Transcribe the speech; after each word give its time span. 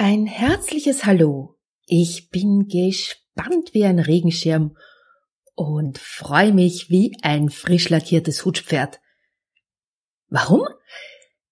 Ein 0.00 0.26
herzliches 0.26 1.06
Hallo. 1.06 1.56
Ich 1.84 2.30
bin 2.30 2.68
gespannt 2.68 3.70
wie 3.74 3.84
ein 3.84 3.98
Regenschirm 3.98 4.76
und 5.56 5.98
freue 5.98 6.52
mich 6.52 6.88
wie 6.88 7.16
ein 7.22 7.48
frisch 7.48 7.88
lackiertes 7.88 8.44
Hutschpferd. 8.44 9.00
Warum? 10.28 10.62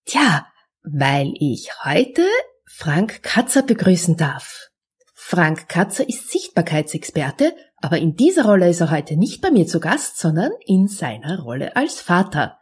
Tja, 0.04 0.46
weil 0.84 1.34
ich 1.40 1.70
heute 1.82 2.24
Frank 2.66 3.24
Katzer 3.24 3.62
begrüßen 3.62 4.16
darf. 4.16 4.70
Frank 5.12 5.68
Katzer 5.68 6.08
ist 6.08 6.30
Sichtbarkeitsexperte, 6.30 7.52
aber 7.78 7.98
in 7.98 8.14
dieser 8.14 8.44
Rolle 8.44 8.68
ist 8.68 8.80
er 8.80 8.92
heute 8.92 9.16
nicht 9.16 9.42
bei 9.42 9.50
mir 9.50 9.66
zu 9.66 9.80
Gast, 9.80 10.18
sondern 10.18 10.52
in 10.64 10.86
seiner 10.86 11.40
Rolle 11.40 11.74
als 11.74 12.00
Vater. 12.00 12.60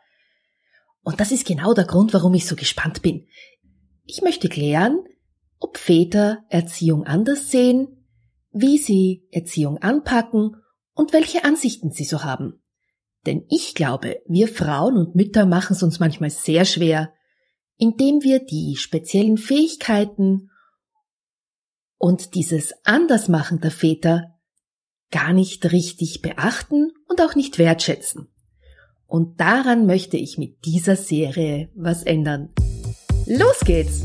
Und 1.03 1.21
das 1.21 1.31
ist 1.31 1.47
genau 1.47 1.75
der 1.75 1.85
Grund, 1.85 2.15
warum 2.15 2.33
ich 2.33 2.47
so 2.47 2.57
gespannt 2.57 3.03
bin. 3.03 3.29
Ich 4.07 4.23
möchte 4.23 4.49
klären, 4.49 5.05
ob 5.65 5.79
Väter 5.79 6.45
Erziehung 6.51 7.05
anders 7.05 7.51
sehen, 7.51 8.07
wie 8.53 8.77
sie 8.77 9.27
Erziehung 9.31 9.79
anpacken 9.79 10.57
und 10.93 11.15
welche 11.15 11.43
Ansichten 11.43 11.91
sie 11.91 12.05
so 12.05 12.23
haben. 12.23 12.63
Denn 13.25 13.47
ich 13.49 13.75
glaube, 13.75 14.21
wir 14.27 14.49
Frauen 14.49 14.99
und 14.99 15.15
Mütter 15.15 15.47
machen 15.47 15.73
es 15.73 15.83
uns 15.83 16.01
manchmal 16.01 16.29
sehr 16.29 16.67
schwer, 16.67 17.15
indem 17.79 18.23
wir 18.23 18.45
die 18.45 18.77
speziellen 18.77 19.39
Fähigkeiten 19.39 20.51
und 21.97 22.35
dieses 22.35 22.75
Andersmachen 22.85 23.63
der 23.63 23.71
Väter 23.71 24.35
gar 25.11 25.33
nicht 25.33 25.73
richtig 25.73 26.21
beachten 26.21 26.93
und 27.09 27.23
auch 27.23 27.35
nicht 27.35 27.59
wertschätzen. 27.59 28.29
Und 29.07 29.41
daran 29.41 29.87
möchte 29.87 30.19
ich 30.19 30.37
mit 30.37 30.67
dieser 30.67 30.97
Serie 30.97 31.71
was 31.75 32.03
ändern. 32.03 32.51
Los 33.25 33.61
geht's! 33.61 34.05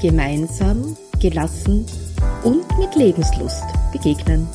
gemeinsam, 0.00 0.96
gelassen 1.20 1.86
und 2.44 2.78
mit 2.78 2.94
Lebenslust 2.94 3.64
begegnen. 3.92 4.48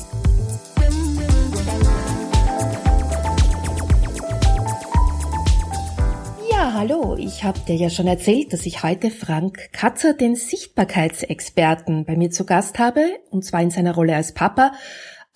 Ja, 6.50 6.72
hallo, 6.72 7.16
ich 7.18 7.44
habe 7.44 7.58
dir 7.60 7.76
ja 7.76 7.90
schon 7.90 8.06
erzählt, 8.06 8.52
dass 8.52 8.64
ich 8.64 8.82
heute 8.82 9.10
Frank 9.10 9.72
Katzer, 9.72 10.14
den 10.14 10.36
Sichtbarkeitsexperten, 10.36 12.04
bei 12.06 12.16
mir 12.16 12.30
zu 12.30 12.46
Gast 12.46 12.78
habe, 12.78 13.04
und 13.30 13.44
zwar 13.44 13.60
in 13.60 13.70
seiner 13.70 13.94
Rolle 13.94 14.16
als 14.16 14.32
Papa. 14.32 14.72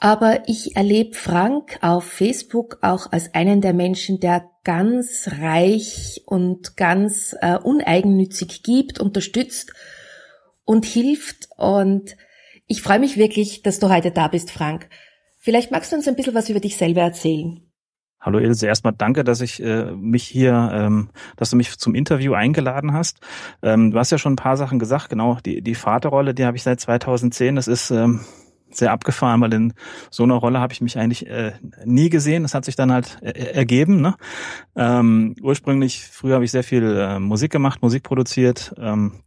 Aber 0.00 0.42
ich 0.46 0.76
erlebe 0.76 1.14
Frank 1.14 1.78
auf 1.82 2.04
Facebook 2.04 2.78
auch 2.82 3.10
als 3.10 3.34
einen 3.34 3.60
der 3.60 3.74
Menschen, 3.74 4.20
der 4.20 4.48
ganz 4.62 5.28
reich 5.40 6.22
und 6.24 6.76
ganz 6.76 7.34
äh, 7.40 7.58
uneigennützig 7.58 8.62
gibt, 8.62 9.00
unterstützt 9.00 9.72
und 10.68 10.84
hilft. 10.84 11.48
Und 11.56 12.14
ich 12.66 12.82
freue 12.82 12.98
mich 12.98 13.16
wirklich, 13.16 13.62
dass 13.62 13.78
du 13.78 13.88
heute 13.88 14.10
da 14.10 14.28
bist, 14.28 14.50
Frank. 14.50 14.90
Vielleicht 15.38 15.70
magst 15.70 15.90
du 15.90 15.96
uns 15.96 16.06
ein 16.06 16.14
bisschen 16.14 16.34
was 16.34 16.50
über 16.50 16.60
dich 16.60 16.76
selber 16.76 17.00
erzählen. 17.00 17.62
Hallo 18.20 18.38
Ilse, 18.38 18.66
erstmal 18.66 18.92
danke, 18.92 19.24
dass 19.24 19.40
ich 19.40 19.62
äh, 19.62 19.92
mich 19.92 20.24
hier, 20.24 20.70
ähm, 20.74 21.08
dass 21.36 21.50
du 21.50 21.56
mich 21.56 21.78
zum 21.78 21.94
Interview 21.94 22.34
eingeladen 22.34 22.92
hast. 22.92 23.20
Ähm, 23.62 23.92
du 23.92 23.98
hast 23.98 24.12
ja 24.12 24.18
schon 24.18 24.34
ein 24.34 24.36
paar 24.36 24.58
Sachen 24.58 24.78
gesagt, 24.78 25.08
genau, 25.08 25.38
die, 25.46 25.62
die 25.62 25.74
Vaterrolle, 25.74 26.34
die 26.34 26.44
habe 26.44 26.58
ich 26.58 26.64
seit 26.64 26.80
2010, 26.80 27.56
das 27.56 27.66
ist 27.66 27.90
ähm, 27.90 28.20
sehr 28.70 28.92
abgefahren, 28.92 29.40
weil 29.40 29.54
in 29.54 29.72
so 30.10 30.24
einer 30.24 30.34
Rolle 30.34 30.60
habe 30.60 30.74
ich 30.74 30.82
mich 30.82 30.98
eigentlich 30.98 31.26
äh, 31.28 31.52
nie 31.86 32.10
gesehen. 32.10 32.42
Das 32.42 32.52
hat 32.52 32.66
sich 32.66 32.76
dann 32.76 32.92
halt 32.92 33.16
äh, 33.22 33.54
ergeben. 33.54 34.02
Ne? 34.02 34.16
Ähm, 34.76 35.34
ursprünglich, 35.40 36.04
früher 36.04 36.34
habe 36.34 36.44
ich 36.44 36.50
sehr 36.50 36.64
viel 36.64 36.84
äh, 36.84 37.18
Musik 37.18 37.52
gemacht, 37.52 37.80
Musik 37.80 38.02
produziert, 38.02 38.74
ähm, 38.76 39.22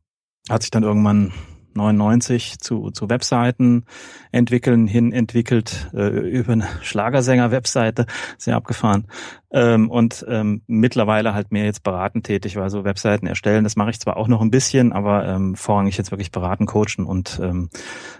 hat 0.51 0.61
sich 0.61 0.71
dann 0.71 0.83
irgendwann 0.83 1.31
99 1.73 2.59
zu, 2.59 2.91
zu 2.91 3.09
Webseiten 3.09 3.85
entwickeln 4.31 4.87
hin 4.87 5.11
entwickelt 5.11 5.89
äh, 5.93 6.07
über 6.07 6.53
eine 6.53 6.67
Schlagersänger-Webseite, 6.81 8.05
sehr 8.37 8.55
abgefahren. 8.55 9.07
Ähm, 9.51 9.89
und 9.89 10.25
ähm, 10.29 10.61
mittlerweile 10.67 11.33
halt 11.33 11.51
mehr 11.51 11.65
jetzt 11.65 11.83
beratend 11.83 12.25
tätig, 12.25 12.55
weil 12.55 12.69
so 12.69 12.83
Webseiten 12.83 13.27
erstellen, 13.27 13.63
das 13.63 13.75
mache 13.75 13.91
ich 13.91 13.99
zwar 13.99 14.17
auch 14.17 14.27
noch 14.27 14.41
ein 14.41 14.51
bisschen, 14.51 14.93
aber 14.93 15.27
ähm, 15.27 15.55
vorrangig 15.55 15.97
jetzt 15.97 16.11
wirklich 16.11 16.31
beraten, 16.31 16.65
coachen 16.65 17.05
und 17.05 17.39
ähm, 17.41 17.69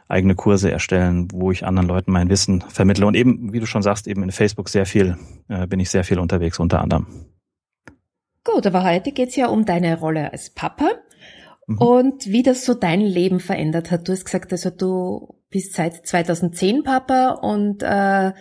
eigene 0.08 0.36
Kurse 0.36 0.72
erstellen, 0.72 1.28
wo 1.32 1.52
ich 1.52 1.66
anderen 1.66 1.88
Leuten 1.88 2.12
mein 2.12 2.30
Wissen 2.30 2.62
vermittle. 2.62 3.06
Und 3.06 3.16
eben, 3.16 3.54
wie 3.54 3.60
du 3.60 3.66
schon 3.66 3.82
sagst, 3.82 4.08
eben 4.08 4.24
in 4.24 4.32
Facebook 4.32 4.70
sehr 4.70 4.86
viel, 4.86 5.18
äh, 5.48 5.68
bin 5.68 5.80
ich 5.80 5.90
sehr 5.90 6.04
viel 6.04 6.20
unterwegs 6.20 6.60
unter 6.60 6.82
anderem. 6.82 7.08
Gut, 8.44 8.66
aber 8.66 8.84
heute 8.84 9.12
geht's 9.12 9.36
ja 9.36 9.48
um 9.48 9.66
deine 9.66 10.00
Rolle 10.00 10.32
als 10.32 10.50
Papa. 10.50 10.90
Mhm. 11.72 11.78
Und 11.78 12.26
wie 12.28 12.44
das 12.44 12.66
so 12.66 12.74
dein 12.74 13.02
Leben 13.02 13.40
verändert 13.40 13.92
hat. 13.92 14.08
Du 14.08 14.12
hast 14.12 14.26
gesagt, 14.26 14.52
also 14.52 14.70
du 14.70 15.36
bist 15.50 15.74
seit 15.74 16.06
2010 16.08 16.84
Papa 16.84 17.32
und 17.32 17.84
äh, 17.84 18.32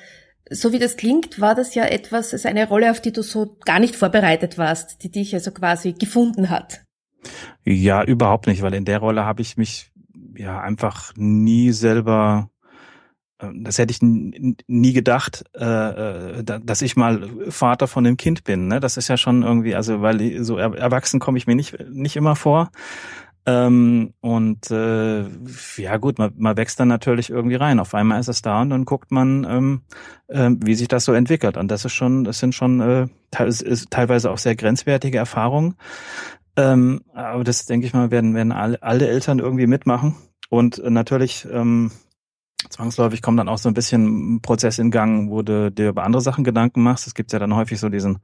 so 0.50 0.72
wie 0.72 0.78
das 0.78 0.96
klingt, 0.96 1.40
war 1.40 1.54
das 1.54 1.74
ja 1.74 1.84
etwas, 1.84 2.32
also 2.32 2.48
eine 2.48 2.68
Rolle, 2.68 2.90
auf 2.90 3.00
die 3.00 3.12
du 3.12 3.22
so 3.22 3.56
gar 3.64 3.78
nicht 3.78 3.94
vorbereitet 3.94 4.58
warst, 4.58 5.02
die 5.04 5.10
dich 5.10 5.34
also 5.34 5.52
quasi 5.52 5.92
gefunden 5.92 6.50
hat. 6.50 6.82
Ja, 7.64 8.02
überhaupt 8.02 8.46
nicht, 8.46 8.62
weil 8.62 8.74
in 8.74 8.84
der 8.84 8.98
Rolle 8.98 9.24
habe 9.24 9.42
ich 9.42 9.56
mich 9.56 9.92
ja 10.36 10.60
einfach 10.60 11.12
nie 11.16 11.70
selber 11.72 12.50
das 13.54 13.78
hätte 13.78 13.92
ich 13.92 14.00
nie 14.02 14.92
gedacht, 14.92 15.44
äh, 15.54 16.40
äh, 16.40 16.42
dass 16.42 16.82
ich 16.82 16.96
mal 16.96 17.28
Vater 17.48 17.86
von 17.86 18.04
dem 18.04 18.16
Kind 18.16 18.44
bin. 18.44 18.68
Ne? 18.68 18.80
Das 18.80 18.96
ist 18.96 19.08
ja 19.08 19.16
schon 19.16 19.42
irgendwie, 19.42 19.74
also 19.74 20.02
weil 20.02 20.42
so 20.44 20.58
erwachsen 20.58 21.20
komme 21.20 21.38
ich 21.38 21.46
mir 21.46 21.54
nicht 21.54 21.76
nicht 21.90 22.16
immer 22.16 22.36
vor. 22.36 22.70
Ähm, 23.46 24.12
und 24.20 24.70
äh, 24.70 25.24
ja 25.76 25.96
gut, 25.96 26.18
man, 26.18 26.56
wächst 26.56 26.78
dann 26.78 26.88
natürlich 26.88 27.30
irgendwie 27.30 27.56
rein. 27.56 27.80
Auf 27.80 27.94
einmal 27.94 28.20
ist 28.20 28.28
es 28.28 28.42
da 28.42 28.60
und 28.60 28.70
dann 28.70 28.84
guckt 28.84 29.10
man, 29.10 29.46
ähm, 29.48 29.80
äh, 30.28 30.50
wie 30.62 30.74
sich 30.74 30.88
das 30.88 31.06
so 31.06 31.14
entwickelt. 31.14 31.56
Und 31.56 31.70
das 31.70 31.86
ist 31.86 31.94
schon, 31.94 32.24
das 32.24 32.38
sind 32.38 32.54
schon 32.54 33.10
teilweise 33.30 34.30
auch 34.30 34.38
sehr 34.38 34.56
grenzwertige 34.56 35.16
Erfahrungen. 35.16 35.76
Ähm, 36.56 37.00
aber 37.14 37.44
das 37.44 37.64
denke 37.64 37.86
ich 37.86 37.94
mal, 37.94 38.10
werden, 38.10 38.34
werden 38.34 38.52
alle, 38.52 39.08
Eltern 39.08 39.38
irgendwie 39.38 39.66
mitmachen. 39.66 40.16
Und 40.50 40.82
natürlich 40.84 41.46
ähm, 41.50 41.92
zwangsläufig 42.70 43.22
kommt 43.22 43.38
dann 43.38 43.48
auch 43.48 43.58
so 43.58 43.68
ein 43.68 43.74
bisschen 43.74 44.40
Prozess 44.40 44.78
in 44.78 44.90
Gang, 44.90 45.30
wo 45.30 45.42
du 45.42 45.70
dir 45.70 45.90
über 45.90 46.04
andere 46.04 46.22
Sachen 46.22 46.44
Gedanken 46.44 46.82
machst. 46.82 47.06
Es 47.06 47.14
gibt 47.14 47.32
ja 47.32 47.38
dann 47.38 47.54
häufig 47.54 47.78
so 47.78 47.88
diesen, 47.88 48.18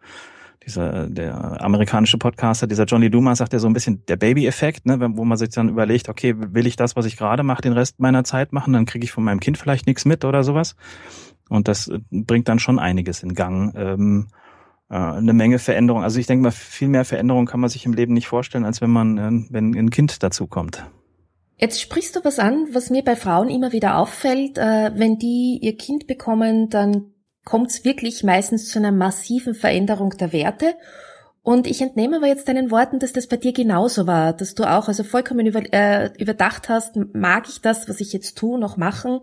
dieser, 0.65 1.07
der 1.09 1.63
amerikanische 1.63 2.19
Podcaster, 2.19 2.67
dieser 2.67 2.85
Johnny 2.85 3.11
Dumas 3.11 3.39
sagt 3.39 3.53
ja 3.53 3.59
so 3.59 3.67
ein 3.67 3.73
bisschen 3.73 4.05
der 4.07 4.17
Baby-Effekt, 4.17 4.87
ne, 4.87 4.99
wo 5.17 5.25
man 5.25 5.37
sich 5.37 5.51
dann 5.51 5.69
überlegt, 5.69 6.09
okay, 6.09 6.35
will 6.37 6.67
ich 6.67 6.77
das, 6.77 6.97
was 6.97 7.07
ich 7.07 7.17
gerade 7.17 7.43
mache, 7.43 7.63
den 7.63 7.73
Rest 7.73 8.01
meiner 8.01 8.25
Zeit 8.25 8.53
machen, 8.53 8.73
dann 8.73 8.87
kriege 8.87 9.05
ich 9.05 9.13
von 9.13 9.25
meinem 9.25 9.41
Kind 9.41 9.59
vielleicht 9.59 9.87
nichts 9.87 10.05
mit 10.05 10.25
oder 10.25 10.43
sowas. 10.43 10.77
Und 11.49 11.69
das 11.69 11.89
äh, 11.89 12.01
bringt 12.11 12.49
dann 12.49 12.59
schon 12.59 12.79
einiges 12.79 13.23
in 13.23 13.35
Gang. 13.35 13.75
Ähm, 13.77 14.29
äh, 14.89 14.97
eine 14.97 15.33
Menge 15.33 15.59
Veränderung. 15.59 16.03
Also 16.03 16.19
ich 16.19 16.27
denke 16.27 16.43
mal, 16.43 16.51
viel 16.51 16.89
mehr 16.89 17.05
Veränderung 17.05 17.47
kann 17.47 17.61
man 17.61 17.71
sich 17.71 17.87
im 17.87 17.93
Leben 17.93 18.15
nicht 18.15 18.29
vorstellen, 18.29 18.65
als 18.65 18.81
wenn 18.81 18.91
man, 18.91 19.19
äh, 19.19 19.47
wenn 19.51 19.75
ein 19.75 19.91
Kind 19.91 20.23
dazu 20.23 20.47
kommt. 20.47 20.85
Jetzt 21.59 21.81
sprichst 21.81 22.15
du 22.15 22.25
was 22.25 22.39
an, 22.39 22.69
was 22.73 22.91
mir 22.91 23.03
bei 23.03 23.17
Frauen 23.17 23.49
immer 23.49 23.73
wieder 23.73 23.99
auffällt. 23.99 24.59
Äh, 24.59 24.93
wenn 24.95 25.19
die 25.19 25.59
ihr 25.63 25.77
Kind 25.77 26.07
bekommen, 26.07 26.69
dann 26.69 27.13
kommt 27.45 27.71
es 27.71 27.85
wirklich 27.85 28.25
meistens 28.25 28.69
zu 28.69 28.79
einer 28.79 28.93
massiven 28.93 29.55
Veränderung 29.55 30.11
der 30.11 30.33
Werte. 30.33 30.75
Und 31.43 31.67
ich 31.69 31.81
entnehme 31.81 32.17
aber 32.17 32.27
jetzt 32.27 32.49
deinen 32.49 32.73
Worten, 32.73 32.99
dass 32.99 33.13
das 33.13 33.29
bei 33.29 33.37
dir 33.37 33.53
genauso 33.53 34.07
war, 34.07 34.33
dass 34.33 34.55
du 34.55 34.65
auch 34.65 34.89
also 34.89 35.05
vollkommen 35.05 35.47
über, 35.47 35.63
äh, 35.73 36.11
überdacht 36.19 36.69
hast, 36.69 36.97
mag 37.15 37.49
ich 37.49 37.61
das, 37.61 37.89
was 37.89 38.01
ich 38.01 38.13
jetzt 38.13 38.37
tue, 38.37 38.59
noch 38.59 38.77
machen? 38.77 39.21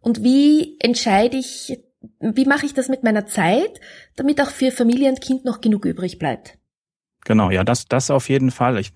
Und 0.00 0.22
wie 0.22 0.76
entscheide 0.80 1.38
ich, 1.38 1.82
wie 2.20 2.44
mache 2.44 2.66
ich 2.66 2.74
das 2.74 2.88
mit 2.88 3.02
meiner 3.04 3.26
Zeit, 3.26 3.80
damit 4.16 4.40
auch 4.40 4.50
für 4.50 4.70
Familie 4.70 5.08
und 5.08 5.22
Kind 5.22 5.46
noch 5.46 5.62
genug 5.62 5.86
übrig 5.86 6.18
bleibt? 6.18 6.58
Genau, 7.24 7.50
ja, 7.50 7.62
das, 7.62 7.86
das 7.86 8.10
auf 8.10 8.28
jeden 8.28 8.50
Fall. 8.50 8.78
Ich, 8.78 8.92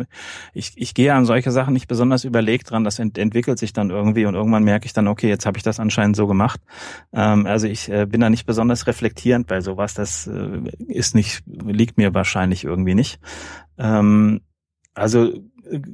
ich, 0.52 0.73
ich 0.75 0.94
gehe 0.94 1.14
an 1.14 1.26
solche 1.26 1.52
Sachen 1.52 1.73
nicht 1.73 1.87
besonders 1.87 2.25
überlegt 2.25 2.70
dran. 2.70 2.82
Das 2.82 2.99
ent, 2.99 3.19
entwickelt 3.19 3.58
sich 3.58 3.73
dann 3.73 3.90
irgendwie 3.90 4.26
und 4.26 4.34
irgendwann 4.34 4.64
merke 4.64 4.87
ich 4.87 4.93
dann, 4.93 5.06
okay, 5.06 5.28
jetzt 5.28 5.46
habe 5.46 5.58
ich 5.58 5.62
das 5.62 5.78
anscheinend 5.78 6.17
so 6.17 6.26
gemacht. 6.26 6.61
Ähm, 7.12 7.46
also 7.46 7.69
ich 7.69 7.88
äh, 7.88 8.05
bin 8.06 8.20
da 8.20 8.28
nicht 8.28 8.44
besonders 8.44 8.88
reflektierend 8.88 9.46
bei 9.46 9.61
sowas. 9.61 9.94
Das 9.94 10.26
äh, 10.26 10.61
ist 10.88 11.14
nicht, 11.14 11.44
liegt 11.46 11.99
mir 11.99 12.14
wahrscheinlich 12.14 12.64
irgendwie 12.64 12.94
nicht. 12.94 13.20
Ähm, 13.78 14.40
Also 14.94 15.32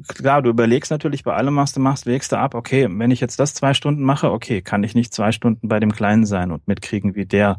klar, 0.08 0.42
du 0.42 0.50
überlegst 0.50 0.90
natürlich 0.90 1.24
bei 1.24 1.34
allem, 1.34 1.56
was 1.56 1.72
du 1.72 1.80
machst, 1.80 2.06
wägst 2.06 2.32
du 2.32 2.36
ab, 2.38 2.54
okay, 2.54 2.88
wenn 2.90 3.10
ich 3.10 3.20
jetzt 3.20 3.40
das 3.40 3.54
zwei 3.54 3.74
Stunden 3.74 4.02
mache, 4.04 4.30
okay, 4.30 4.62
kann 4.62 4.84
ich 4.84 4.94
nicht 4.94 5.14
zwei 5.14 5.32
Stunden 5.32 5.68
bei 5.68 5.80
dem 5.80 5.92
Kleinen 5.92 6.26
sein 6.26 6.50
und 6.52 6.68
mitkriegen, 6.68 7.14
wie 7.14 7.26
der, 7.26 7.58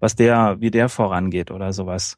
was 0.00 0.16
der, 0.16 0.56
wie 0.60 0.70
der 0.70 0.88
vorangeht 0.88 1.50
oder 1.50 1.72
sowas. 1.72 2.16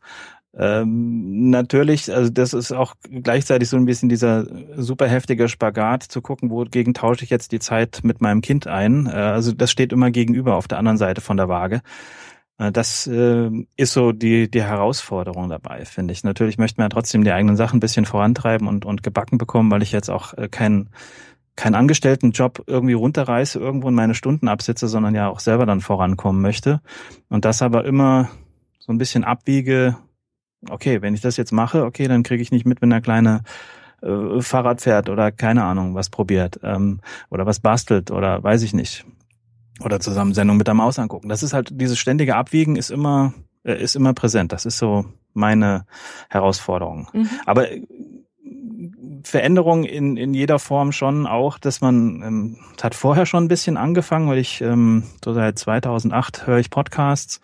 Ähm, 0.56 1.50
natürlich, 1.50 2.12
also 2.14 2.30
das 2.30 2.52
ist 2.52 2.72
auch 2.72 2.94
gleichzeitig 3.10 3.68
so 3.68 3.76
ein 3.76 3.86
bisschen 3.86 4.08
dieser 4.08 4.46
super 4.76 5.08
heftige 5.08 5.48
Spagat 5.48 6.04
zu 6.04 6.22
gucken, 6.22 6.50
wogegen 6.50 6.94
tausche 6.94 7.24
ich 7.24 7.30
jetzt 7.30 7.50
die 7.52 7.58
Zeit 7.58 8.00
mit 8.04 8.20
meinem 8.20 8.40
Kind 8.40 8.66
ein. 8.66 9.06
Äh, 9.06 9.10
also 9.10 9.52
das 9.52 9.70
steht 9.70 9.92
immer 9.92 10.10
gegenüber 10.10 10.54
auf 10.54 10.68
der 10.68 10.78
anderen 10.78 10.98
Seite 10.98 11.20
von 11.20 11.36
der 11.36 11.48
Waage. 11.48 11.82
Äh, 12.58 12.72
das 12.72 13.06
äh, 13.06 13.50
ist 13.76 13.92
so 13.92 14.12
die, 14.12 14.50
die 14.50 14.62
Herausforderung 14.62 15.48
dabei, 15.48 15.84
finde 15.84 16.12
ich. 16.12 16.22
Natürlich 16.22 16.58
möchte 16.58 16.80
man 16.80 16.86
ja 16.86 16.90
trotzdem 16.90 17.24
die 17.24 17.32
eigenen 17.32 17.56
Sachen 17.56 17.78
ein 17.78 17.80
bisschen 17.80 18.04
vorantreiben 18.04 18.68
und, 18.68 18.84
und 18.84 19.02
gebacken 19.02 19.38
bekommen, 19.38 19.70
weil 19.70 19.82
ich 19.82 19.92
jetzt 19.92 20.10
auch 20.10 20.34
äh, 20.34 20.48
keinen 20.48 20.90
keinen 21.56 21.76
Angestelltenjob 21.76 22.64
irgendwie 22.66 22.94
runterreiße, 22.94 23.60
irgendwo 23.60 23.88
in 23.88 23.94
meine 23.94 24.14
Stunden 24.14 24.48
absitze, 24.48 24.88
sondern 24.88 25.14
ja 25.14 25.28
auch 25.28 25.38
selber 25.38 25.66
dann 25.66 25.80
vorankommen 25.80 26.42
möchte. 26.42 26.80
Und 27.28 27.44
das 27.44 27.62
aber 27.62 27.84
immer 27.84 28.28
so 28.80 28.92
ein 28.92 28.98
bisschen 28.98 29.22
abwiege, 29.22 29.96
okay, 30.70 31.02
wenn 31.02 31.14
ich 31.14 31.20
das 31.20 31.36
jetzt 31.36 31.52
mache, 31.52 31.84
okay, 31.84 32.08
dann 32.08 32.22
kriege 32.22 32.42
ich 32.42 32.52
nicht 32.52 32.66
mit, 32.66 32.82
wenn 32.82 32.90
der 32.90 33.00
kleine 33.00 33.42
äh, 34.02 34.40
Fahrrad 34.40 34.80
fährt 34.80 35.08
oder 35.08 35.32
keine 35.32 35.64
Ahnung, 35.64 35.94
was 35.94 36.10
probiert 36.10 36.60
ähm, 36.62 37.00
oder 37.30 37.46
was 37.46 37.60
bastelt 37.60 38.10
oder 38.10 38.42
weiß 38.42 38.62
ich 38.62 38.74
nicht 38.74 39.04
oder 39.80 40.00
zusammen 40.00 40.34
Sendung 40.34 40.56
mit 40.56 40.66
der 40.66 40.74
Maus 40.74 40.98
angucken. 40.98 41.28
Das 41.28 41.42
ist 41.42 41.52
halt 41.52 41.68
dieses 41.72 41.98
ständige 41.98 42.36
Abwiegen 42.36 42.76
ist 42.76 42.90
immer 42.90 43.34
äh, 43.64 43.82
ist 43.82 43.96
immer 43.96 44.14
präsent. 44.14 44.52
Das 44.52 44.66
ist 44.66 44.78
so 44.78 45.06
meine 45.32 45.86
Herausforderung. 46.30 47.08
Mhm. 47.12 47.28
Aber 47.44 47.66
Veränderung 49.24 49.84
in, 49.84 50.16
in 50.16 50.34
jeder 50.34 50.58
Form 50.58 50.92
schon 50.92 51.26
auch, 51.26 51.58
dass 51.58 51.80
man, 51.80 52.22
ähm, 52.22 52.58
hat 52.82 52.94
vorher 52.94 53.26
schon 53.26 53.44
ein 53.44 53.48
bisschen 53.48 53.76
angefangen, 53.76 54.28
weil 54.28 54.38
ich 54.38 54.60
ähm, 54.60 55.04
so 55.24 55.32
seit 55.32 55.58
2008 55.58 56.46
höre 56.46 56.58
ich 56.58 56.70
Podcasts, 56.70 57.40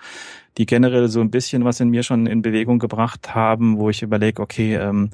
die 0.58 0.66
generell 0.66 1.08
so 1.08 1.20
ein 1.20 1.30
bisschen 1.30 1.64
was 1.64 1.80
in 1.80 1.88
mir 1.88 2.02
schon 2.02 2.26
in 2.26 2.42
Bewegung 2.42 2.78
gebracht 2.78 3.34
haben, 3.34 3.78
wo 3.78 3.90
ich 3.90 4.02
überlege, 4.02 4.42
okay, 4.42 4.76
ähm, 4.76 5.10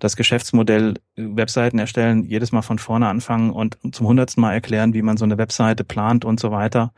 das 0.00 0.16
Geschäftsmodell 0.16 0.94
äh, 1.16 1.22
Webseiten 1.36 1.78
erstellen, 1.78 2.24
jedes 2.24 2.50
Mal 2.50 2.62
von 2.62 2.78
vorne 2.78 3.08
anfangen 3.08 3.50
und 3.50 3.78
zum 3.92 4.08
hundertsten 4.08 4.40
Mal 4.40 4.52
erklären, 4.52 4.94
wie 4.94 5.02
man 5.02 5.16
so 5.16 5.24
eine 5.24 5.38
Webseite 5.38 5.84
plant 5.84 6.24
und 6.24 6.40
so 6.40 6.50
weiter. 6.50 6.92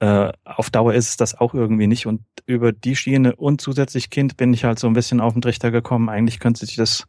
Äh, 0.00 0.32
auf 0.44 0.70
Dauer 0.70 0.94
ist 0.94 1.08
es 1.08 1.16
das 1.16 1.38
auch 1.38 1.54
irgendwie 1.54 1.86
nicht. 1.86 2.06
Und 2.06 2.22
über 2.46 2.72
die 2.72 2.96
Schiene 2.96 3.36
und 3.36 3.60
zusätzlich 3.60 4.10
Kind 4.10 4.36
bin 4.36 4.52
ich 4.52 4.64
halt 4.64 4.78
so 4.78 4.86
ein 4.86 4.94
bisschen 4.94 5.20
auf 5.20 5.32
den 5.32 5.42
Trichter 5.42 5.70
gekommen. 5.70 6.08
Eigentlich 6.08 6.40
könnte 6.40 6.64
sich 6.64 6.76
das, 6.76 7.06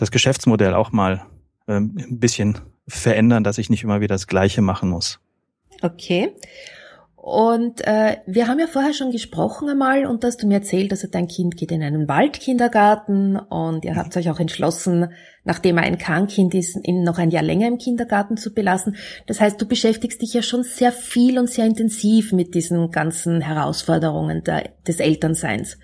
das 0.00 0.10
Geschäftsmodell 0.10 0.74
auch 0.74 0.92
mal 0.92 1.22
ähm, 1.68 1.94
ein 1.98 2.18
bisschen 2.18 2.58
verändern, 2.88 3.44
dass 3.44 3.58
ich 3.58 3.70
nicht 3.70 3.84
immer 3.84 4.00
wieder 4.00 4.14
das 4.14 4.26
Gleiche 4.26 4.62
machen 4.62 4.88
muss. 4.88 5.20
Okay. 5.82 6.34
Und 7.22 7.86
äh, 7.86 8.16
wir 8.26 8.48
haben 8.48 8.58
ja 8.58 8.66
vorher 8.66 8.94
schon 8.94 9.12
gesprochen 9.12 9.68
einmal 9.68 10.06
und 10.06 10.24
hast 10.24 10.42
du 10.42 10.46
mir 10.46 10.54
erzählt, 10.54 10.90
also 10.90 11.06
dein 11.06 11.28
Kind 11.28 11.58
geht 11.58 11.70
in 11.70 11.82
einen 11.82 12.08
Waldkindergarten 12.08 13.36
und 13.36 13.84
ihr 13.84 13.94
habt 13.94 14.16
euch 14.16 14.30
auch 14.30 14.40
entschlossen, 14.40 15.12
nachdem 15.44 15.76
er 15.76 15.82
ein 15.84 15.98
Kernkind 15.98 16.54
ist, 16.54 16.78
ihn 16.82 17.02
noch 17.02 17.18
ein 17.18 17.30
Jahr 17.30 17.42
länger 17.42 17.68
im 17.68 17.76
Kindergarten 17.76 18.38
zu 18.38 18.54
belassen. 18.54 18.96
Das 19.26 19.38
heißt, 19.38 19.60
du 19.60 19.68
beschäftigst 19.68 20.22
dich 20.22 20.32
ja 20.32 20.40
schon 20.40 20.62
sehr 20.62 20.92
viel 20.92 21.38
und 21.38 21.50
sehr 21.50 21.66
intensiv 21.66 22.32
mit 22.32 22.54
diesen 22.54 22.90
ganzen 22.90 23.42
Herausforderungen 23.42 24.42
der, 24.42 24.70
des 24.86 24.98
Elternseins. 24.98 25.76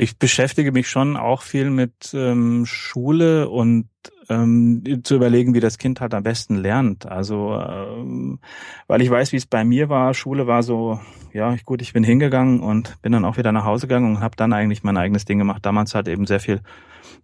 Ich 0.00 0.16
beschäftige 0.16 0.70
mich 0.70 0.88
schon 0.88 1.16
auch 1.16 1.42
viel 1.42 1.70
mit 1.70 2.14
ähm, 2.14 2.66
Schule 2.66 3.48
und 3.48 3.88
ähm, 4.28 5.00
zu 5.02 5.16
überlegen, 5.16 5.54
wie 5.54 5.60
das 5.60 5.76
Kind 5.76 6.00
halt 6.00 6.14
am 6.14 6.22
besten 6.22 6.54
lernt. 6.54 7.06
Also, 7.06 7.60
ähm, 7.60 8.38
weil 8.86 9.02
ich 9.02 9.10
weiß, 9.10 9.32
wie 9.32 9.38
es 9.38 9.46
bei 9.46 9.64
mir 9.64 9.88
war. 9.88 10.14
Schule 10.14 10.46
war 10.46 10.62
so, 10.62 11.00
ja, 11.32 11.56
gut, 11.64 11.82
ich 11.82 11.94
bin 11.94 12.04
hingegangen 12.04 12.60
und 12.60 13.02
bin 13.02 13.10
dann 13.10 13.24
auch 13.24 13.38
wieder 13.38 13.50
nach 13.50 13.64
Hause 13.64 13.88
gegangen 13.88 14.14
und 14.14 14.20
habe 14.20 14.36
dann 14.36 14.52
eigentlich 14.52 14.84
mein 14.84 14.96
eigenes 14.96 15.24
Ding 15.24 15.38
gemacht. 15.38 15.66
Damals 15.66 15.96
hat 15.96 16.06
eben 16.06 16.26
sehr 16.26 16.38
viel 16.38 16.60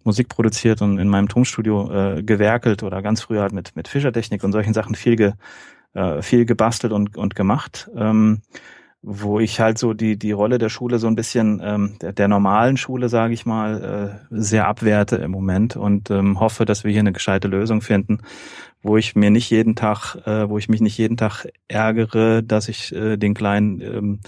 Musik 0.03 0.27
produziert 0.27 0.81
und 0.81 0.99
in 0.99 1.07
meinem 1.07 1.29
Tonstudio 1.29 1.91
äh, 1.91 2.23
gewerkelt 2.23 2.83
oder 2.83 3.01
ganz 3.01 3.21
früher 3.21 3.41
halt 3.41 3.53
mit 3.53 3.73
mit 3.77 3.87
Fischertechnik 3.87 4.43
und 4.43 4.51
solchen 4.51 4.73
Sachen 4.73 4.95
viel 4.95 5.15
ge, 5.15 5.31
äh, 5.93 6.21
viel 6.21 6.45
gebastelt 6.45 6.91
und 6.91 7.15
und 7.15 7.35
gemacht. 7.35 7.89
Ähm, 7.95 8.41
wo 9.07 9.39
ich 9.39 9.59
halt 9.59 9.77
so 9.77 9.93
die 9.93 10.17
die 10.17 10.31
Rolle 10.31 10.57
der 10.57 10.69
Schule 10.69 10.97
so 10.97 11.05
ein 11.05 11.15
bisschen 11.15 11.61
ähm, 11.63 11.97
der, 12.01 12.11
der 12.11 12.27
normalen 12.27 12.75
Schule 12.75 13.07
sage 13.07 13.35
ich 13.35 13.45
mal 13.45 14.19
äh, 14.31 14.35
sehr 14.35 14.67
abwerte 14.67 15.17
im 15.17 15.29
Moment 15.29 15.77
und 15.77 16.09
ähm, 16.09 16.39
hoffe, 16.39 16.65
dass 16.65 16.83
wir 16.83 16.91
hier 16.91 17.01
eine 17.01 17.13
gescheite 17.13 17.47
Lösung 17.47 17.81
finden, 17.81 18.21
wo 18.81 18.97
ich 18.97 19.15
mir 19.15 19.29
nicht 19.29 19.51
jeden 19.51 19.75
Tag, 19.75 20.15
äh, 20.25 20.49
wo 20.49 20.57
ich 20.57 20.69
mich 20.69 20.81
nicht 20.81 20.97
jeden 20.97 21.17
Tag 21.17 21.45
ärgere, 21.67 22.41
dass 22.41 22.67
ich 22.67 22.95
äh, 22.95 23.17
den 23.17 23.35
kleinen 23.35 23.79
ähm, 23.81 24.19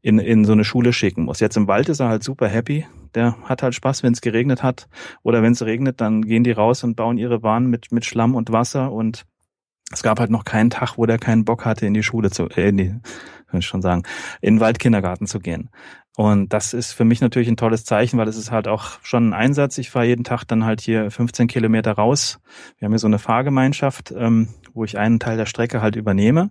in 0.00 0.20
in 0.20 0.44
so 0.44 0.52
eine 0.52 0.64
Schule 0.64 0.92
schicken 0.92 1.24
muss. 1.24 1.40
Jetzt 1.40 1.56
im 1.56 1.66
Wald 1.66 1.88
ist 1.88 1.98
er 1.98 2.08
halt 2.08 2.22
super 2.22 2.46
happy. 2.46 2.86
Der 3.16 3.36
hat 3.42 3.64
halt 3.64 3.74
Spaß, 3.74 4.04
wenn 4.04 4.12
es 4.12 4.20
geregnet 4.20 4.62
hat 4.62 4.88
oder 5.24 5.42
wenn 5.42 5.52
es 5.52 5.62
regnet, 5.62 6.00
dann 6.00 6.22
gehen 6.22 6.44
die 6.44 6.52
raus 6.52 6.84
und 6.84 6.94
bauen 6.94 7.18
ihre 7.18 7.40
Bahn 7.40 7.66
mit 7.66 7.90
mit 7.90 8.04
Schlamm 8.04 8.36
und 8.36 8.52
Wasser 8.52 8.92
und 8.92 9.26
es 9.92 10.04
gab 10.04 10.20
halt 10.20 10.30
noch 10.30 10.44
keinen 10.44 10.70
Tag, 10.70 10.98
wo 10.98 11.06
der 11.06 11.18
keinen 11.18 11.44
Bock 11.44 11.64
hatte, 11.64 11.84
in 11.84 11.94
die 11.94 12.04
Schule 12.04 12.30
zu, 12.30 12.48
äh, 12.48 12.68
in 12.68 12.76
die, 12.76 12.94
kann 13.50 13.60
ich 13.60 13.66
schon 13.66 13.82
sagen, 13.82 14.02
in 14.40 14.56
den 14.56 14.60
Waldkindergarten 14.60 15.26
zu 15.26 15.40
gehen. 15.40 15.70
Und 16.16 16.52
das 16.52 16.74
ist 16.74 16.92
für 16.92 17.04
mich 17.04 17.20
natürlich 17.20 17.48
ein 17.48 17.56
tolles 17.56 17.84
Zeichen, 17.84 18.18
weil 18.18 18.28
es 18.28 18.36
ist 18.36 18.50
halt 18.50 18.68
auch 18.68 18.98
schon 19.02 19.30
ein 19.30 19.34
Einsatz. 19.34 19.78
Ich 19.78 19.90
fahre 19.90 20.06
jeden 20.06 20.24
Tag 20.24 20.44
dann 20.44 20.64
halt 20.64 20.80
hier 20.80 21.10
15 21.10 21.48
Kilometer 21.48 21.92
raus. 21.92 22.40
Wir 22.78 22.86
haben 22.86 22.92
hier 22.92 22.98
so 22.98 23.06
eine 23.06 23.18
Fahrgemeinschaft, 23.18 24.12
ähm, 24.16 24.48
wo 24.74 24.84
ich 24.84 24.98
einen 24.98 25.20
Teil 25.20 25.36
der 25.36 25.46
Strecke 25.46 25.80
halt 25.80 25.96
übernehme. 25.96 26.50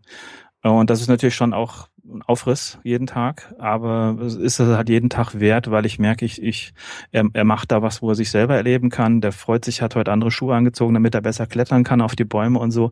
Und 0.63 0.89
das 0.89 1.01
ist 1.01 1.07
natürlich 1.07 1.35
schon 1.35 1.53
auch 1.53 1.87
Aufriss 2.25 2.79
jeden 2.83 3.07
Tag, 3.07 3.53
aber 3.59 4.17
es 4.21 4.35
ist 4.35 4.59
halt 4.59 4.89
jeden 4.89 5.09
Tag 5.09 5.39
wert, 5.39 5.71
weil 5.71 5.85
ich 5.85 5.99
merke, 5.99 6.25
ich, 6.25 6.41
ich 6.41 6.73
er, 7.11 7.25
er 7.33 7.43
macht 7.45 7.71
da 7.71 7.81
was, 7.81 8.01
wo 8.01 8.09
er 8.09 8.15
sich 8.15 8.31
selber 8.31 8.55
erleben 8.55 8.89
kann. 8.89 9.21
Der 9.21 9.31
freut 9.31 9.65
sich, 9.65 9.81
hat 9.81 9.95
heute 9.95 10.11
andere 10.11 10.31
Schuhe 10.31 10.55
angezogen, 10.55 10.93
damit 10.93 11.15
er 11.15 11.21
besser 11.21 11.47
klettern 11.47 11.83
kann 11.83 12.01
auf 12.01 12.15
die 12.15 12.25
Bäume 12.25 12.59
und 12.59 12.71
so. 12.71 12.91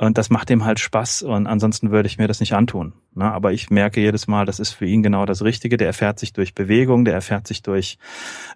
Und 0.00 0.16
das 0.16 0.30
macht 0.30 0.48
ihm 0.48 0.64
halt 0.64 0.80
Spaß 0.80 1.24
und 1.24 1.46
ansonsten 1.46 1.90
würde 1.90 2.06
ich 2.06 2.16
mir 2.16 2.26
das 2.26 2.40
nicht 2.40 2.54
antun. 2.54 2.94
Ne? 3.14 3.30
Aber 3.30 3.52
ich 3.52 3.68
merke 3.68 4.00
jedes 4.00 4.26
Mal, 4.26 4.46
das 4.46 4.58
ist 4.58 4.72
für 4.72 4.86
ihn 4.86 5.02
genau 5.02 5.26
das 5.26 5.42
Richtige. 5.44 5.76
Der 5.76 5.88
erfährt 5.88 6.18
sich 6.18 6.32
durch 6.32 6.54
Bewegung, 6.54 7.04
der 7.04 7.12
erfährt 7.12 7.46
sich 7.46 7.60
durch 7.60 7.98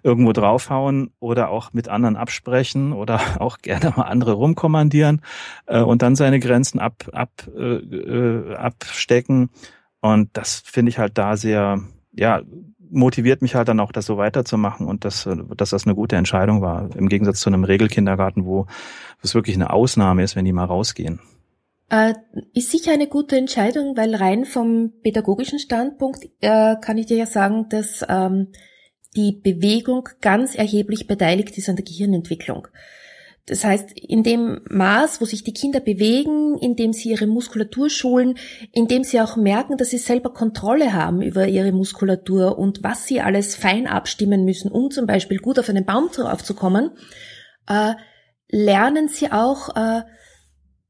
irgendwo 0.01 0.33
draufhauen 0.33 1.11
oder 1.19 1.49
auch 1.49 1.71
mit 1.71 1.87
anderen 1.87 2.15
absprechen 2.15 2.93
oder 2.93 3.21
auch 3.39 3.59
gerne 3.59 3.93
mal 3.95 4.05
andere 4.05 4.31
rumkommandieren 4.31 5.21
äh, 5.67 5.81
und 5.81 6.01
dann 6.01 6.15
seine 6.15 6.39
Grenzen 6.39 6.79
ab, 6.79 7.03
ab, 7.13 7.29
äh, 7.55 7.75
äh, 7.75 8.55
abstecken. 8.55 9.51
Und 10.05 10.29
das 10.33 10.61
finde 10.63 10.89
ich 10.89 10.99
halt 10.99 11.17
da 11.17 11.35
sehr, 11.35 11.81
ja, 12.11 12.43
motiviert 12.91 13.41
mich 13.41 13.55
halt 13.55 13.67
dann 13.67 13.79
auch, 13.79 13.91
das 13.91 14.05
so 14.05 14.17
weiterzumachen 14.17 14.87
und 14.87 15.03
dass, 15.03 15.27
dass 15.57 15.71
das 15.71 15.87
eine 15.87 15.95
gute 15.95 16.15
Entscheidung 16.15 16.61
war. 16.61 16.95
Im 16.95 17.09
Gegensatz 17.09 17.39
zu 17.39 17.49
einem 17.49 17.63
Regelkindergarten, 17.63 18.45
wo 18.45 18.67
es 19.23 19.33
wirklich 19.33 19.55
eine 19.55 19.71
Ausnahme 19.73 20.21
ist, 20.21 20.35
wenn 20.35 20.45
die 20.45 20.53
mal 20.53 20.65
rausgehen. 20.65 21.21
Äh, 21.89 22.13
ist 22.53 22.69
sicher 22.69 22.91
eine 22.91 23.07
gute 23.07 23.35
Entscheidung, 23.35 23.97
weil 23.97 24.13
rein 24.13 24.45
vom 24.45 24.93
pädagogischen 25.01 25.57
Standpunkt 25.57 26.23
äh, 26.39 26.75
kann 26.79 26.99
ich 26.99 27.07
dir 27.07 27.17
ja 27.17 27.25
sagen, 27.25 27.65
dass 27.69 28.05
ähm, 28.07 28.49
die 29.15 29.31
Bewegung 29.31 30.07
ganz 30.21 30.53
erheblich 30.53 31.07
beteiligt 31.07 31.57
ist 31.57 31.67
an 31.67 31.77
der 31.77 31.85
Gehirnentwicklung. 31.85 32.67
Das 33.47 33.63
heißt, 33.63 33.91
in 33.99 34.23
dem 34.23 34.61
Maß, 34.69 35.21
wo 35.21 35.25
sich 35.25 35.43
die 35.43 35.53
Kinder 35.53 35.79
bewegen, 35.79 36.57
in 36.57 36.75
dem 36.75 36.93
sie 36.93 37.09
ihre 37.09 37.27
Muskulatur 37.27 37.91
schulen, 37.91 38.39
in 38.71 38.87
dem 38.87 39.03
sie 39.03 39.21
auch 39.21 39.35
merken, 39.35 39.77
dass 39.77 39.91
sie 39.91 39.99
selber 39.99 40.33
Kontrolle 40.33 40.93
haben 40.93 41.21
über 41.21 41.47
ihre 41.47 41.71
Muskulatur 41.71 42.57
und 42.57 42.83
was 42.83 43.05
sie 43.05 43.21
alles 43.21 43.55
fein 43.55 43.85
abstimmen 43.85 44.45
müssen, 44.45 44.71
um 44.71 44.89
zum 44.89 45.05
Beispiel 45.05 45.37
gut 45.37 45.59
auf 45.59 45.69
einen 45.69 45.85
Baum 45.85 46.09
draufzukommen, 46.11 46.91
äh, 47.67 47.93
lernen 48.49 49.09
sie 49.09 49.31
auch, 49.31 49.75
äh, 49.75 50.01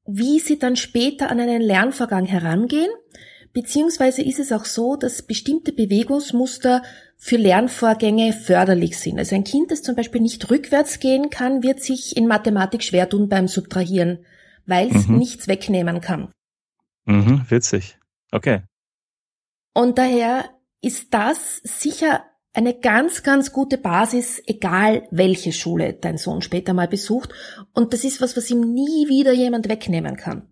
wie 0.08 0.40
sie 0.40 0.58
dann 0.58 0.78
später 0.78 1.30
an 1.30 1.42
einen 1.42 1.62
Lernvorgang 1.62 2.26
herangehen 2.26 2.90
Beziehungsweise 3.56 4.22
ist 4.22 4.40
es 4.40 4.52
auch 4.52 4.66
so, 4.66 4.98
dass 4.98 5.22
bestimmte 5.22 5.72
Bewegungsmuster 5.72 6.84
für 7.16 7.38
Lernvorgänge 7.38 8.34
förderlich 8.34 9.00
sind. 9.00 9.18
Also 9.18 9.34
ein 9.34 9.46
Kind, 9.46 9.72
das 9.72 9.82
zum 9.82 9.96
Beispiel 9.96 10.20
nicht 10.20 10.52
rückwärts 10.52 11.00
gehen 11.00 11.30
kann, 11.30 11.64
wird 11.64 11.82
sich 11.82 12.18
in 12.18 12.28
Mathematik 12.28 12.84
schwer 12.84 13.08
tun 13.08 13.30
beim 13.30 13.48
Subtrahieren, 13.48 14.26
weil 14.66 14.94
es 14.94 15.08
mhm. 15.08 15.20
nichts 15.20 15.48
wegnehmen 15.48 16.02
kann. 16.02 16.34
Mhm, 17.06 17.46
witzig. 17.48 17.98
Okay. 18.34 18.64
Und 19.74 19.98
daher 20.00 20.50
ist 20.82 21.14
das 21.14 21.62
sicher 21.64 22.26
eine 22.52 22.78
ganz, 22.78 23.24
ganz 23.24 23.54
gute 23.54 23.78
Basis, 23.78 24.44
egal 24.48 25.08
welche 25.12 25.54
Schule 25.54 25.94
dein 25.94 26.18
Sohn 26.18 26.42
später 26.42 26.74
mal 26.74 26.90
besucht. 26.90 27.30
Und 27.74 27.94
das 27.94 28.04
ist 28.04 28.20
was, 28.20 28.36
was 28.36 28.52
ihm 28.52 28.74
nie 28.74 29.08
wieder 29.08 29.32
jemand 29.32 29.70
wegnehmen 29.70 30.18
kann. 30.18 30.50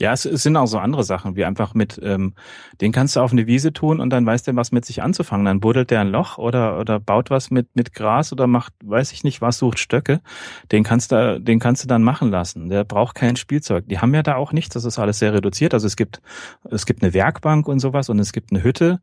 Ja, 0.00 0.14
es, 0.14 0.24
es 0.24 0.42
sind 0.42 0.56
auch 0.56 0.66
so 0.66 0.78
andere 0.78 1.04
Sachen, 1.04 1.36
wie 1.36 1.44
einfach 1.44 1.74
mit, 1.74 2.00
ähm, 2.02 2.32
den 2.80 2.90
kannst 2.90 3.16
du 3.16 3.20
auf 3.20 3.32
eine 3.32 3.46
Wiese 3.46 3.74
tun 3.74 4.00
und 4.00 4.08
dann 4.08 4.24
weiß 4.24 4.42
der, 4.44 4.56
was 4.56 4.72
mit 4.72 4.86
sich 4.86 5.02
anzufangen. 5.02 5.44
Dann 5.44 5.60
buddelt 5.60 5.90
der 5.90 6.00
ein 6.00 6.08
Loch 6.08 6.38
oder, 6.38 6.78
oder 6.80 6.98
baut 6.98 7.28
was 7.28 7.50
mit, 7.50 7.68
mit 7.76 7.92
Gras 7.92 8.32
oder 8.32 8.46
macht, 8.46 8.72
weiß 8.82 9.12
ich 9.12 9.24
nicht 9.24 9.42
was, 9.42 9.58
sucht 9.58 9.78
Stöcke. 9.78 10.22
Den 10.72 10.84
kannst 10.84 11.12
du, 11.12 11.38
den 11.38 11.58
kannst 11.58 11.84
du 11.84 11.86
dann 11.86 12.02
machen 12.02 12.30
lassen. 12.30 12.70
Der 12.70 12.84
braucht 12.84 13.14
kein 13.14 13.36
Spielzeug. 13.36 13.84
Die 13.88 13.98
haben 13.98 14.14
ja 14.14 14.22
da 14.22 14.36
auch 14.36 14.52
nichts. 14.52 14.72
Das 14.72 14.86
ist 14.86 14.98
alles 14.98 15.18
sehr 15.18 15.34
reduziert. 15.34 15.74
Also 15.74 15.86
es 15.86 15.96
gibt, 15.96 16.22
es 16.70 16.86
gibt 16.86 17.02
eine 17.02 17.12
Werkbank 17.12 17.68
und 17.68 17.78
sowas 17.78 18.08
und 18.08 18.18
es 18.20 18.32
gibt 18.32 18.52
eine 18.52 18.62
Hütte 18.62 19.00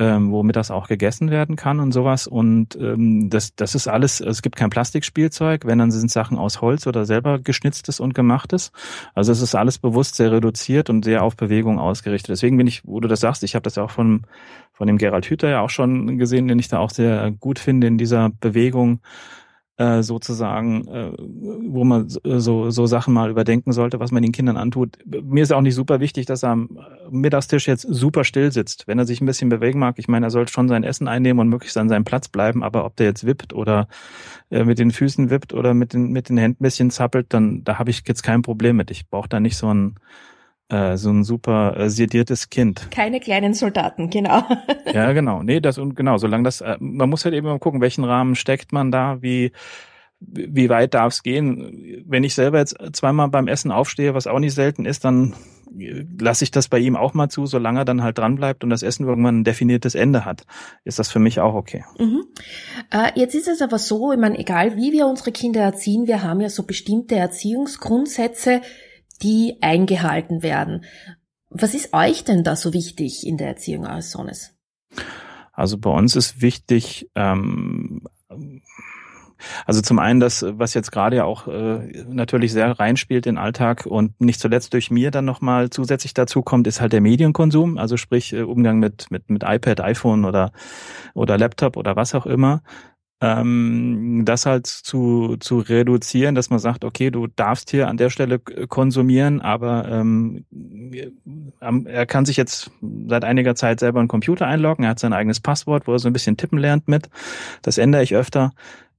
ähm, 0.00 0.32
womit 0.32 0.56
das 0.56 0.70
auch 0.70 0.88
gegessen 0.88 1.30
werden 1.30 1.56
kann 1.56 1.78
und 1.78 1.92
sowas. 1.92 2.26
Und 2.26 2.74
ähm, 2.80 3.28
das, 3.28 3.54
das 3.54 3.74
ist 3.74 3.86
alles, 3.86 4.20
es 4.22 4.40
gibt 4.40 4.56
kein 4.56 4.70
Plastikspielzeug, 4.70 5.66
wenn 5.66 5.78
dann 5.78 5.90
sind 5.90 6.10
Sachen 6.10 6.38
aus 6.38 6.62
Holz 6.62 6.86
oder 6.86 7.04
selber 7.04 7.38
geschnitztes 7.38 8.00
und 8.00 8.14
gemachtes. 8.14 8.72
Also 9.14 9.30
es 9.30 9.42
ist 9.42 9.54
alles 9.54 9.78
bewusst 9.78 10.14
sehr 10.14 10.32
reduziert 10.32 10.88
und 10.88 11.04
sehr 11.04 11.22
auf 11.22 11.36
Bewegung 11.36 11.78
ausgerichtet. 11.78 12.30
Deswegen 12.30 12.56
bin 12.56 12.66
ich, 12.66 12.80
wo 12.86 12.98
du 12.98 13.08
das 13.08 13.20
sagst, 13.20 13.44
ich 13.44 13.54
habe 13.54 13.62
das 13.62 13.76
auch 13.76 13.90
von, 13.90 14.22
von 14.72 14.86
dem 14.86 14.96
Gerald 14.96 15.26
Hüther 15.26 15.50
ja 15.50 15.60
auch 15.60 15.68
schon 15.68 16.16
gesehen, 16.16 16.48
den 16.48 16.58
ich 16.58 16.68
da 16.68 16.78
auch 16.78 16.90
sehr 16.90 17.30
gut 17.32 17.58
finde 17.58 17.86
in 17.86 17.98
dieser 17.98 18.30
Bewegung 18.40 19.00
äh, 19.80 20.02
sozusagen, 20.02 20.86
äh, 20.88 21.10
wo 21.16 21.84
man 21.84 22.06
so, 22.06 22.70
so 22.70 22.86
Sachen 22.86 23.14
mal 23.14 23.30
überdenken 23.30 23.72
sollte, 23.72 23.98
was 23.98 24.10
man 24.10 24.22
den 24.22 24.30
Kindern 24.30 24.58
antut. 24.58 24.98
Mir 25.06 25.42
ist 25.42 25.54
auch 25.54 25.62
nicht 25.62 25.74
super 25.74 26.00
wichtig, 26.00 26.26
dass 26.26 26.42
er 26.42 26.50
am 26.50 26.78
Mittagstisch 27.10 27.66
jetzt 27.66 27.86
super 27.88 28.24
still 28.24 28.52
sitzt. 28.52 28.86
Wenn 28.86 28.98
er 28.98 29.06
sich 29.06 29.22
ein 29.22 29.26
bisschen 29.26 29.48
bewegen 29.48 29.78
mag, 29.78 29.98
ich 29.98 30.06
meine, 30.06 30.26
er 30.26 30.30
sollte 30.30 30.52
schon 30.52 30.68
sein 30.68 30.84
Essen 30.84 31.08
einnehmen 31.08 31.40
und 31.40 31.48
möglichst 31.48 31.78
an 31.78 31.88
seinem 31.88 32.04
Platz 32.04 32.28
bleiben, 32.28 32.62
aber 32.62 32.84
ob 32.84 32.96
der 32.96 33.06
jetzt 33.06 33.24
wippt 33.24 33.54
oder 33.54 33.88
äh, 34.50 34.64
mit 34.64 34.78
den 34.78 34.90
Füßen 34.90 35.30
wippt 35.30 35.54
oder 35.54 35.72
mit 35.72 35.94
den, 35.94 36.10
mit 36.12 36.28
den 36.28 36.36
Händen 36.36 36.62
ein 36.62 36.64
bisschen 36.64 36.90
zappelt, 36.90 37.32
dann 37.32 37.64
da 37.64 37.78
habe 37.78 37.88
ich 37.88 38.02
jetzt 38.06 38.22
kein 38.22 38.42
Problem 38.42 38.76
mit. 38.76 38.90
Ich 38.90 39.08
brauche 39.08 39.30
da 39.30 39.40
nicht 39.40 39.56
so 39.56 39.72
ein 39.72 39.94
äh, 40.70 40.96
so 40.96 41.10
ein 41.10 41.24
super 41.24 41.76
äh, 41.76 41.90
sediertes 41.90 42.48
Kind. 42.50 42.90
Keine 42.90 43.20
kleinen 43.20 43.54
Soldaten, 43.54 44.10
genau. 44.10 44.42
ja, 44.92 45.12
genau. 45.12 45.42
Nee, 45.42 45.60
das 45.60 45.78
und 45.78 45.94
genau, 45.96 46.18
solange 46.18 46.44
das, 46.44 46.60
äh, 46.60 46.76
man 46.80 47.10
muss 47.10 47.24
halt 47.24 47.34
eben 47.34 47.46
mal 47.46 47.58
gucken, 47.58 47.80
welchen 47.80 48.04
Rahmen 48.04 48.34
steckt 48.34 48.72
man 48.72 48.90
da, 48.90 49.20
wie, 49.20 49.52
wie 50.20 50.68
weit 50.68 50.94
darf 50.94 51.12
es 51.12 51.22
gehen? 51.22 52.04
Wenn 52.06 52.24
ich 52.24 52.34
selber 52.34 52.58
jetzt 52.58 52.76
zweimal 52.92 53.28
beim 53.28 53.48
Essen 53.48 53.72
aufstehe, 53.72 54.14
was 54.14 54.26
auch 54.26 54.38
nicht 54.38 54.54
selten 54.54 54.84
ist, 54.84 55.04
dann 55.04 55.34
lasse 56.18 56.44
ich 56.44 56.50
das 56.50 56.68
bei 56.68 56.78
ihm 56.78 56.96
auch 56.96 57.14
mal 57.14 57.28
zu, 57.28 57.46
solange 57.46 57.80
er 57.80 57.84
dann 57.84 58.02
halt 58.02 58.18
dran 58.18 58.36
bleibt 58.36 58.64
und 58.64 58.70
das 58.70 58.82
Essen 58.82 59.06
irgendwann 59.06 59.40
ein 59.40 59.44
definiertes 59.44 59.94
Ende 59.94 60.24
hat, 60.24 60.42
ist 60.84 60.98
das 60.98 61.10
für 61.10 61.18
mich 61.18 61.40
auch 61.40 61.54
okay. 61.54 61.84
Mhm. 61.98 62.24
Äh, 62.90 63.12
jetzt 63.14 63.34
ist 63.34 63.48
es 63.48 63.62
aber 63.62 63.78
so, 63.78 64.12
ich 64.12 64.18
meine, 64.18 64.38
egal 64.38 64.76
wie 64.76 64.92
wir 64.92 65.06
unsere 65.06 65.32
Kinder 65.32 65.60
erziehen, 65.60 66.06
wir 66.06 66.22
haben 66.22 66.40
ja 66.40 66.48
so 66.48 66.64
bestimmte 66.64 67.16
Erziehungsgrundsätze, 67.16 68.62
die 69.22 69.58
eingehalten 69.60 70.42
werden. 70.42 70.84
Was 71.50 71.74
ist 71.74 71.92
euch 71.92 72.24
denn 72.24 72.44
da 72.44 72.56
so 72.56 72.72
wichtig 72.72 73.26
in 73.26 73.36
der 73.36 73.48
Erziehung 73.48 73.86
eures 73.86 74.10
Sohnes? 74.10 74.54
Also 75.52 75.78
bei 75.78 75.90
uns 75.90 76.16
ist 76.16 76.40
wichtig, 76.40 77.10
ähm, 77.14 78.02
also 79.66 79.80
zum 79.80 79.98
einen 79.98 80.20
das, 80.20 80.44
was 80.48 80.74
jetzt 80.74 80.92
gerade 80.92 81.16
ja 81.16 81.24
auch 81.24 81.48
äh, 81.48 82.04
natürlich 82.08 82.52
sehr 82.52 82.78
reinspielt 82.78 83.26
in 83.26 83.34
den 83.34 83.42
Alltag 83.42 83.86
und 83.86 84.20
nicht 84.20 84.40
zuletzt 84.40 84.72
durch 84.74 84.90
mir 84.90 85.10
dann 85.10 85.24
nochmal 85.24 85.70
zusätzlich 85.70 86.14
dazu 86.14 86.42
kommt, 86.42 86.66
ist 86.66 86.80
halt 86.80 86.92
der 86.92 87.00
Medienkonsum, 87.00 87.78
also 87.78 87.96
sprich 87.96 88.32
äh, 88.32 88.42
Umgang 88.42 88.78
mit, 88.78 89.10
mit, 89.10 89.28
mit 89.30 89.42
iPad, 89.44 89.80
iPhone 89.80 90.24
oder, 90.24 90.52
oder 91.14 91.38
Laptop 91.38 91.76
oder 91.76 91.96
was 91.96 92.14
auch 92.14 92.26
immer 92.26 92.62
ähm, 93.20 94.22
das 94.24 94.46
halt 94.46 94.66
zu, 94.66 95.36
zu 95.38 95.58
reduzieren, 95.58 96.34
dass 96.34 96.48
man 96.50 96.58
sagt, 96.58 96.84
okay, 96.84 97.10
du 97.10 97.26
darfst 97.26 97.70
hier 97.70 97.88
an 97.88 97.98
der 97.98 98.08
Stelle 98.08 98.38
konsumieren, 98.38 99.40
aber 99.40 99.88
ähm, 99.88 100.44
er 101.84 102.06
kann 102.06 102.24
sich 102.24 102.36
jetzt 102.36 102.70
seit 103.08 103.24
einiger 103.24 103.54
Zeit 103.54 103.80
selber 103.80 104.00
einen 104.00 104.08
Computer 104.08 104.46
einloggen, 104.46 104.84
er 104.84 104.90
hat 104.90 104.98
sein 104.98 105.12
eigenes 105.12 105.40
Passwort, 105.40 105.86
wo 105.86 105.92
er 105.92 105.98
so 105.98 106.08
ein 106.08 106.14
bisschen 106.14 106.36
tippen 106.36 106.58
lernt 106.58 106.88
mit. 106.88 107.10
Das 107.62 107.76
ändere 107.76 108.02
ich 108.02 108.14
öfter. 108.14 108.52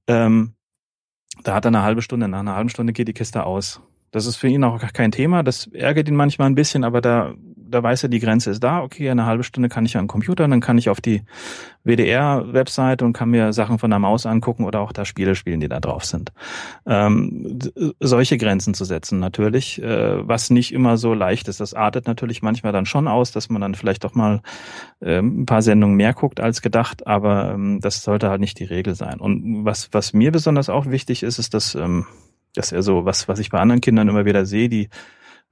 Ähm, 0.06 0.54
da 1.42 1.54
hat 1.54 1.64
er 1.64 1.68
eine 1.68 1.82
halbe 1.82 2.02
Stunde, 2.02 2.28
nach 2.28 2.40
einer 2.40 2.54
halben 2.54 2.68
Stunde 2.68 2.92
geht 2.92 3.08
die 3.08 3.14
Kiste 3.14 3.44
aus. 3.44 3.80
Das 4.12 4.26
ist 4.26 4.36
für 4.36 4.48
ihn 4.48 4.62
auch 4.62 4.78
kein 4.92 5.10
Thema. 5.10 5.42
Das 5.42 5.66
ärgert 5.68 6.06
ihn 6.06 6.14
manchmal 6.14 6.48
ein 6.48 6.54
bisschen, 6.54 6.84
aber 6.84 7.00
da, 7.00 7.34
da 7.72 7.82
weiß 7.82 8.04
er, 8.04 8.08
die 8.08 8.20
Grenze 8.20 8.50
ist 8.50 8.62
da. 8.62 8.82
Okay, 8.82 9.10
eine 9.10 9.26
halbe 9.26 9.42
Stunde 9.42 9.68
kann 9.68 9.84
ich 9.84 9.96
an 9.96 10.04
den 10.04 10.08
Computer, 10.08 10.46
dann 10.46 10.60
kann 10.60 10.78
ich 10.78 10.88
auf 10.88 11.00
die 11.00 11.22
WDR-Website 11.84 13.02
und 13.02 13.12
kann 13.12 13.30
mir 13.30 13.52
Sachen 13.52 13.78
von 13.78 13.90
der 13.90 13.98
Maus 13.98 14.26
angucken 14.26 14.64
oder 14.64 14.80
auch 14.80 14.92
da 14.92 15.04
Spiele 15.04 15.34
spielen, 15.34 15.60
die 15.60 15.68
da 15.68 15.80
drauf 15.80 16.04
sind. 16.04 16.32
Ähm, 16.86 17.58
solche 17.98 18.38
Grenzen 18.38 18.74
zu 18.74 18.84
setzen 18.84 19.18
natürlich, 19.18 19.82
äh, 19.82 20.26
was 20.26 20.50
nicht 20.50 20.72
immer 20.72 20.96
so 20.96 21.14
leicht 21.14 21.48
ist. 21.48 21.60
Das 21.60 21.74
artet 21.74 22.06
natürlich 22.06 22.42
manchmal 22.42 22.72
dann 22.72 22.86
schon 22.86 23.08
aus, 23.08 23.32
dass 23.32 23.48
man 23.48 23.60
dann 23.60 23.74
vielleicht 23.74 24.04
doch 24.04 24.14
mal 24.14 24.42
äh, 25.00 25.18
ein 25.18 25.46
paar 25.46 25.62
Sendungen 25.62 25.96
mehr 25.96 26.12
guckt 26.12 26.38
als 26.38 26.62
gedacht, 26.62 27.06
aber 27.06 27.52
ähm, 27.54 27.80
das 27.80 28.02
sollte 28.02 28.30
halt 28.30 28.40
nicht 28.40 28.58
die 28.58 28.64
Regel 28.64 28.94
sein. 28.94 29.18
Und 29.18 29.64
was, 29.64 29.88
was 29.92 30.12
mir 30.12 30.30
besonders 30.30 30.68
auch 30.68 30.86
wichtig 30.86 31.22
ist, 31.22 31.38
ist, 31.38 31.54
dass 31.54 31.74
ähm, 31.74 32.06
das 32.54 32.66
ist 32.66 32.72
ja 32.72 32.82
so 32.82 33.04
was, 33.04 33.28
was 33.28 33.38
ich 33.38 33.50
bei 33.50 33.58
anderen 33.58 33.80
Kindern 33.80 34.08
immer 34.08 34.24
wieder 34.24 34.44
sehe, 34.44 34.68
die 34.68 34.88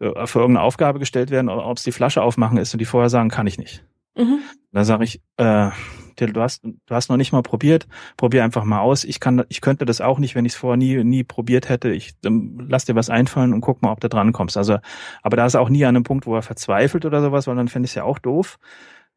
für 0.00 0.40
irgendeine 0.40 0.62
Aufgabe 0.62 0.98
gestellt 0.98 1.30
werden, 1.30 1.48
ob 1.48 1.76
es 1.76 1.82
die 1.82 1.92
Flasche 1.92 2.22
aufmachen 2.22 2.58
ist 2.58 2.72
und 2.72 2.78
die 2.78 2.86
vorher 2.86 3.10
sagen, 3.10 3.28
kann 3.28 3.46
ich 3.46 3.58
nicht. 3.58 3.84
Mhm. 4.16 4.40
Da 4.72 4.84
sage 4.84 5.04
ich, 5.04 5.20
äh, 5.36 5.70
du 6.16 6.40
hast, 6.40 6.62
du 6.64 6.94
hast 6.94 7.08
noch 7.08 7.16
nicht 7.16 7.32
mal 7.32 7.42
probiert, 7.42 7.86
probier 8.16 8.44
einfach 8.44 8.64
mal 8.64 8.80
aus. 8.80 9.04
Ich 9.04 9.20
kann, 9.20 9.44
ich 9.48 9.60
könnte 9.60 9.84
das 9.84 10.00
auch 10.00 10.18
nicht, 10.18 10.34
wenn 10.34 10.44
ich 10.44 10.52
es 10.52 10.58
vorher 10.58 10.76
nie, 10.76 11.02
nie 11.04 11.24
probiert 11.24 11.68
hätte. 11.68 11.90
Ich 11.90 12.12
ähm, 12.24 12.66
lass 12.68 12.84
dir 12.84 12.94
was 12.94 13.10
einfallen 13.10 13.52
und 13.52 13.60
guck 13.60 13.82
mal, 13.82 13.92
ob 13.92 14.00
du 14.00 14.08
dran 14.08 14.32
kommst. 14.32 14.56
Also, 14.56 14.78
aber 15.22 15.36
da 15.36 15.46
ist 15.46 15.56
auch 15.56 15.68
nie 15.68 15.84
an 15.84 15.96
einem 15.96 16.04
Punkt, 16.04 16.26
wo 16.26 16.34
er 16.34 16.42
verzweifelt 16.42 17.04
oder 17.04 17.20
sowas, 17.20 17.46
weil 17.46 17.56
dann 17.56 17.68
fände 17.68 17.86
ich 17.86 17.92
es 17.92 17.96
ja 17.96 18.04
auch 18.04 18.18
doof. 18.18 18.58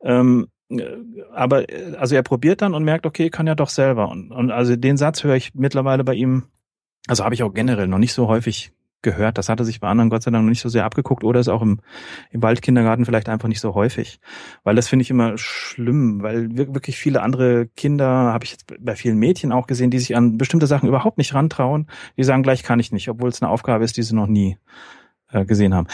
Ähm, 0.01 0.47
äh, 0.69 0.83
aber 1.33 1.69
äh, 1.69 1.95
also 1.97 2.15
er 2.15 2.23
probiert 2.23 2.61
dann 2.61 2.73
und 2.73 2.83
merkt, 2.83 3.05
okay, 3.05 3.29
kann 3.29 3.47
ja 3.47 3.55
doch 3.55 3.69
selber. 3.69 4.09
Und, 4.09 4.31
und 4.31 4.51
also 4.51 4.75
den 4.75 4.97
Satz 4.97 5.23
höre 5.23 5.35
ich 5.35 5.53
mittlerweile 5.53 6.03
bei 6.03 6.13
ihm 6.13 6.43
also 7.07 7.23
habe 7.23 7.35
ich 7.35 7.43
auch 7.43 7.53
generell 7.53 7.87
noch 7.87 7.97
nicht 7.97 8.13
so 8.13 8.27
häufig 8.27 8.71
gehört. 9.03 9.37
Das 9.37 9.49
hatte 9.49 9.65
sich 9.65 9.79
bei 9.79 9.87
anderen 9.87 10.09
Gott 10.09 10.23
sei 10.23 10.31
Dank 10.31 10.43
noch 10.43 10.49
nicht 10.49 10.61
so 10.61 10.69
sehr 10.69 10.85
abgeguckt 10.85 11.23
oder 11.23 11.39
ist 11.39 11.49
auch 11.49 11.61
im, 11.61 11.79
im 12.31 12.41
Waldkindergarten 12.41 13.05
vielleicht 13.05 13.29
einfach 13.29 13.47
nicht 13.47 13.59
so 13.59 13.75
häufig. 13.75 14.19
Weil 14.63 14.75
das 14.75 14.87
finde 14.87 15.03
ich 15.03 15.11
immer 15.11 15.37
schlimm, 15.37 16.23
weil 16.23 16.55
wirklich 16.55 16.97
viele 16.97 17.21
andere 17.21 17.67
Kinder, 17.67 18.07
habe 18.07 18.45
ich 18.45 18.51
jetzt 18.51 18.65
bei 18.79 18.95
vielen 18.95 19.17
Mädchen 19.17 19.51
auch 19.51 19.67
gesehen, 19.67 19.91
die 19.91 19.99
sich 19.99 20.15
an 20.15 20.37
bestimmte 20.37 20.67
Sachen 20.67 20.89
überhaupt 20.89 21.17
nicht 21.17 21.33
rantrauen. 21.33 21.87
Die 22.17 22.23
sagen, 22.23 22.43
gleich 22.43 22.63
kann 22.63 22.79
ich 22.79 22.91
nicht, 22.91 23.09
obwohl 23.09 23.29
es 23.29 23.41
eine 23.41 23.51
Aufgabe 23.51 23.83
ist, 23.83 23.97
die 23.97 24.03
sie 24.03 24.15
noch 24.15 24.27
nie 24.27 24.57
äh, 25.31 25.45
gesehen 25.45 25.73
haben. 25.73 25.87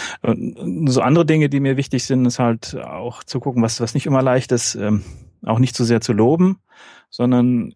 So 0.88 1.02
andere 1.02 1.26
Dinge, 1.26 1.50
die 1.50 1.60
mir 1.60 1.78
wichtig 1.78 2.06
sind, 2.06 2.26
ist 2.26 2.40
halt 2.40 2.76
auch 2.76 3.24
zu 3.24 3.40
gucken, 3.40 3.64
was, 3.64 3.82
was 3.82 3.94
nicht 3.94 4.06
immer 4.06 4.22
leicht 4.22 4.52
ist, 4.52 4.76
ähm, 4.76 5.04
auch 5.46 5.60
nicht 5.60 5.76
zu 5.76 5.84
sehr 5.84 6.02
zu 6.02 6.14
loben, 6.14 6.60
sondern 7.10 7.74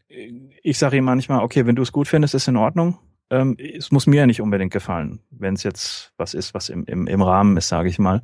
ich 0.62 0.78
sage 0.78 0.98
ihm 0.98 1.06
manchmal, 1.06 1.44
okay, 1.44 1.66
wenn 1.66 1.76
du 1.76 1.82
es 1.82 1.92
gut 1.92 2.08
findest, 2.08 2.36
ist 2.36 2.48
in 2.48 2.58
Ordnung 2.58 2.98
ähm, 3.34 3.58
es 3.58 3.92
muss 3.92 4.08
mir 4.08 4.18
ja 4.18 4.26
nicht 4.28 4.42
unbedingt 4.42 4.72
gefallen, 4.72 5.20
wenn 5.32 5.56
es 5.56 5.64
jetzt 5.64 6.14
was 6.18 6.34
ist, 6.34 6.54
was 6.54 6.70
im, 6.70 6.86
im, 6.86 7.08
im 7.08 7.22
Rahmen 7.22 7.58
ist, 7.58 7.68
sage 7.68 7.90
ich 7.90 7.98
mal. 7.98 8.22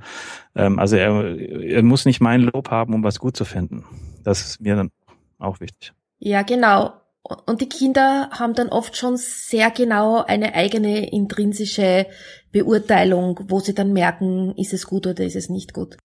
Ähm, 0.56 0.78
also 0.78 0.96
er, 0.96 1.38
er 1.38 1.84
muss 1.84 2.06
nicht 2.06 2.22
mein 2.22 2.42
Lob 2.42 2.70
haben, 2.70 2.94
um 2.94 3.04
was 3.04 3.20
gut 3.20 3.36
zu 3.36 3.46
finden. 3.46 3.84
Das 4.24 4.42
ist 4.42 4.62
mir 4.62 4.76
dann 4.76 4.92
auch 5.40 5.60
wichtig. 5.60 5.94
Ja, 6.20 6.44
genau. 6.44 6.94
Und 7.24 7.62
die 7.62 7.70
Kinder 7.70 8.30
haben 8.32 8.54
dann 8.54 8.70
oft 8.70 8.96
schon 8.98 9.18
sehr 9.18 9.72
genau 9.72 10.24
eine 10.24 10.54
eigene 10.54 11.12
intrinsische 11.12 12.08
Beurteilung, 12.52 13.40
wo 13.48 13.60
sie 13.60 13.74
dann 13.74 13.94
merken, 13.94 14.54
ist 14.58 14.74
es 14.74 14.88
gut 14.88 15.06
oder 15.08 15.24
ist 15.24 15.36
es 15.36 15.50
nicht 15.50 15.74
gut. 15.74 15.98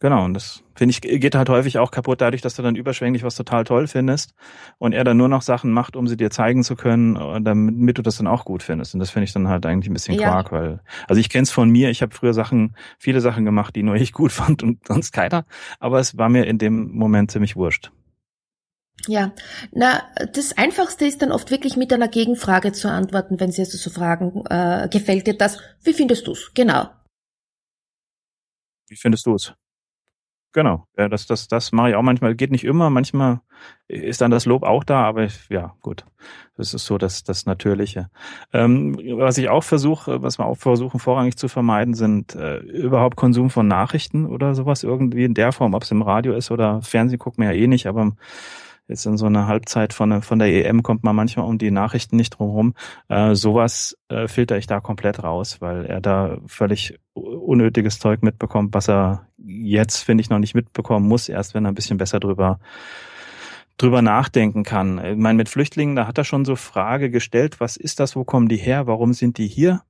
Genau, 0.00 0.24
und 0.24 0.34
das 0.34 0.62
finde 0.76 0.92
ich 0.92 1.00
geht 1.00 1.34
halt 1.34 1.48
häufig 1.48 1.78
auch 1.78 1.90
kaputt 1.90 2.20
dadurch, 2.20 2.40
dass 2.40 2.54
du 2.54 2.62
dann 2.62 2.76
überschwänglich 2.76 3.24
was 3.24 3.34
total 3.34 3.64
toll 3.64 3.88
findest 3.88 4.32
und 4.78 4.92
er 4.92 5.02
dann 5.02 5.16
nur 5.16 5.28
noch 5.28 5.42
Sachen 5.42 5.72
macht, 5.72 5.96
um 5.96 6.06
sie 6.06 6.16
dir 6.16 6.30
zeigen 6.30 6.62
zu 6.62 6.76
können, 6.76 7.16
äh, 7.16 7.40
damit 7.42 7.98
du 7.98 8.02
das 8.02 8.16
dann 8.18 8.28
auch 8.28 8.44
gut 8.44 8.62
findest. 8.62 8.94
Und 8.94 9.00
das 9.00 9.10
finde 9.10 9.24
ich 9.24 9.32
dann 9.32 9.48
halt 9.48 9.66
eigentlich 9.66 9.90
ein 9.90 9.94
bisschen 9.94 10.14
ja. 10.14 10.28
Quark, 10.28 10.52
weil 10.52 10.80
also 11.08 11.20
ich 11.20 11.28
kenne 11.28 11.42
es 11.42 11.50
von 11.50 11.68
mir, 11.68 11.90
ich 11.90 12.00
habe 12.00 12.14
früher 12.14 12.32
Sachen, 12.32 12.76
viele 12.96 13.20
Sachen 13.20 13.44
gemacht, 13.44 13.74
die 13.74 13.82
nur 13.82 13.96
ich 13.96 14.12
gut 14.12 14.30
fand 14.38 14.62
und 14.62 14.86
sonst 14.86 15.10
keiner, 15.10 15.44
aber 15.80 15.98
es 15.98 16.16
war 16.16 16.28
mir 16.28 16.46
in 16.46 16.58
dem 16.58 16.92
Moment 16.92 17.32
ziemlich 17.32 17.56
wurscht. 17.56 17.90
Ja, 19.06 19.32
na, 19.72 20.02
das 20.32 20.56
Einfachste 20.56 21.06
ist 21.06 21.22
dann 21.22 21.32
oft 21.32 21.50
wirklich 21.50 21.76
mit 21.76 21.92
einer 21.92 22.08
Gegenfrage 22.08 22.72
zu 22.72 22.90
antworten, 22.90 23.40
wenn 23.40 23.50
sie 23.50 23.62
also 23.62 23.78
so 23.78 23.90
fragen, 23.90 24.44
äh, 24.50 24.88
gefällt 24.90 25.26
dir 25.26 25.36
das? 25.36 25.58
Wie 25.82 25.92
findest 25.92 26.26
du's? 26.26 26.52
Genau. 26.54 26.88
Wie 28.88 28.96
findest 28.96 29.26
du 29.26 29.34
es? 29.34 29.54
Genau, 30.52 30.86
ja, 30.96 31.08
das, 31.08 31.26
das, 31.26 31.46
das 31.46 31.72
mache 31.72 31.90
ich 31.90 31.94
auch 31.94 32.02
manchmal. 32.02 32.34
Geht 32.34 32.50
nicht 32.50 32.64
immer, 32.64 32.88
manchmal 32.88 33.40
ist 33.86 34.22
dann 34.22 34.30
das 34.30 34.46
Lob 34.46 34.62
auch 34.62 34.82
da, 34.82 35.04
aber 35.04 35.24
ich, 35.24 35.48
ja, 35.50 35.74
gut. 35.82 36.04
Das 36.56 36.72
ist 36.74 36.86
so 36.86 36.96
das, 36.98 37.22
das 37.22 37.44
Natürliche. 37.46 38.10
Ähm, 38.52 38.98
was 39.18 39.38
ich 39.38 39.50
auch 39.50 39.62
versuche, 39.62 40.22
was 40.22 40.38
wir 40.38 40.46
auch 40.46 40.56
versuchen 40.56 41.00
vorrangig 41.00 41.36
zu 41.36 41.48
vermeiden, 41.48 41.94
sind 41.94 42.34
äh, 42.34 42.58
überhaupt 42.58 43.16
Konsum 43.16 43.50
von 43.50 43.68
Nachrichten 43.68 44.26
oder 44.26 44.54
sowas 44.54 44.82
irgendwie 44.82 45.24
in 45.24 45.34
der 45.34 45.52
Form, 45.52 45.74
ob 45.74 45.82
es 45.82 45.90
im 45.90 46.02
Radio 46.02 46.32
ist 46.32 46.50
oder 46.50 46.80
Fernsehen 46.82 47.18
guckt 47.18 47.38
man 47.38 47.48
ja 47.48 47.54
eh 47.54 47.66
nicht, 47.66 47.86
aber 47.86 48.12
jetzt 48.88 49.06
in 49.06 49.16
so 49.16 49.26
einer 49.26 49.46
Halbzeit 49.46 49.92
von, 49.92 50.22
von 50.22 50.38
der 50.38 50.48
EM 50.48 50.82
kommt 50.82 51.04
man 51.04 51.14
manchmal 51.14 51.46
um 51.46 51.58
die 51.58 51.70
Nachrichten 51.70 52.16
nicht 52.16 52.30
drumherum. 52.30 52.74
Äh, 53.08 53.34
sowas 53.34 53.96
äh, 54.08 54.26
filter 54.26 54.56
ich 54.56 54.66
da 54.66 54.80
komplett 54.80 55.22
raus, 55.22 55.60
weil 55.60 55.84
er 55.84 56.00
da 56.00 56.38
völlig 56.46 56.98
unnötiges 57.14 57.98
Zeug 57.98 58.22
mitbekommt, 58.22 58.74
was 58.74 58.88
er 58.88 59.28
jetzt, 59.36 59.98
finde 60.02 60.22
ich, 60.22 60.30
noch 60.30 60.38
nicht 60.38 60.54
mitbekommen 60.54 61.06
muss, 61.06 61.28
erst 61.28 61.54
wenn 61.54 61.64
er 61.64 61.72
ein 61.72 61.74
bisschen 61.74 61.98
besser 61.98 62.18
drüber 62.18 62.58
drüber 63.76 64.02
nachdenken 64.02 64.64
kann. 64.64 64.98
Ich 65.04 65.16
meine, 65.16 65.36
mit 65.36 65.48
Flüchtlingen, 65.48 65.94
da 65.94 66.08
hat 66.08 66.18
er 66.18 66.24
schon 66.24 66.44
so 66.44 66.56
Frage 66.56 67.10
gestellt, 67.10 67.60
was 67.60 67.76
ist 67.76 68.00
das, 68.00 68.16
wo 68.16 68.24
kommen 68.24 68.48
die 68.48 68.56
her, 68.56 68.88
warum 68.88 69.12
sind 69.12 69.38
die 69.38 69.46
hier? 69.46 69.82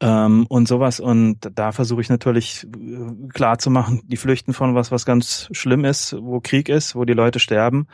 Ähm, 0.00 0.46
und 0.48 0.68
sowas. 0.68 1.00
Und 1.00 1.38
da 1.54 1.72
versuche 1.72 2.00
ich 2.00 2.08
natürlich 2.08 2.64
äh, 2.64 3.28
klar 3.32 3.58
zu 3.58 3.70
machen, 3.70 4.02
die 4.04 4.16
flüchten 4.16 4.52
von 4.52 4.74
was, 4.74 4.90
was 4.90 5.06
ganz 5.06 5.48
schlimm 5.52 5.84
ist, 5.84 6.16
wo 6.20 6.40
Krieg 6.40 6.68
ist, 6.68 6.94
wo 6.94 7.04
die 7.04 7.12
Leute 7.14 7.38
sterben. 7.38 7.86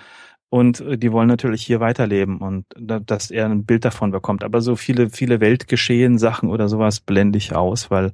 Und 0.50 0.80
äh, 0.80 0.98
die 0.98 1.12
wollen 1.12 1.28
natürlich 1.28 1.62
hier 1.62 1.80
weiterleben 1.80 2.38
und 2.38 2.64
dass 2.76 3.30
er 3.30 3.46
ein 3.46 3.64
Bild 3.64 3.84
davon 3.84 4.10
bekommt. 4.10 4.44
Aber 4.44 4.60
so 4.60 4.76
viele, 4.76 5.10
viele 5.10 5.40
Weltgeschehen, 5.40 6.18
Sachen 6.18 6.48
oder 6.48 6.68
sowas 6.68 7.00
blende 7.00 7.38
ich 7.38 7.54
aus, 7.54 7.90
weil 7.90 8.12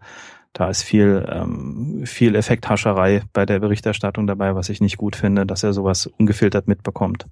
da 0.53 0.69
ist 0.69 0.83
viel, 0.83 1.27
ähm, 1.29 2.03
viel 2.07 2.37
Effekthascherei 2.37 3.23
bei 3.33 3.45
der 3.45 3.59
Berichterstattung 3.59 4.27
dabei, 4.27 4.55
was 4.55 4.69
ich 4.69 4.81
nicht 4.81 4.97
gut 4.97 5.17
finde, 5.17 5.47
dass 5.47 5.65
er 5.65 5.73
sowas 5.73 6.07
ungefiltert 6.07 6.69
mitbekommt. 6.69 7.27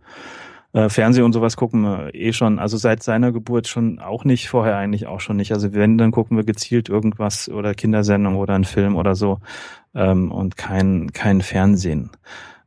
Äh, 0.72 0.88
Fernsehen 0.88 1.24
und 1.24 1.32
sowas 1.32 1.56
gucken 1.56 1.82
wir 1.82 2.14
eh 2.14 2.32
schon, 2.32 2.58
also 2.58 2.76
seit 2.78 3.02
seiner 3.02 3.30
Geburt 3.30 3.68
schon 3.68 3.98
auch 3.98 4.24
nicht, 4.24 4.48
vorher 4.48 4.76
eigentlich 4.76 5.06
auch 5.06 5.20
schon 5.20 5.36
nicht. 5.36 5.52
Also 5.52 5.74
wenn, 5.74 5.98
dann 5.98 6.12
gucken 6.12 6.36
wir 6.36 6.44
gezielt 6.44 6.88
irgendwas 6.88 7.48
oder 7.48 7.74
Kindersendung 7.74 8.36
oder 8.36 8.54
einen 8.54 8.64
Film 8.64 8.96
oder 8.96 9.14
so 9.14 9.40
ähm, 9.94 10.32
und 10.32 10.56
kein, 10.56 11.12
kein 11.12 11.42
Fernsehen. 11.42 12.10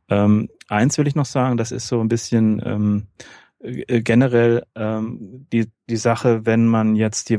Ähm, 0.08 0.48
eins 0.68 0.98
will 0.98 1.08
ich 1.08 1.16
noch 1.16 1.26
sagen, 1.26 1.56
das 1.56 1.72
ist 1.72 1.88
so 1.88 2.00
ein 2.00 2.08
bisschen 2.08 2.62
ähm, 2.64 3.06
äh, 3.18 3.24
generell 3.66 4.64
ähm, 4.74 5.46
die, 5.52 5.70
die 5.88 5.96
Sache, 5.96 6.46
wenn 6.46 6.66
man 6.66 6.94
jetzt 6.94 7.28
die, 7.30 7.38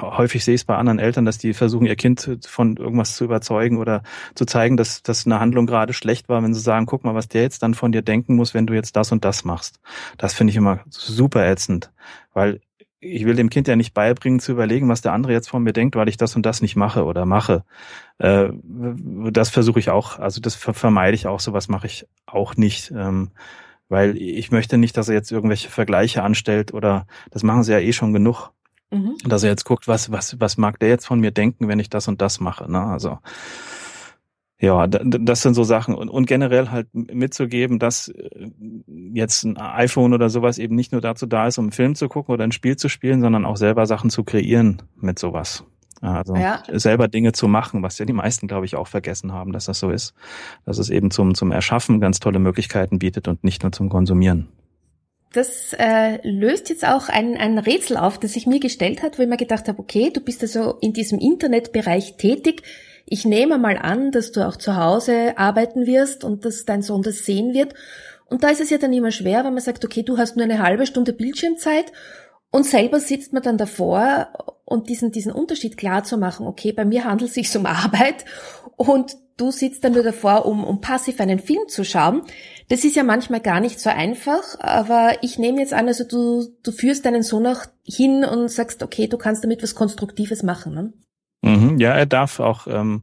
häufig 0.00 0.44
sehe 0.44 0.54
ich 0.54 0.62
es 0.62 0.64
bei 0.64 0.76
anderen 0.76 0.98
Eltern, 0.98 1.24
dass 1.24 1.38
die 1.38 1.54
versuchen, 1.54 1.86
ihr 1.86 1.96
Kind 1.96 2.38
von 2.46 2.76
irgendwas 2.76 3.16
zu 3.16 3.24
überzeugen 3.24 3.78
oder 3.78 4.02
zu 4.34 4.44
zeigen, 4.44 4.76
dass, 4.76 5.02
dass 5.02 5.26
eine 5.26 5.40
Handlung 5.40 5.66
gerade 5.66 5.92
schlecht 5.92 6.28
war, 6.28 6.42
wenn 6.42 6.54
sie 6.54 6.60
sagen, 6.60 6.86
guck 6.86 7.04
mal, 7.04 7.14
was 7.14 7.28
der 7.28 7.42
jetzt 7.42 7.62
dann 7.62 7.74
von 7.74 7.92
dir 7.92 8.02
denken 8.02 8.36
muss, 8.36 8.52
wenn 8.52 8.66
du 8.66 8.74
jetzt 8.74 8.96
das 8.96 9.10
und 9.12 9.24
das 9.24 9.44
machst. 9.44 9.80
Das 10.18 10.34
finde 10.34 10.50
ich 10.50 10.56
immer 10.56 10.80
super 10.88 11.46
ätzend, 11.46 11.90
weil 12.32 12.60
ich 13.00 13.24
will 13.24 13.36
dem 13.36 13.50
Kind 13.50 13.68
ja 13.68 13.76
nicht 13.76 13.94
beibringen 13.94 14.40
zu 14.40 14.52
überlegen, 14.52 14.88
was 14.88 15.02
der 15.02 15.12
andere 15.12 15.32
jetzt 15.32 15.48
von 15.48 15.62
mir 15.62 15.72
denkt, 15.72 15.94
weil 15.96 16.08
ich 16.08 16.16
das 16.16 16.36
und 16.36 16.46
das 16.46 16.62
nicht 16.62 16.76
mache 16.76 17.04
oder 17.04 17.26
mache. 17.26 17.64
Äh, 18.18 18.48
das 18.52 19.50
versuche 19.50 19.78
ich 19.78 19.90
auch, 19.90 20.18
also 20.18 20.40
das 20.40 20.54
vermeide 20.54 21.14
ich 21.14 21.26
auch, 21.26 21.40
sowas 21.40 21.68
mache 21.68 21.86
ich 21.86 22.06
auch 22.26 22.56
nicht. 22.56 22.90
Ähm, 22.90 23.30
weil 23.94 24.16
ich 24.16 24.50
möchte 24.50 24.76
nicht, 24.76 24.96
dass 24.96 25.08
er 25.08 25.14
jetzt 25.14 25.30
irgendwelche 25.30 25.70
Vergleiche 25.70 26.24
anstellt 26.24 26.74
oder 26.74 27.06
das 27.30 27.44
machen 27.44 27.62
sie 27.62 27.70
ja 27.70 27.78
eh 27.78 27.92
schon 27.92 28.12
genug. 28.12 28.50
Mhm. 28.90 29.14
Dass 29.24 29.44
er 29.44 29.50
jetzt 29.50 29.64
guckt, 29.64 29.86
was, 29.86 30.10
was, 30.10 30.40
was 30.40 30.56
mag 30.56 30.80
der 30.80 30.88
jetzt 30.88 31.06
von 31.06 31.20
mir 31.20 31.30
denken, 31.30 31.68
wenn 31.68 31.78
ich 31.78 31.90
das 31.90 32.08
und 32.08 32.20
das 32.20 32.40
mache. 32.40 32.68
Ne? 32.68 32.80
Also 32.80 33.20
ja, 34.58 34.88
das 34.88 35.42
sind 35.42 35.54
so 35.54 35.62
Sachen 35.62 35.94
und, 35.94 36.08
und 36.08 36.26
generell 36.26 36.70
halt 36.70 36.88
mitzugeben, 36.92 37.78
dass 37.78 38.08
äh, 38.08 38.50
jetzt 39.12 39.44
ein 39.44 39.58
iPhone 39.58 40.12
oder 40.12 40.28
sowas 40.28 40.58
eben 40.58 40.74
nicht 40.74 40.90
nur 40.90 41.00
dazu 41.00 41.26
da 41.26 41.46
ist, 41.46 41.58
um 41.58 41.66
einen 41.66 41.72
Film 41.72 41.94
zu 41.94 42.08
gucken 42.08 42.34
oder 42.34 42.42
ein 42.42 42.52
Spiel 42.52 42.76
zu 42.76 42.88
spielen, 42.88 43.20
sondern 43.20 43.44
auch 43.44 43.56
selber 43.56 43.86
Sachen 43.86 44.10
zu 44.10 44.24
kreieren 44.24 44.82
mit 44.96 45.20
sowas. 45.20 45.64
Also 46.04 46.36
ja. 46.36 46.62
selber 46.72 47.08
Dinge 47.08 47.32
zu 47.32 47.48
machen, 47.48 47.82
was 47.82 47.98
ja 47.98 48.04
die 48.04 48.12
meisten, 48.12 48.46
glaube 48.46 48.66
ich, 48.66 48.76
auch 48.76 48.86
vergessen 48.86 49.32
haben, 49.32 49.52
dass 49.52 49.64
das 49.66 49.78
so 49.78 49.90
ist. 49.90 50.14
Dass 50.66 50.78
es 50.78 50.90
eben 50.90 51.10
zum, 51.10 51.34
zum 51.34 51.50
Erschaffen 51.50 52.00
ganz 52.00 52.20
tolle 52.20 52.38
Möglichkeiten 52.38 52.98
bietet 52.98 53.26
und 53.28 53.42
nicht 53.42 53.62
nur 53.62 53.72
zum 53.72 53.88
Konsumieren. 53.88 54.48
Das 55.32 55.72
äh, 55.72 56.20
löst 56.22 56.68
jetzt 56.68 56.86
auch 56.86 57.08
ein, 57.08 57.36
ein 57.36 57.58
Rätsel 57.58 57.96
auf, 57.96 58.20
das 58.20 58.36
ich 58.36 58.46
mir 58.46 58.60
gestellt 58.60 59.02
hat, 59.02 59.18
wo 59.18 59.22
ich 59.22 59.28
mir 59.28 59.36
gedacht 59.36 59.66
habe, 59.66 59.80
okay, 59.80 60.10
du 60.14 60.20
bist 60.20 60.42
also 60.42 60.78
in 60.80 60.92
diesem 60.92 61.18
Internetbereich 61.18 62.16
tätig. 62.16 62.62
Ich 63.06 63.24
nehme 63.24 63.58
mal 63.58 63.76
an, 63.76 64.12
dass 64.12 64.30
du 64.30 64.46
auch 64.46 64.56
zu 64.56 64.76
Hause 64.76 65.36
arbeiten 65.36 65.86
wirst 65.86 66.22
und 66.22 66.44
dass 66.44 66.64
dein 66.64 66.82
Sohn 66.82 67.02
das 67.02 67.24
sehen 67.24 67.52
wird. 67.52 67.74
Und 68.26 68.44
da 68.44 68.48
ist 68.48 68.60
es 68.60 68.70
ja 68.70 68.78
dann 68.78 68.92
immer 68.92 69.10
schwer, 69.10 69.44
wenn 69.44 69.54
man 69.54 69.62
sagt, 69.62 69.84
okay, 69.84 70.02
du 70.02 70.18
hast 70.18 70.36
nur 70.36 70.44
eine 70.44 70.62
halbe 70.62 70.86
Stunde 70.86 71.12
Bildschirmzeit 71.12 71.92
und 72.54 72.62
selber 72.62 73.00
sitzt 73.00 73.32
man 73.32 73.42
dann 73.42 73.58
davor 73.58 74.28
und 74.64 74.88
diesen, 74.88 75.10
diesen 75.10 75.32
Unterschied 75.32 75.76
klar 75.76 76.04
zu 76.04 76.16
machen, 76.16 76.46
okay, 76.46 76.70
bei 76.70 76.84
mir 76.84 77.02
handelt 77.02 77.30
es 77.30 77.34
sich 77.34 77.56
um 77.56 77.66
Arbeit 77.66 78.24
und 78.76 79.16
du 79.36 79.50
sitzt 79.50 79.82
dann 79.82 79.94
nur 79.94 80.04
davor, 80.04 80.46
um, 80.46 80.62
um 80.62 80.80
passiv 80.80 81.18
einen 81.18 81.40
Film 81.40 81.66
zu 81.66 81.84
schauen. 81.84 82.22
Das 82.68 82.84
ist 82.84 82.94
ja 82.94 83.02
manchmal 83.02 83.40
gar 83.40 83.58
nicht 83.58 83.80
so 83.80 83.90
einfach, 83.90 84.44
aber 84.60 85.14
ich 85.22 85.36
nehme 85.36 85.58
jetzt 85.58 85.74
an, 85.74 85.88
also 85.88 86.04
du, 86.04 86.46
du 86.62 86.70
führst 86.70 87.04
deinen 87.04 87.24
Sohn 87.24 87.44
auch 87.48 87.64
hin 87.84 88.24
und 88.24 88.48
sagst, 88.48 88.84
okay, 88.84 89.08
du 89.08 89.18
kannst 89.18 89.42
damit 89.42 89.60
was 89.64 89.74
Konstruktives 89.74 90.44
machen. 90.44 90.74
Ne? 90.74 90.92
Mhm, 91.42 91.80
ja, 91.80 91.90
er 91.90 92.06
darf 92.06 92.38
auch 92.38 92.68
ähm, 92.68 93.02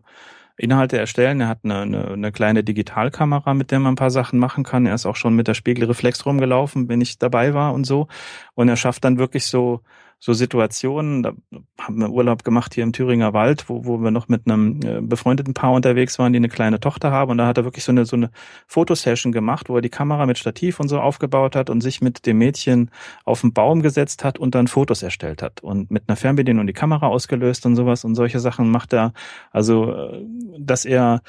Inhalte 0.61 0.97
erstellen. 0.97 1.41
Er 1.41 1.47
hat 1.47 1.59
eine, 1.63 1.79
eine, 1.79 2.07
eine 2.11 2.31
kleine 2.31 2.63
Digitalkamera, 2.63 3.53
mit 3.53 3.71
der 3.71 3.79
man 3.79 3.93
ein 3.93 3.97
paar 3.97 4.11
Sachen 4.11 4.39
machen 4.39 4.63
kann. 4.63 4.85
Er 4.85 4.95
ist 4.95 5.05
auch 5.05 5.15
schon 5.15 5.35
mit 5.35 5.47
der 5.47 5.53
Spiegelreflex 5.53 6.25
rumgelaufen, 6.25 6.87
wenn 6.89 7.01
ich 7.01 7.17
dabei 7.17 7.53
war 7.53 7.73
und 7.73 7.85
so. 7.85 8.07
Und 8.53 8.69
er 8.69 8.77
schafft 8.77 9.03
dann 9.03 9.17
wirklich 9.17 9.45
so 9.45 9.81
so 10.23 10.33
Situationen, 10.33 11.23
da 11.23 11.33
haben 11.79 11.99
wir 11.99 12.11
Urlaub 12.11 12.43
gemacht 12.43 12.75
hier 12.75 12.83
im 12.83 12.93
Thüringer 12.93 13.33
Wald, 13.33 13.67
wo, 13.69 13.85
wo 13.85 13.97
wir 13.97 14.11
noch 14.11 14.27
mit 14.27 14.45
einem 14.45 14.79
äh, 14.83 15.01
befreundeten 15.01 15.55
Paar 15.55 15.73
unterwegs 15.73 16.19
waren, 16.19 16.31
die 16.31 16.37
eine 16.37 16.47
kleine 16.47 16.79
Tochter 16.79 17.11
haben. 17.11 17.31
Und 17.31 17.39
da 17.39 17.47
hat 17.47 17.57
er 17.57 17.63
wirklich 17.63 17.83
so 17.83 17.91
eine, 17.91 18.05
so 18.05 18.15
eine 18.15 18.29
Fotosession 18.67 19.31
gemacht, 19.31 19.67
wo 19.67 19.77
er 19.77 19.81
die 19.81 19.89
Kamera 19.89 20.27
mit 20.27 20.37
Stativ 20.37 20.79
und 20.79 20.89
so 20.89 20.99
aufgebaut 20.99 21.55
hat 21.55 21.71
und 21.71 21.81
sich 21.81 22.01
mit 22.01 22.27
dem 22.27 22.37
Mädchen 22.37 22.91
auf 23.25 23.41
den 23.41 23.51
Baum 23.51 23.81
gesetzt 23.81 24.23
hat 24.23 24.37
und 24.37 24.53
dann 24.53 24.67
Fotos 24.67 25.01
erstellt 25.01 25.41
hat. 25.41 25.61
Und 25.63 25.89
mit 25.89 26.03
einer 26.07 26.15
Fernbedienung 26.15 26.67
die 26.67 26.73
Kamera 26.73 27.07
ausgelöst 27.07 27.65
und 27.65 27.75
sowas 27.75 28.05
und 28.05 28.13
solche 28.13 28.39
Sachen 28.39 28.69
macht 28.69 28.93
er. 28.93 29.13
Also, 29.49 29.91
äh, 29.91 30.23
dass 30.59 30.85
er 30.85 31.23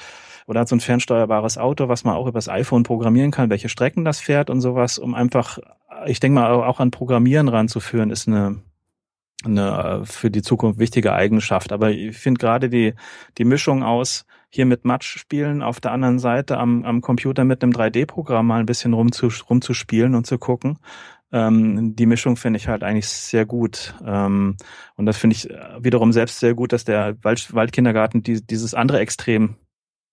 oder 0.45 0.59
hat 0.59 0.69
so 0.69 0.75
ein 0.75 0.81
fernsteuerbares 0.81 1.57
Auto, 1.57 1.87
was 1.87 2.03
man 2.03 2.15
auch 2.15 2.27
übers 2.27 2.47
iPhone 2.47 2.83
programmieren 2.83 3.31
kann, 3.31 3.49
welche 3.49 3.69
Strecken 3.69 4.05
das 4.05 4.19
fährt 4.19 4.51
und 4.51 4.61
sowas, 4.61 4.99
um 4.99 5.15
einfach, 5.15 5.57
ich 6.05 6.19
denke 6.19 6.39
mal, 6.39 6.51
auch 6.51 6.79
an 6.79 6.91
Programmieren 6.91 7.47
ranzuführen, 7.47 8.11
ist 8.11 8.27
eine 8.27 8.61
eine 9.45 10.01
äh, 10.01 10.05
für 10.05 10.31
die 10.31 10.41
Zukunft 10.41 10.79
wichtige 10.79 11.13
Eigenschaft. 11.13 11.71
Aber 11.71 11.91
ich 11.91 12.17
finde 12.17 12.39
gerade 12.39 12.69
die, 12.69 12.93
die 13.37 13.45
Mischung 13.45 13.83
aus 13.83 14.25
hier 14.49 14.65
mit 14.65 14.85
Matsch 14.85 15.17
spielen, 15.17 15.63
auf 15.63 15.79
der 15.79 15.91
anderen 15.91 16.19
Seite 16.19 16.57
am, 16.57 16.85
am 16.85 17.01
Computer 17.01 17.43
mit 17.43 17.63
einem 17.63 17.71
3D-Programm 17.71 18.45
mal 18.45 18.59
ein 18.59 18.67
bisschen 18.67 18.93
rumzu, 18.93 19.29
rumzuspielen 19.49 20.13
und 20.13 20.27
zu 20.27 20.37
gucken. 20.37 20.77
Ähm, 21.31 21.95
die 21.95 22.05
Mischung 22.05 22.37
finde 22.37 22.57
ich 22.57 22.67
halt 22.67 22.83
eigentlich 22.83 23.07
sehr 23.07 23.47
gut. 23.47 23.95
Ähm, 24.05 24.55
und 24.95 25.07
das 25.07 25.17
finde 25.17 25.35
ich 25.35 25.49
wiederum 25.79 26.13
selbst 26.13 26.39
sehr 26.39 26.53
gut, 26.53 26.71
dass 26.71 26.83
der 26.83 27.17
Wald, 27.23 27.53
Waldkindergarten 27.53 28.21
die, 28.21 28.45
dieses 28.45 28.75
andere 28.75 28.99
Extrem 28.99 29.55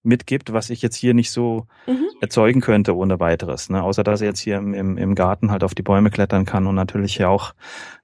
mitgibt, 0.03 0.53
was 0.53 0.71
ich 0.71 0.83
jetzt 0.83 0.97
hier 0.97 1.15
nicht 1.15 1.31
so 1.31 1.67
mhm. 1.87 2.07
erzeugen 2.21 2.61
könnte 2.61 2.97
ohne 2.97 3.21
weiteres. 3.21 3.69
Ne? 3.69 3.83
Außer 3.83 4.03
dass 4.03 4.21
er 4.21 4.29
jetzt 4.29 4.41
hier 4.41 4.57
im, 4.57 4.73
im, 4.73 4.97
im 4.97 5.15
Garten 5.15 5.51
halt 5.51 5.63
auf 5.63 5.75
die 5.75 5.83
Bäume 5.83 6.11
klettern 6.11 6.47
kann 6.47 6.67
und 6.67 6.75
natürlich 6.75 7.19
ja 7.19 7.29
auch 7.29 7.53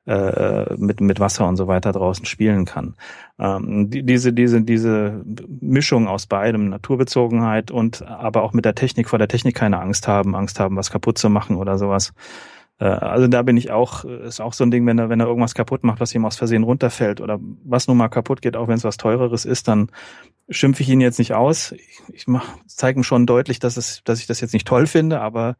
äh, 0.06 0.74
mit, 0.76 1.00
mit 1.00 1.20
Wasser 1.20 1.48
und 1.48 1.56
so 1.56 1.66
weiter 1.66 1.92
draußen 1.92 2.26
spielen 2.26 2.64
kann. 2.64 2.94
Ähm, 3.38 3.90
die, 3.90 4.02
diese, 4.02 4.32
diese, 4.32 4.62
diese 4.62 5.24
Mischung 5.60 6.06
aus 6.06 6.26
beidem, 6.26 6.68
Naturbezogenheit 6.68 7.70
und 7.70 8.02
aber 8.02 8.42
auch 8.42 8.52
mit 8.52 8.64
der 8.64 8.74
Technik, 8.74 9.08
vor 9.08 9.18
der 9.18 9.28
Technik 9.28 9.56
keine 9.56 9.80
Angst 9.80 10.06
haben, 10.06 10.36
Angst 10.36 10.60
haben, 10.60 10.76
was 10.76 10.90
kaputt 10.90 11.18
zu 11.18 11.30
machen 11.30 11.56
oder 11.56 11.78
sowas. 11.78 12.12
Äh, 12.78 12.84
also 12.84 13.26
da 13.28 13.42
bin 13.42 13.56
ich 13.56 13.70
auch, 13.70 14.04
ist 14.04 14.40
auch 14.40 14.52
so 14.52 14.64
ein 14.64 14.70
Ding, 14.70 14.86
wenn 14.86 14.98
er, 14.98 15.08
wenn 15.08 15.20
er 15.20 15.26
irgendwas 15.26 15.54
kaputt 15.54 15.84
macht, 15.84 16.00
was 16.00 16.14
ihm 16.14 16.24
aus 16.24 16.36
Versehen 16.36 16.62
runterfällt 16.62 17.20
oder 17.20 17.38
was 17.64 17.88
nun 17.88 17.96
mal 17.96 18.08
kaputt 18.08 18.42
geht, 18.42 18.56
auch 18.56 18.68
wenn 18.68 18.76
es 18.76 18.84
was 18.84 18.96
teureres 18.96 19.44
ist, 19.44 19.68
dann 19.68 19.90
schimpfe 20.48 20.82
ich 20.82 20.88
ihn 20.88 21.00
jetzt 21.00 21.18
nicht 21.18 21.34
aus. 21.34 21.72
Ich, 21.72 22.00
ich 22.12 22.26
zeige 22.66 23.00
ihm 23.00 23.04
schon 23.04 23.26
deutlich, 23.26 23.58
dass 23.58 23.76
es, 23.76 24.02
dass 24.04 24.20
ich 24.20 24.26
das 24.26 24.40
jetzt 24.40 24.52
nicht 24.52 24.66
toll 24.66 24.86
finde, 24.86 25.20
aber 25.20 25.56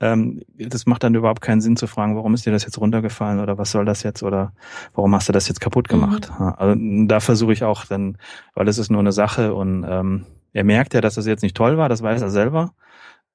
ähm, 0.00 0.42
das 0.58 0.86
macht 0.86 1.04
dann 1.04 1.14
überhaupt 1.14 1.40
keinen 1.40 1.60
Sinn 1.60 1.76
zu 1.76 1.86
fragen, 1.86 2.16
warum 2.16 2.34
ist 2.34 2.44
dir 2.44 2.52
das 2.52 2.64
jetzt 2.64 2.78
runtergefallen 2.78 3.38
oder 3.38 3.58
was 3.58 3.70
soll 3.70 3.84
das 3.84 4.02
jetzt 4.02 4.22
oder 4.22 4.52
warum 4.92 5.14
hast 5.14 5.28
du 5.28 5.32
das 5.32 5.48
jetzt 5.48 5.60
kaputt 5.60 5.88
gemacht? 5.88 6.30
Mhm. 6.38 6.54
Also 6.56 7.06
da 7.06 7.20
versuche 7.20 7.52
ich 7.52 7.62
auch 7.62 7.84
dann, 7.84 8.18
weil 8.54 8.66
es 8.66 8.78
ist 8.78 8.90
nur 8.90 9.00
eine 9.00 9.12
Sache 9.12 9.54
und 9.54 9.84
ähm, 9.88 10.26
er 10.52 10.64
merkt 10.64 10.94
ja, 10.94 11.00
dass 11.00 11.14
das 11.14 11.26
jetzt 11.26 11.42
nicht 11.42 11.56
toll 11.56 11.78
war, 11.78 11.88
das 11.88 12.02
weiß 12.02 12.22
er 12.22 12.30
selber. 12.30 12.74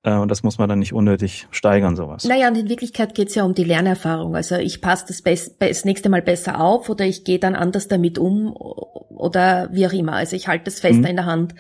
Äh, 0.03 0.15
und 0.15 0.29
das 0.29 0.43
muss 0.43 0.57
man 0.57 0.69
dann 0.69 0.79
nicht 0.79 0.93
unnötig 0.93 1.47
steigern, 1.51 1.95
sowas. 1.95 2.23
Naja, 2.23 2.47
und 2.47 2.57
in 2.57 2.69
Wirklichkeit 2.69 3.15
geht's 3.15 3.35
ja 3.35 3.43
um 3.43 3.53
die 3.53 3.63
Lernerfahrung. 3.63 4.35
Also 4.35 4.55
ich 4.55 4.81
passe 4.81 5.05
das, 5.07 5.23
das 5.59 5.85
nächste 5.85 6.09
Mal 6.09 6.21
besser 6.21 6.61
auf 6.61 6.89
oder 6.89 7.05
ich 7.05 7.23
gehe 7.23 7.39
dann 7.39 7.55
anders 7.55 7.87
damit 7.87 8.17
um 8.17 8.53
oder 8.53 9.69
wie 9.71 9.85
auch 9.85 9.93
immer. 9.93 10.13
Also 10.13 10.35
ich 10.35 10.47
halte 10.47 10.65
das 10.65 10.79
fester 10.79 11.01
mhm. 11.01 11.05
in 11.05 11.15
der 11.17 11.25
Hand. 11.25 11.55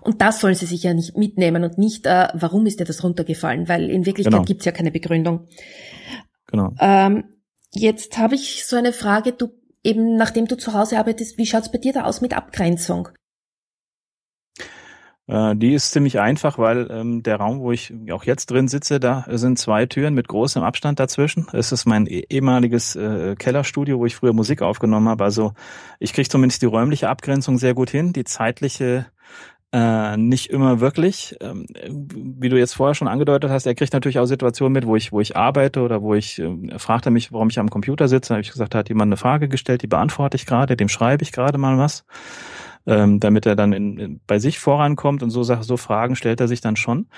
Und 0.00 0.20
das 0.20 0.40
sollen 0.40 0.54
sie 0.54 0.66
sich 0.66 0.82
ja 0.82 0.94
nicht 0.94 1.16
mitnehmen 1.16 1.62
und 1.62 1.78
nicht, 1.78 2.06
äh, 2.06 2.28
warum 2.34 2.66
ist 2.66 2.80
dir 2.80 2.84
das 2.84 3.04
runtergefallen? 3.04 3.68
Weil 3.68 3.88
in 3.88 4.04
Wirklichkeit 4.04 4.32
genau. 4.32 4.44
gibt's 4.44 4.64
ja 4.64 4.72
keine 4.72 4.90
Begründung. 4.90 5.46
Genau. 6.48 6.72
Ähm, 6.80 7.24
jetzt 7.72 8.18
habe 8.18 8.34
ich 8.34 8.66
so 8.66 8.76
eine 8.76 8.92
Frage, 8.92 9.32
du 9.32 9.48
eben 9.84 10.16
nachdem 10.16 10.46
du 10.46 10.56
zu 10.56 10.72
Hause 10.72 10.98
arbeitest, 10.98 11.38
wie 11.38 11.46
schaut's 11.46 11.70
bei 11.70 11.78
dir 11.78 11.92
da 11.92 12.04
aus 12.04 12.20
mit 12.20 12.36
Abgrenzung? 12.36 13.08
Äh, 15.26 15.56
die 15.56 15.72
ist 15.72 15.92
ziemlich 15.92 16.20
einfach, 16.20 16.58
weil 16.58 16.88
ähm, 16.90 17.22
der 17.22 17.36
Raum, 17.36 17.60
wo 17.60 17.72
ich 17.72 17.92
auch 18.10 18.24
jetzt 18.24 18.50
drin 18.50 18.68
sitze, 18.68 19.00
da 19.00 19.24
sind 19.28 19.58
zwei 19.58 19.86
Türen 19.86 20.14
mit 20.14 20.28
großem 20.28 20.62
Abstand 20.62 20.98
dazwischen. 20.98 21.46
Es 21.52 21.72
ist 21.72 21.86
mein 21.86 22.06
eh, 22.06 22.24
ehemaliges 22.28 22.96
äh, 22.96 23.36
Kellerstudio, 23.36 23.98
wo 23.98 24.06
ich 24.06 24.16
früher 24.16 24.32
Musik 24.32 24.62
aufgenommen 24.62 25.08
habe. 25.08 25.24
Also 25.24 25.52
ich 26.00 26.12
kriege 26.12 26.28
zumindest 26.28 26.62
die 26.62 26.66
räumliche 26.66 27.08
Abgrenzung 27.08 27.58
sehr 27.58 27.74
gut 27.74 27.90
hin. 27.90 28.12
Die 28.12 28.24
zeitliche 28.24 29.06
äh, 29.72 30.16
nicht 30.18 30.50
immer 30.50 30.80
wirklich. 30.80 31.36
Ähm, 31.40 31.66
wie 31.88 32.50
du 32.50 32.58
jetzt 32.58 32.74
vorher 32.74 32.94
schon 32.94 33.08
angedeutet 33.08 33.50
hast, 33.50 33.64
er 33.64 33.74
kriegt 33.74 33.94
natürlich 33.94 34.18
auch 34.18 34.26
Situationen 34.26 34.72
mit, 34.74 34.86
wo 34.86 34.96
ich, 34.96 35.12
wo 35.12 35.20
ich 35.20 35.36
arbeite 35.36 35.80
oder 35.80 36.02
wo 36.02 36.14
ich, 36.14 36.38
äh, 36.40 36.78
fragt 36.78 37.06
er 37.06 37.12
mich, 37.12 37.32
warum 37.32 37.48
ich 37.48 37.58
am 37.58 37.70
Computer 37.70 38.06
sitze. 38.08 38.28
Da 38.28 38.34
habe 38.34 38.42
ich 38.42 38.50
gesagt, 38.50 38.74
da 38.74 38.78
hat 38.80 38.90
jemand 38.90 39.08
eine 39.08 39.16
Frage 39.16 39.48
gestellt, 39.48 39.82
die 39.82 39.86
beantworte 39.86 40.36
ich 40.36 40.44
gerade, 40.44 40.76
dem 40.76 40.88
schreibe 40.88 41.22
ich 41.22 41.32
gerade 41.32 41.56
mal 41.56 41.78
was. 41.78 42.04
Ähm, 42.86 43.20
damit 43.20 43.46
er 43.46 43.54
dann 43.54 43.72
in, 43.72 43.98
in, 43.98 44.20
bei 44.26 44.38
sich 44.40 44.58
vorankommt 44.58 45.22
und 45.22 45.30
so, 45.30 45.42
so 45.44 45.76
Fragen 45.76 46.16
stellt 46.16 46.40
er 46.40 46.48
sich 46.48 46.60
dann 46.60 46.76
schon. 46.76 47.08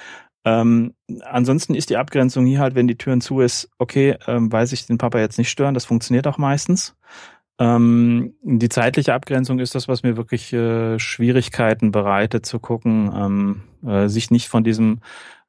Ähm, 0.44 0.94
ansonsten 1.22 1.74
ist 1.74 1.88
die 1.88 1.96
Abgrenzung 1.96 2.44
hier 2.44 2.60
halt, 2.60 2.74
wenn 2.74 2.86
die 2.86 2.98
Türen 2.98 3.22
zu 3.22 3.40
ist, 3.40 3.70
okay, 3.78 4.16
ähm, 4.26 4.52
weiß 4.52 4.72
ich 4.72 4.86
den 4.86 4.98
Papa 4.98 5.18
jetzt 5.18 5.38
nicht 5.38 5.50
stören, 5.50 5.74
das 5.74 5.86
funktioniert 5.86 6.26
auch 6.26 6.36
meistens. 6.36 6.96
Ähm, 7.58 8.34
die 8.42 8.68
zeitliche 8.68 9.14
Abgrenzung 9.14 9.58
ist 9.58 9.74
das, 9.74 9.88
was 9.88 10.02
mir 10.02 10.16
wirklich 10.16 10.52
äh, 10.52 10.98
Schwierigkeiten 10.98 11.92
bereitet, 11.92 12.44
zu 12.44 12.58
gucken, 12.58 13.10
ähm, 13.14 13.62
äh, 13.88 14.08
sich 14.08 14.30
nicht 14.30 14.48
von 14.48 14.64
diesem, 14.64 15.00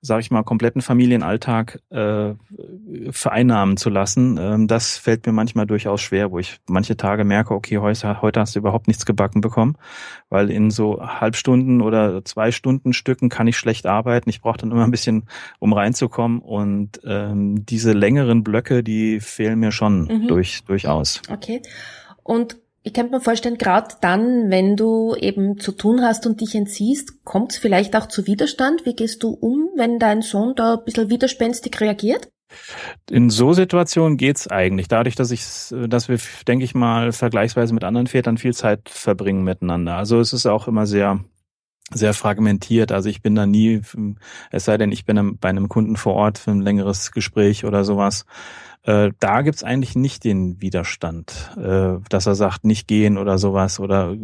sage 0.06 0.22
ich 0.22 0.30
mal, 0.30 0.44
kompletten 0.44 0.82
Familienalltag 0.82 1.80
äh, 1.90 2.34
vereinnahmen 3.10 3.76
zu 3.76 3.90
lassen. 3.90 4.38
Ähm, 4.40 4.68
das 4.68 4.98
fällt 4.98 5.26
mir 5.26 5.32
manchmal 5.32 5.66
durchaus 5.66 6.02
schwer, 6.02 6.32
wo 6.32 6.38
ich 6.38 6.60
manche 6.68 6.96
Tage 6.96 7.24
merke, 7.24 7.56
okay, 7.56 7.80
heute, 7.80 8.22
heute 8.22 8.40
hast 8.40 8.56
du 8.56 8.60
überhaupt 8.60 8.88
nichts 8.88 9.06
gebacken 9.06 9.42
bekommen, 9.42 9.78
weil 10.30 10.52
in 10.52 10.70
so 10.70 11.02
Halbstunden 11.02 11.82
oder 11.82 12.24
zwei 12.24 12.52
Stunden 12.52 12.94
Stücken 12.94 13.30
kann 13.30 13.48
ich 13.48 13.58
schlecht 13.58 13.88
arbeiten. 13.88 14.30
Ich 14.30 14.42
brauche 14.42 14.60
dann 14.60 14.72
immer 14.72 14.84
ein 14.84 14.92
bisschen, 14.92 15.24
um 15.60 15.74
reinzukommen. 15.74 16.40
Und 16.40 17.02
ähm, 17.06 17.66
diese 17.66 17.94
längeren 17.94 18.44
Blöcke, 18.44 18.84
die 18.84 19.20
fehlen 19.20 19.60
mir 19.60 19.72
schon 19.72 20.04
mhm. 20.04 20.28
durch, 20.28 20.64
durchaus. 20.66 21.22
Okay. 21.30 21.62
Und 22.22 22.58
ich 22.86 22.94
kann 22.94 23.10
mir 23.10 23.20
vorstellen, 23.20 23.58
gerade 23.58 23.96
dann, 24.00 24.52
wenn 24.52 24.76
du 24.76 25.16
eben 25.16 25.58
zu 25.58 25.72
tun 25.72 26.04
hast 26.04 26.28
und 26.28 26.40
dich 26.40 26.54
entziehst, 26.54 27.26
kommt 27.26 27.52
es 27.52 27.58
vielleicht 27.58 27.96
auch 27.96 28.06
zu 28.06 28.28
Widerstand. 28.28 28.86
Wie 28.86 28.96
gehst 28.96 29.24
du 29.24 29.30
um, 29.30 29.70
wenn 29.76 29.98
dein 29.98 30.22
Sohn 30.22 30.54
da 30.56 30.76
ein 30.76 30.84
bisschen 30.86 31.10
widerspenstig 31.10 31.82
reagiert? 31.82 32.30
In 33.10 33.32
so 33.32 33.54
Situationen 33.54 34.18
geht's 34.18 34.48
eigentlich. 34.48 34.88
Dadurch, 34.88 35.16
dass 35.16 35.32
ich, 35.32 35.44
dass 35.90 36.10
wir, 36.10 36.20
denke 36.48 36.64
ich 36.64 36.76
mal, 36.76 37.12
vergleichsweise 37.12 37.74
mit 37.74 37.84
anderen 37.84 38.06
Vätern 38.06 38.38
viel 38.38 38.54
Zeit 38.54 38.88
verbringen 38.88 39.44
miteinander. 39.44 39.96
Also 39.96 40.20
es 40.20 40.32
ist 40.32 40.46
auch 40.46 40.68
immer 40.68 40.86
sehr, 40.86 41.26
sehr 41.92 42.14
fragmentiert. 42.14 42.92
Also 42.92 43.10
ich 43.10 43.22
bin 43.22 43.36
da 43.36 43.46
nie, 43.46 43.82
es 44.52 44.66
sei 44.66 44.78
denn, 44.78 44.92
ich 44.92 45.06
bin 45.06 45.38
bei 45.38 45.50
einem 45.50 45.70
Kunden 45.70 45.98
vor 45.98 46.16
Ort 46.16 46.38
für 46.38 46.52
ein 46.52 46.62
längeres 46.62 47.12
Gespräch 47.12 47.66
oder 47.66 47.84
sowas 47.84 48.26
äh, 48.86 49.12
da 49.20 49.42
gibt's 49.42 49.64
eigentlich 49.64 49.96
nicht 49.96 50.24
den 50.24 50.62
Widerstand, 50.62 51.52
äh, 51.58 51.98
dass 52.08 52.28
er 52.28 52.36
sagt, 52.36 52.66
nicht 52.66 52.88
gehen 52.88 53.18
oder 53.18 53.38
sowas. 53.38 53.80
Oder 53.80 54.16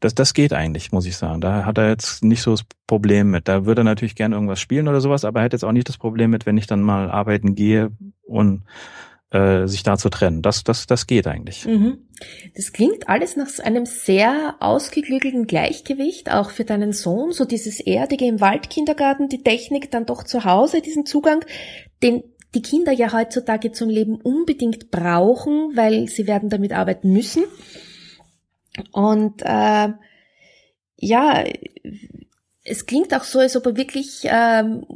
das, 0.00 0.14
das 0.14 0.34
geht 0.34 0.52
eigentlich, 0.52 0.92
muss 0.92 1.06
ich 1.06 1.16
sagen. 1.16 1.40
Da 1.40 1.64
hat 1.64 1.78
er 1.78 1.88
jetzt 1.88 2.22
nicht 2.22 2.42
so 2.42 2.50
das 2.50 2.64
Problem 2.86 3.30
mit. 3.30 3.48
Da 3.48 3.64
würde 3.64 3.80
er 3.80 3.84
natürlich 3.84 4.16
gerne 4.16 4.34
irgendwas 4.34 4.60
spielen 4.60 4.86
oder 4.86 5.00
sowas, 5.00 5.24
aber 5.24 5.40
er 5.40 5.44
hat 5.44 5.54
jetzt 5.54 5.64
auch 5.64 5.72
nicht 5.72 5.88
das 5.88 5.96
Problem 5.96 6.30
mit, 6.30 6.44
wenn 6.44 6.58
ich 6.58 6.66
dann 6.66 6.82
mal 6.82 7.10
arbeiten 7.10 7.54
gehe 7.54 7.90
und 8.22 8.64
äh, 9.30 9.66
sich 9.66 9.82
da 9.82 9.96
zu 9.96 10.10
trennen. 10.10 10.42
Das, 10.42 10.62
das, 10.62 10.86
das 10.86 11.06
geht 11.06 11.26
eigentlich. 11.26 11.64
Mhm. 11.64 11.98
Das 12.54 12.72
klingt 12.72 13.08
alles 13.08 13.36
nach 13.36 13.48
einem 13.58 13.86
sehr 13.86 14.56
ausgeklügelten 14.60 15.46
Gleichgewicht, 15.46 16.30
auch 16.30 16.50
für 16.50 16.64
deinen 16.64 16.92
Sohn, 16.92 17.32
so 17.32 17.44
dieses 17.44 17.80
Erdige 17.80 18.26
im 18.26 18.40
Waldkindergarten, 18.40 19.28
die 19.28 19.42
Technik 19.42 19.90
dann 19.90 20.06
doch 20.06 20.22
zu 20.22 20.44
Hause, 20.44 20.80
diesen 20.80 21.06
Zugang, 21.06 21.44
den 22.02 22.22
die 22.54 22.62
Kinder 22.62 22.92
ja 22.92 23.12
heutzutage 23.12 23.72
zum 23.72 23.88
Leben 23.88 24.20
unbedingt 24.20 24.90
brauchen, 24.92 25.76
weil 25.76 26.08
sie 26.08 26.26
werden 26.28 26.50
damit 26.50 26.72
arbeiten 26.72 27.12
müssen. 27.12 27.42
Und 28.92 29.42
äh, 29.42 29.88
ja, 30.96 31.44
es 32.64 32.86
klingt 32.86 33.12
auch 33.14 33.24
so, 33.24 33.40
als 33.40 33.56
ob 33.56 33.66
er 33.66 33.76
wirklich 33.76 34.22
ähm, 34.24 34.86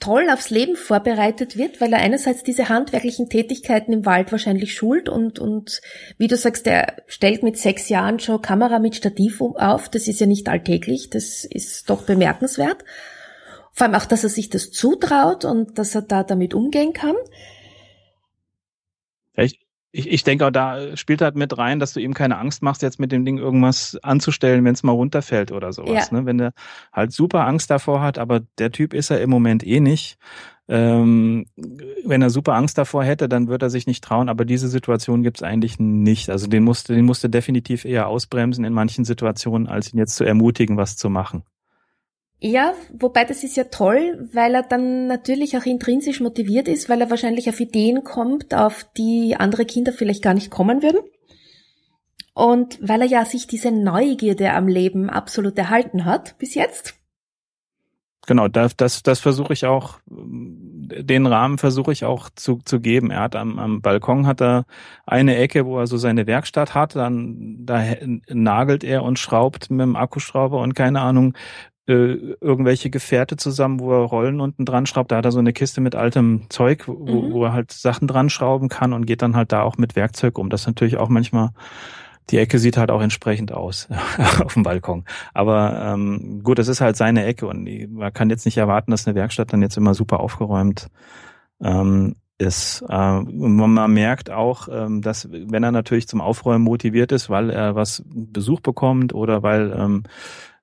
toll 0.00 0.28
aufs 0.30 0.50
Leben 0.50 0.76
vorbereitet 0.76 1.56
wird, 1.56 1.80
weil 1.80 1.92
er 1.92 2.00
einerseits 2.00 2.42
diese 2.42 2.70
handwerklichen 2.70 3.28
Tätigkeiten 3.28 3.92
im 3.92 4.06
Wald 4.06 4.32
wahrscheinlich 4.32 4.74
schult 4.74 5.08
und, 5.10 5.38
und 5.38 5.82
wie 6.16 6.26
du 6.26 6.36
sagst, 6.36 6.66
er 6.66 7.02
stellt 7.06 7.42
mit 7.42 7.58
sechs 7.58 7.90
Jahren 7.90 8.18
schon 8.18 8.40
Kamera 8.40 8.78
mit 8.78 8.96
Stativ 8.96 9.40
auf. 9.40 9.90
Das 9.90 10.08
ist 10.08 10.18
ja 10.18 10.26
nicht 10.26 10.48
alltäglich, 10.48 11.10
das 11.10 11.44
ist 11.44 11.90
doch 11.90 12.06
bemerkenswert. 12.06 12.82
Vor 13.72 13.86
allem 13.86 13.94
auch, 13.94 14.06
dass 14.06 14.24
er 14.24 14.30
sich 14.30 14.48
das 14.48 14.70
zutraut 14.70 15.44
und 15.44 15.78
dass 15.78 15.94
er 15.94 16.02
da 16.02 16.24
damit 16.24 16.54
umgehen 16.54 16.94
kann. 16.94 17.14
Ich, 19.36 19.60
ich, 19.92 20.08
ich 20.08 20.22
denke 20.22 20.46
auch, 20.46 20.50
da 20.50 20.96
spielt 20.96 21.20
halt 21.20 21.34
mit 21.34 21.56
rein, 21.58 21.80
dass 21.80 21.92
du 21.92 22.00
ihm 22.00 22.14
keine 22.14 22.38
Angst 22.38 22.62
machst, 22.62 22.82
jetzt 22.82 23.00
mit 23.00 23.10
dem 23.10 23.24
Ding 23.24 23.38
irgendwas 23.38 23.98
anzustellen, 24.02 24.64
wenn 24.64 24.74
es 24.74 24.82
mal 24.82 24.92
runterfällt 24.92 25.50
oder 25.52 25.72
sowas. 25.72 26.10
Ja. 26.10 26.18
Ne? 26.18 26.26
Wenn 26.26 26.38
der 26.38 26.52
halt 26.92 27.12
super 27.12 27.46
Angst 27.46 27.70
davor 27.70 28.00
hat, 28.00 28.18
aber 28.18 28.40
der 28.58 28.70
Typ 28.70 28.94
ist 28.94 29.10
er 29.10 29.20
im 29.20 29.30
Moment 29.30 29.66
eh 29.66 29.80
nicht. 29.80 30.16
Ähm, 30.68 31.46
wenn 32.04 32.22
er 32.22 32.30
super 32.30 32.54
Angst 32.54 32.78
davor 32.78 33.02
hätte, 33.02 33.28
dann 33.28 33.48
würde 33.48 33.66
er 33.66 33.70
sich 33.70 33.88
nicht 33.88 34.04
trauen, 34.04 34.28
aber 34.28 34.44
diese 34.44 34.68
Situation 34.68 35.24
gibt's 35.24 35.42
eigentlich 35.42 35.80
nicht. 35.80 36.30
Also 36.30 36.46
den 36.46 36.62
musste, 36.62 36.94
den 36.94 37.04
musste 37.04 37.28
definitiv 37.28 37.84
eher 37.84 38.06
ausbremsen 38.06 38.64
in 38.64 38.72
manchen 38.72 39.04
Situationen, 39.04 39.66
als 39.66 39.92
ihn 39.92 39.98
jetzt 39.98 40.14
zu 40.14 40.22
ermutigen, 40.22 40.76
was 40.76 40.96
zu 40.96 41.10
machen. 41.10 41.42
Ja, 42.42 42.72
wobei 42.98 43.24
das 43.24 43.44
ist 43.44 43.56
ja 43.56 43.64
toll, 43.64 44.28
weil 44.32 44.54
er 44.54 44.62
dann 44.62 45.06
natürlich 45.06 45.58
auch 45.58 45.66
intrinsisch 45.66 46.20
motiviert 46.20 46.68
ist, 46.68 46.88
weil 46.88 47.02
er 47.02 47.10
wahrscheinlich 47.10 47.50
auf 47.50 47.60
Ideen 47.60 48.02
kommt, 48.02 48.54
auf 48.54 48.86
die 48.96 49.36
andere 49.38 49.66
Kinder 49.66 49.92
vielleicht 49.92 50.22
gar 50.22 50.32
nicht 50.32 50.50
kommen 50.50 50.82
würden. 50.82 51.00
Und 52.32 52.78
weil 52.80 53.02
er 53.02 53.08
ja 53.08 53.24
sich 53.26 53.46
diese 53.46 53.70
Neugierde 53.70 54.54
am 54.54 54.68
Leben 54.68 55.10
absolut 55.10 55.58
erhalten 55.58 56.06
hat 56.06 56.38
bis 56.38 56.54
jetzt. 56.54 56.94
Genau, 58.26 58.48
das, 58.48 58.76
das, 58.76 59.02
das 59.02 59.18
versuche 59.18 59.52
ich 59.52 59.66
auch, 59.66 59.98
den 60.06 61.26
Rahmen 61.26 61.58
versuche 61.58 61.90
ich 61.90 62.04
auch 62.04 62.30
zu, 62.30 62.60
zu 62.64 62.80
geben. 62.80 63.10
Er 63.10 63.22
hat 63.22 63.34
am, 63.34 63.58
am 63.58 63.80
Balkon 63.80 64.26
hat 64.26 64.40
er 64.40 64.66
eine 65.06 65.36
Ecke, 65.36 65.66
wo 65.66 65.78
er 65.78 65.86
so 65.86 65.96
seine 65.96 66.26
Werkstatt 66.26 66.74
hat, 66.74 66.96
dann 66.96 67.56
da 67.66 67.82
nagelt 68.28 68.84
er 68.84 69.02
und 69.02 69.18
schraubt 69.18 69.70
mit 69.70 69.80
dem 69.80 69.96
Akkuschrauber 69.96 70.60
und 70.60 70.74
keine 70.74 71.00
Ahnung, 71.00 71.34
äh, 71.90 72.36
irgendwelche 72.40 72.88
Gefährte 72.88 73.36
zusammen, 73.36 73.80
wo 73.80 73.92
er 73.92 74.04
Rollen 74.04 74.40
unten 74.40 74.64
dran 74.64 74.86
schraubt. 74.86 75.10
Da 75.10 75.16
hat 75.16 75.24
er 75.24 75.32
so 75.32 75.38
eine 75.40 75.52
Kiste 75.52 75.80
mit 75.80 75.94
altem 75.94 76.42
Zeug, 76.48 76.84
wo, 76.86 77.22
mhm. 77.22 77.32
wo 77.32 77.44
er 77.44 77.52
halt 77.52 77.72
Sachen 77.72 78.08
dran 78.08 78.30
schrauben 78.30 78.68
kann 78.68 78.92
und 78.92 79.06
geht 79.06 79.22
dann 79.22 79.36
halt 79.36 79.52
da 79.52 79.62
auch 79.62 79.76
mit 79.76 79.96
Werkzeug 79.96 80.38
um. 80.38 80.50
Das 80.50 80.62
ist 80.62 80.66
natürlich 80.66 80.96
auch 80.96 81.08
manchmal 81.08 81.50
die 82.30 82.38
Ecke 82.38 82.60
sieht 82.60 82.76
halt 82.76 82.92
auch 82.92 83.00
entsprechend 83.00 83.52
aus 83.52 83.88
auf 84.40 84.54
dem 84.54 84.62
Balkon. 84.62 85.04
Aber 85.34 85.80
ähm, 85.84 86.42
gut, 86.44 86.60
das 86.60 86.68
ist 86.68 86.80
halt 86.80 86.96
seine 86.96 87.24
Ecke 87.24 87.46
und 87.46 87.68
man 87.92 88.12
kann 88.12 88.30
jetzt 88.30 88.44
nicht 88.44 88.56
erwarten, 88.56 88.92
dass 88.92 89.06
eine 89.06 89.16
Werkstatt 89.16 89.52
dann 89.52 89.62
jetzt 89.62 89.76
immer 89.76 89.94
super 89.94 90.20
aufgeräumt 90.20 90.88
ähm, 91.60 92.14
ist. 92.38 92.84
Äh, 92.88 93.20
man 93.20 93.92
merkt 93.92 94.30
auch, 94.30 94.68
ähm, 94.70 95.02
dass 95.02 95.28
wenn 95.30 95.62
er 95.62 95.72
natürlich 95.72 96.08
zum 96.08 96.20
Aufräumen 96.20 96.64
motiviert 96.64 97.12
ist, 97.12 97.30
weil 97.30 97.50
er 97.50 97.74
was 97.74 98.02
Besuch 98.06 98.60
bekommt 98.60 99.12
oder 99.12 99.42
weil 99.42 99.74
ähm, 99.76 100.04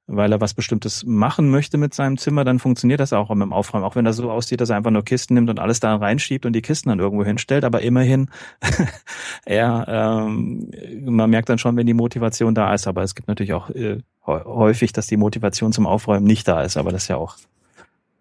weil 0.08 0.32
er 0.32 0.40
was 0.40 0.54
Bestimmtes 0.54 1.06
machen 1.06 1.50
möchte 1.50 1.78
mit 1.78 1.94
seinem 1.94 2.18
Zimmer, 2.18 2.46
dann 2.46 2.60
funktioniert 2.60 3.02
das 3.02 3.12
auch 3.12 3.30
mit 3.30 3.42
dem 3.42 3.52
Aufräumen. 3.52 3.84
Auch 3.84 3.96
wenn 3.96 4.06
das 4.06 4.16
so 4.16 4.32
aussieht, 4.32 4.62
dass 4.62 4.70
er 4.70 4.78
einfach 4.78 4.92
nur 4.92 5.04
Kisten 5.04 5.34
nimmt 5.34 5.50
und 5.50 5.60
alles 5.60 5.82
da 5.82 5.96
reinschiebt 5.96 6.46
und 6.46 6.54
die 6.54 6.62
Kisten 6.62 6.90
dann 6.90 7.00
irgendwo 7.00 7.26
hinstellt. 7.26 7.66
Aber 7.66 7.82
immerhin, 7.82 8.30
er, 9.46 9.86
ähm, 9.88 10.72
man 11.06 11.30
merkt 11.30 11.50
dann 11.50 11.58
schon, 11.58 11.76
wenn 11.76 11.86
die 11.86 11.94
Motivation 11.94 12.56
da 12.56 12.74
ist. 12.74 12.88
Aber 12.88 13.04
es 13.04 13.16
gibt 13.16 13.28
natürlich 13.28 13.54
auch 13.54 13.70
äh, 13.70 14.00
häufig, 14.26 14.94
dass 14.94 15.08
die 15.08 15.18
Motivation 15.18 15.74
zum 15.74 15.86
Aufräumen 15.86 16.26
nicht 16.26 16.48
da 16.48 16.62
ist. 16.62 16.78
Aber 16.78 16.92
das 16.92 17.04
ist 17.04 17.10
ja 17.10 17.18
auch. 17.18 17.36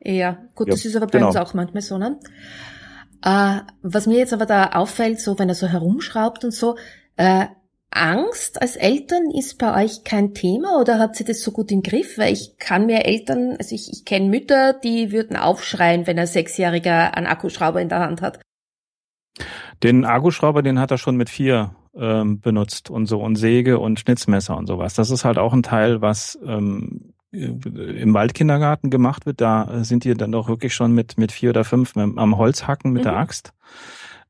Ja, 0.03 0.39
gut, 0.57 0.67
ja, 0.67 0.75
das 0.75 0.85
ist 0.85 0.97
aber 0.97 1.07
bei 1.07 1.19
genau. 1.19 1.29
uns 1.29 1.37
auch 1.37 1.55
manchmal 1.55 1.83
so, 1.83 1.99
ne? 1.99 2.19
Äh, 3.23 3.61
was 3.83 4.07
mir 4.07 4.19
jetzt 4.19 4.33
aber 4.33 4.47
da 4.47 4.71
auffällt, 4.73 5.21
so 5.21 5.39
wenn 5.39 5.49
er 5.49 5.55
so 5.55 5.69
herumschraubt 5.69 6.45
und 6.45 6.53
so, 6.53 6.77
äh, 7.17 7.47
Angst 7.91 8.61
als 8.61 8.77
Eltern 8.77 9.31
ist 9.31 9.59
bei 9.59 9.85
euch 9.85 10.05
kein 10.05 10.35
Thema 10.35 10.79
oder 10.81 10.99
habt 10.99 11.19
ihr 11.21 11.27
das 11.27 11.41
so 11.43 11.51
gut 11.53 11.71
im 11.73 11.83
Griff? 11.83 12.19
Weil 12.19 12.33
ich 12.33 12.59
kann 12.59 12.87
mir 12.87 13.05
Eltern, 13.05 13.57
also 13.59 13.75
ich, 13.75 13.91
ich 13.91 14.05
kenne 14.05 14.29
Mütter, 14.29 14.75
die 14.75 15.13
würden 15.13 15.37
aufschreien, 15.37 16.07
wenn 16.07 16.19
ein 16.19 16.27
Sechsjähriger 16.27 17.17
einen 17.17 17.27
Akkuschrauber 17.27 17.81
in 17.81 17.89
der 17.89 18.01
Hand 18.01 18.21
hat. 18.23 18.41
Den 19.83 20.05
Akkuschrauber, 20.05 20.63
den 20.63 20.79
hat 20.79 20.91
er 20.91 20.99
schon 20.99 21.17
mit 21.17 21.31
vier 21.31 21.75
ähm, 21.95 22.41
benutzt 22.41 22.91
und 22.91 23.07
so 23.07 23.21
und 23.21 23.37
Säge 23.37 23.79
und 23.79 24.01
Schnitzmesser 24.01 24.57
und 24.57 24.67
sowas. 24.67 24.95
Das 24.95 25.11
ist 25.11 25.25
halt 25.25 25.39
auch 25.39 25.53
ein 25.53 25.63
Teil, 25.63 26.01
was 26.01 26.39
ähm, 26.45 27.15
im 27.31 28.15
Waldkindergarten 28.15 28.91
gemacht 28.91 29.27
wird. 29.27 29.41
Da 29.41 29.85
sind 29.85 30.05
die 30.05 30.15
dann 30.15 30.33
doch 30.33 30.49
wirklich 30.49 30.75
schon 30.75 30.93
mit 30.93 31.19
mit 31.19 31.33
vier 31.33 31.51
oder 31.51 31.65
fünf 31.65 31.97
am 31.97 32.37
Holz 32.39 32.67
hacken 32.67 32.93
mit 32.93 33.03
mhm. 33.03 33.05
der 33.05 33.17
Axt. 33.17 33.53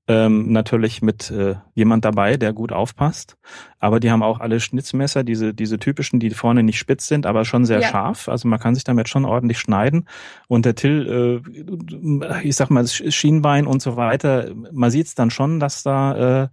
Ähm, 0.08 0.52
natürlich 0.52 1.02
mit 1.02 1.30
äh, 1.30 1.56
jemand 1.74 2.04
dabei, 2.04 2.36
der 2.36 2.52
gut 2.52 2.72
aufpasst. 2.72 3.36
Aber 3.80 3.98
die 3.98 4.10
haben 4.10 4.22
auch 4.22 4.40
alle 4.40 4.60
Schnitzmesser, 4.60 5.24
diese, 5.24 5.52
diese 5.52 5.78
typischen, 5.78 6.20
die 6.20 6.30
vorne 6.30 6.62
nicht 6.62 6.78
spitz 6.78 7.08
sind, 7.08 7.26
aber 7.26 7.44
schon 7.44 7.64
sehr 7.64 7.80
ja. 7.80 7.88
scharf. 7.88 8.28
Also 8.28 8.46
man 8.46 8.60
kann 8.60 8.74
sich 8.74 8.84
damit 8.84 9.08
schon 9.08 9.24
ordentlich 9.24 9.58
schneiden. 9.58 10.08
Und 10.48 10.64
der 10.64 10.76
Till, 10.76 11.42
äh, 11.44 12.42
ich 12.42 12.56
sag 12.56 12.70
mal, 12.70 12.86
Schienbein 12.86 13.66
und 13.66 13.82
so 13.82 13.96
weiter, 13.96 14.52
man 14.72 14.90
sieht 14.90 15.06
es 15.08 15.14
dann 15.14 15.30
schon, 15.30 15.58
dass 15.58 15.82
da 15.82 16.44
äh, 16.44 16.48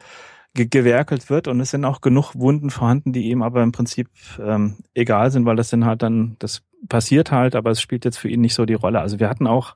gewerkelt 0.56 1.30
wird 1.32 1.48
und 1.48 1.60
es 1.62 1.72
sind 1.72 1.84
auch 1.84 2.02
genug 2.02 2.36
Wunden 2.36 2.70
vorhanden, 2.70 3.12
die 3.12 3.32
ihm 3.32 3.42
aber 3.42 3.64
im 3.64 3.72
Prinzip 3.72 4.08
ähm, 4.40 4.78
egal 4.94 5.32
sind, 5.32 5.46
weil 5.46 5.56
das 5.56 5.70
sind 5.70 5.86
halt 5.86 6.04
dann, 6.04 6.36
das 6.38 6.62
passiert 6.88 7.32
halt, 7.32 7.56
aber 7.56 7.72
es 7.72 7.82
spielt 7.82 8.06
jetzt 8.06 8.18
für 8.18 8.30
ihn 8.30 8.42
nicht 8.42 8.54
so 8.54 8.66
die 8.66 8.76
Rolle. 8.76 9.00
Also 9.00 9.20
wir 9.20 9.30
hatten 9.30 9.48
auch 9.48 9.76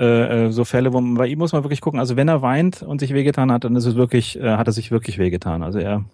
äh, 0.00 0.46
äh, 0.46 0.50
so 0.50 0.64
Fälle, 0.64 0.94
wo 0.94 1.00
man, 1.00 1.14
bei 1.14 1.26
ihm 1.26 1.38
muss 1.38 1.52
man 1.52 1.62
wirklich 1.62 1.82
gucken, 1.82 2.00
also 2.00 2.16
wenn 2.16 2.26
er 2.26 2.40
weint 2.40 2.82
und 2.82 3.00
sich 3.00 3.12
wehgetan 3.12 3.52
hat, 3.52 3.64
dann 3.64 3.76
ist 3.76 3.84
es 3.84 3.96
wirklich, 3.96 4.40
äh, 4.40 4.56
hat 4.56 4.66
er 4.66 4.72
sich 4.72 4.90
wirklich 4.90 5.18
wehgetan. 5.18 5.62
Also 5.62 5.78
er 5.78 6.06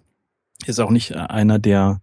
ist 0.65 0.79
auch 0.79 0.89
nicht 0.89 1.15
einer, 1.15 1.57
der 1.57 2.01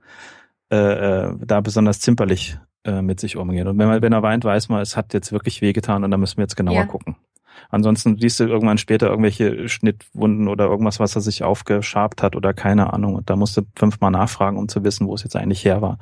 äh, 0.72 0.76
äh, 0.76 1.34
da 1.44 1.60
besonders 1.60 2.00
zimperlich 2.00 2.58
äh, 2.84 3.02
mit 3.02 3.20
sich 3.20 3.36
umgeht. 3.36 3.66
Und 3.66 3.78
wenn 3.78 3.88
man, 3.88 4.00
wenn 4.00 4.14
er 4.14 4.22
weint, 4.22 4.44
weiß 4.44 4.70
man, 4.70 4.80
es 4.80 4.96
hat 4.96 5.12
jetzt 5.12 5.30
wirklich 5.30 5.60
wehgetan 5.60 6.04
und 6.04 6.10
da 6.10 6.16
müssen 6.16 6.38
wir 6.38 6.44
jetzt 6.44 6.56
genauer 6.56 6.74
ja. 6.74 6.86
gucken. 6.86 7.16
Ansonsten 7.70 8.18
siehst 8.18 8.40
du 8.40 8.44
irgendwann 8.44 8.78
später 8.78 9.08
irgendwelche 9.08 9.68
Schnittwunden 9.68 10.48
oder 10.48 10.64
irgendwas, 10.64 11.00
was 11.00 11.14
er 11.14 11.20
sich 11.20 11.42
aufgeschabt 11.44 12.22
hat 12.22 12.34
oder 12.34 12.54
keine 12.54 12.92
Ahnung. 12.94 13.14
Und 13.14 13.28
da 13.28 13.36
musst 13.36 13.58
du 13.58 13.62
fünfmal 13.76 14.10
nachfragen, 14.10 14.56
um 14.56 14.68
zu 14.68 14.84
wissen, 14.84 15.06
wo 15.06 15.14
es 15.14 15.22
jetzt 15.22 15.36
eigentlich 15.36 15.64
her 15.64 15.82
war. 15.82 15.98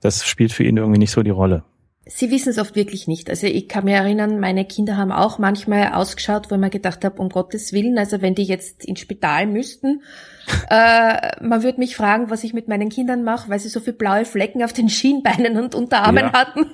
Das 0.00 0.26
spielt 0.26 0.52
für 0.52 0.64
ihn 0.64 0.78
irgendwie 0.78 0.98
nicht 0.98 1.10
so 1.10 1.22
die 1.22 1.30
Rolle. 1.30 1.62
Sie 2.08 2.30
wissen 2.30 2.50
es 2.50 2.58
oft 2.58 2.76
wirklich 2.76 3.08
nicht. 3.08 3.28
Also 3.28 3.48
ich 3.48 3.66
kann 3.66 3.84
mir 3.84 3.96
erinnern, 3.96 4.38
meine 4.38 4.64
Kinder 4.64 4.96
haben 4.96 5.10
auch 5.10 5.40
manchmal 5.40 5.92
ausgeschaut, 5.92 6.52
wo 6.52 6.56
mir 6.56 6.70
gedacht 6.70 7.04
habe, 7.04 7.20
um 7.20 7.28
Gottes 7.28 7.72
Willen, 7.72 7.98
also 7.98 8.22
wenn 8.22 8.36
die 8.36 8.44
jetzt 8.44 8.84
ins 8.84 9.00
Spital 9.00 9.46
müssten, 9.46 10.02
äh, 10.70 11.42
man 11.44 11.64
würde 11.64 11.80
mich 11.80 11.96
fragen, 11.96 12.30
was 12.30 12.44
ich 12.44 12.54
mit 12.54 12.68
meinen 12.68 12.90
Kindern 12.90 13.24
mache, 13.24 13.50
weil 13.50 13.58
sie 13.58 13.68
so 13.68 13.80
viele 13.80 13.96
blaue 13.96 14.24
Flecken 14.24 14.62
auf 14.62 14.72
den 14.72 14.88
Schienbeinen 14.88 15.58
und 15.58 15.74
Unterarmen 15.74 16.26
ja. 16.26 16.32
hatten. 16.32 16.66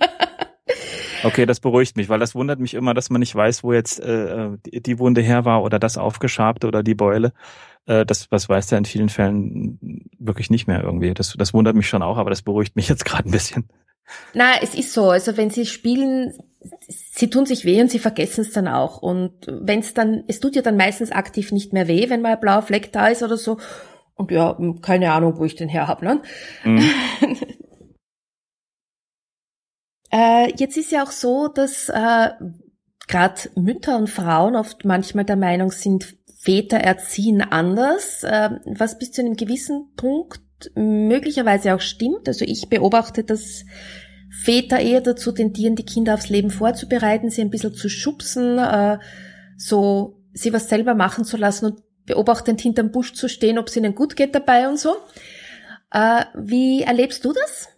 okay, 1.24 1.46
das 1.46 1.60
beruhigt 1.60 1.96
mich, 1.96 2.10
weil 2.10 2.18
das 2.20 2.34
wundert 2.34 2.60
mich 2.60 2.74
immer, 2.74 2.92
dass 2.92 3.08
man 3.08 3.20
nicht 3.20 3.34
weiß, 3.34 3.64
wo 3.64 3.72
jetzt 3.72 4.00
äh, 4.00 4.50
die 4.66 4.98
Wunde 4.98 5.22
her 5.22 5.46
war 5.46 5.62
oder 5.62 5.78
das 5.78 5.96
aufgeschabte 5.96 6.66
oder 6.66 6.82
die 6.82 6.94
Beule. 6.94 7.32
Äh, 7.86 8.04
das, 8.04 8.28
das 8.28 8.50
weiß 8.50 8.70
er 8.72 8.78
in 8.78 8.84
vielen 8.84 9.08
Fällen 9.08 10.10
wirklich 10.18 10.50
nicht 10.50 10.66
mehr 10.66 10.82
irgendwie. 10.82 11.14
Das, 11.14 11.34
das 11.38 11.54
wundert 11.54 11.74
mich 11.74 11.88
schon 11.88 12.02
auch, 12.02 12.18
aber 12.18 12.28
das 12.28 12.42
beruhigt 12.42 12.76
mich 12.76 12.90
jetzt 12.90 13.06
gerade 13.06 13.28
ein 13.28 13.32
bisschen. 13.32 13.64
Na, 14.34 14.54
es 14.62 14.74
ist 14.74 14.92
so. 14.92 15.10
Also 15.10 15.36
wenn 15.36 15.50
sie 15.50 15.66
spielen, 15.66 16.34
sie 16.88 17.30
tun 17.30 17.46
sich 17.46 17.64
weh 17.64 17.80
und 17.80 17.90
sie 17.90 17.98
vergessen 17.98 18.42
es 18.42 18.52
dann 18.52 18.68
auch. 18.68 19.02
Und 19.02 19.46
wenn 19.48 19.80
es 19.80 19.94
dann, 19.94 20.24
es 20.28 20.40
tut 20.40 20.56
ja 20.56 20.62
dann 20.62 20.76
meistens 20.76 21.12
aktiv 21.12 21.52
nicht 21.52 21.72
mehr 21.72 21.88
weh, 21.88 22.08
wenn 22.10 22.22
mal 22.22 22.34
ein 22.34 22.40
blauer 22.40 22.62
Fleck 22.62 22.92
da 22.92 23.08
ist 23.08 23.22
oder 23.22 23.36
so. 23.36 23.58
Und 24.14 24.30
ja, 24.30 24.56
keine 24.82 25.12
Ahnung, 25.12 25.38
wo 25.38 25.44
ich 25.44 25.56
den 25.56 25.68
her 25.68 25.88
hab, 25.88 26.02
ne? 26.02 26.22
Mhm. 26.64 26.84
äh, 30.12 30.52
jetzt 30.56 30.76
ist 30.76 30.92
ja 30.92 31.02
auch 31.02 31.10
so, 31.10 31.48
dass 31.48 31.88
äh, 31.88 32.30
gerade 33.08 33.50
Mütter 33.56 33.96
und 33.96 34.10
Frauen 34.10 34.54
oft 34.56 34.84
manchmal 34.84 35.24
der 35.24 35.36
Meinung 35.36 35.70
sind, 35.70 36.16
Väter 36.38 36.78
erziehen 36.78 37.40
anders, 37.40 38.24
äh, 38.24 38.50
was 38.64 38.98
bis 38.98 39.12
zu 39.12 39.22
einem 39.22 39.36
gewissen 39.36 39.92
Punkt 39.96 40.40
möglicherweise 40.74 41.74
auch 41.74 41.80
stimmt. 41.80 42.28
Also 42.28 42.44
ich 42.44 42.68
beobachte, 42.68 43.24
dass 43.24 43.64
Väter 44.44 44.80
eher 44.80 45.00
dazu 45.00 45.32
tendieren, 45.32 45.76
die 45.76 45.84
Kinder 45.84 46.14
aufs 46.14 46.30
Leben 46.30 46.50
vorzubereiten, 46.50 47.30
sie 47.30 47.42
ein 47.42 47.50
bisschen 47.50 47.74
zu 47.74 47.88
schubsen, 47.88 48.58
äh, 48.58 48.98
so 49.56 50.18
sie 50.32 50.52
was 50.52 50.68
selber 50.68 50.94
machen 50.94 51.24
zu 51.24 51.36
lassen 51.36 51.66
und 51.66 51.82
beobachtend 52.06 52.60
hinterm 52.60 52.90
Busch 52.90 53.12
zu 53.12 53.28
stehen, 53.28 53.58
ob 53.58 53.68
es 53.68 53.76
ihnen 53.76 53.94
gut 53.94 54.16
geht 54.16 54.34
dabei 54.34 54.68
und 54.68 54.78
so. 54.78 54.96
Äh, 55.90 56.24
wie 56.34 56.82
erlebst 56.82 57.24
du 57.24 57.32
das? 57.32 57.68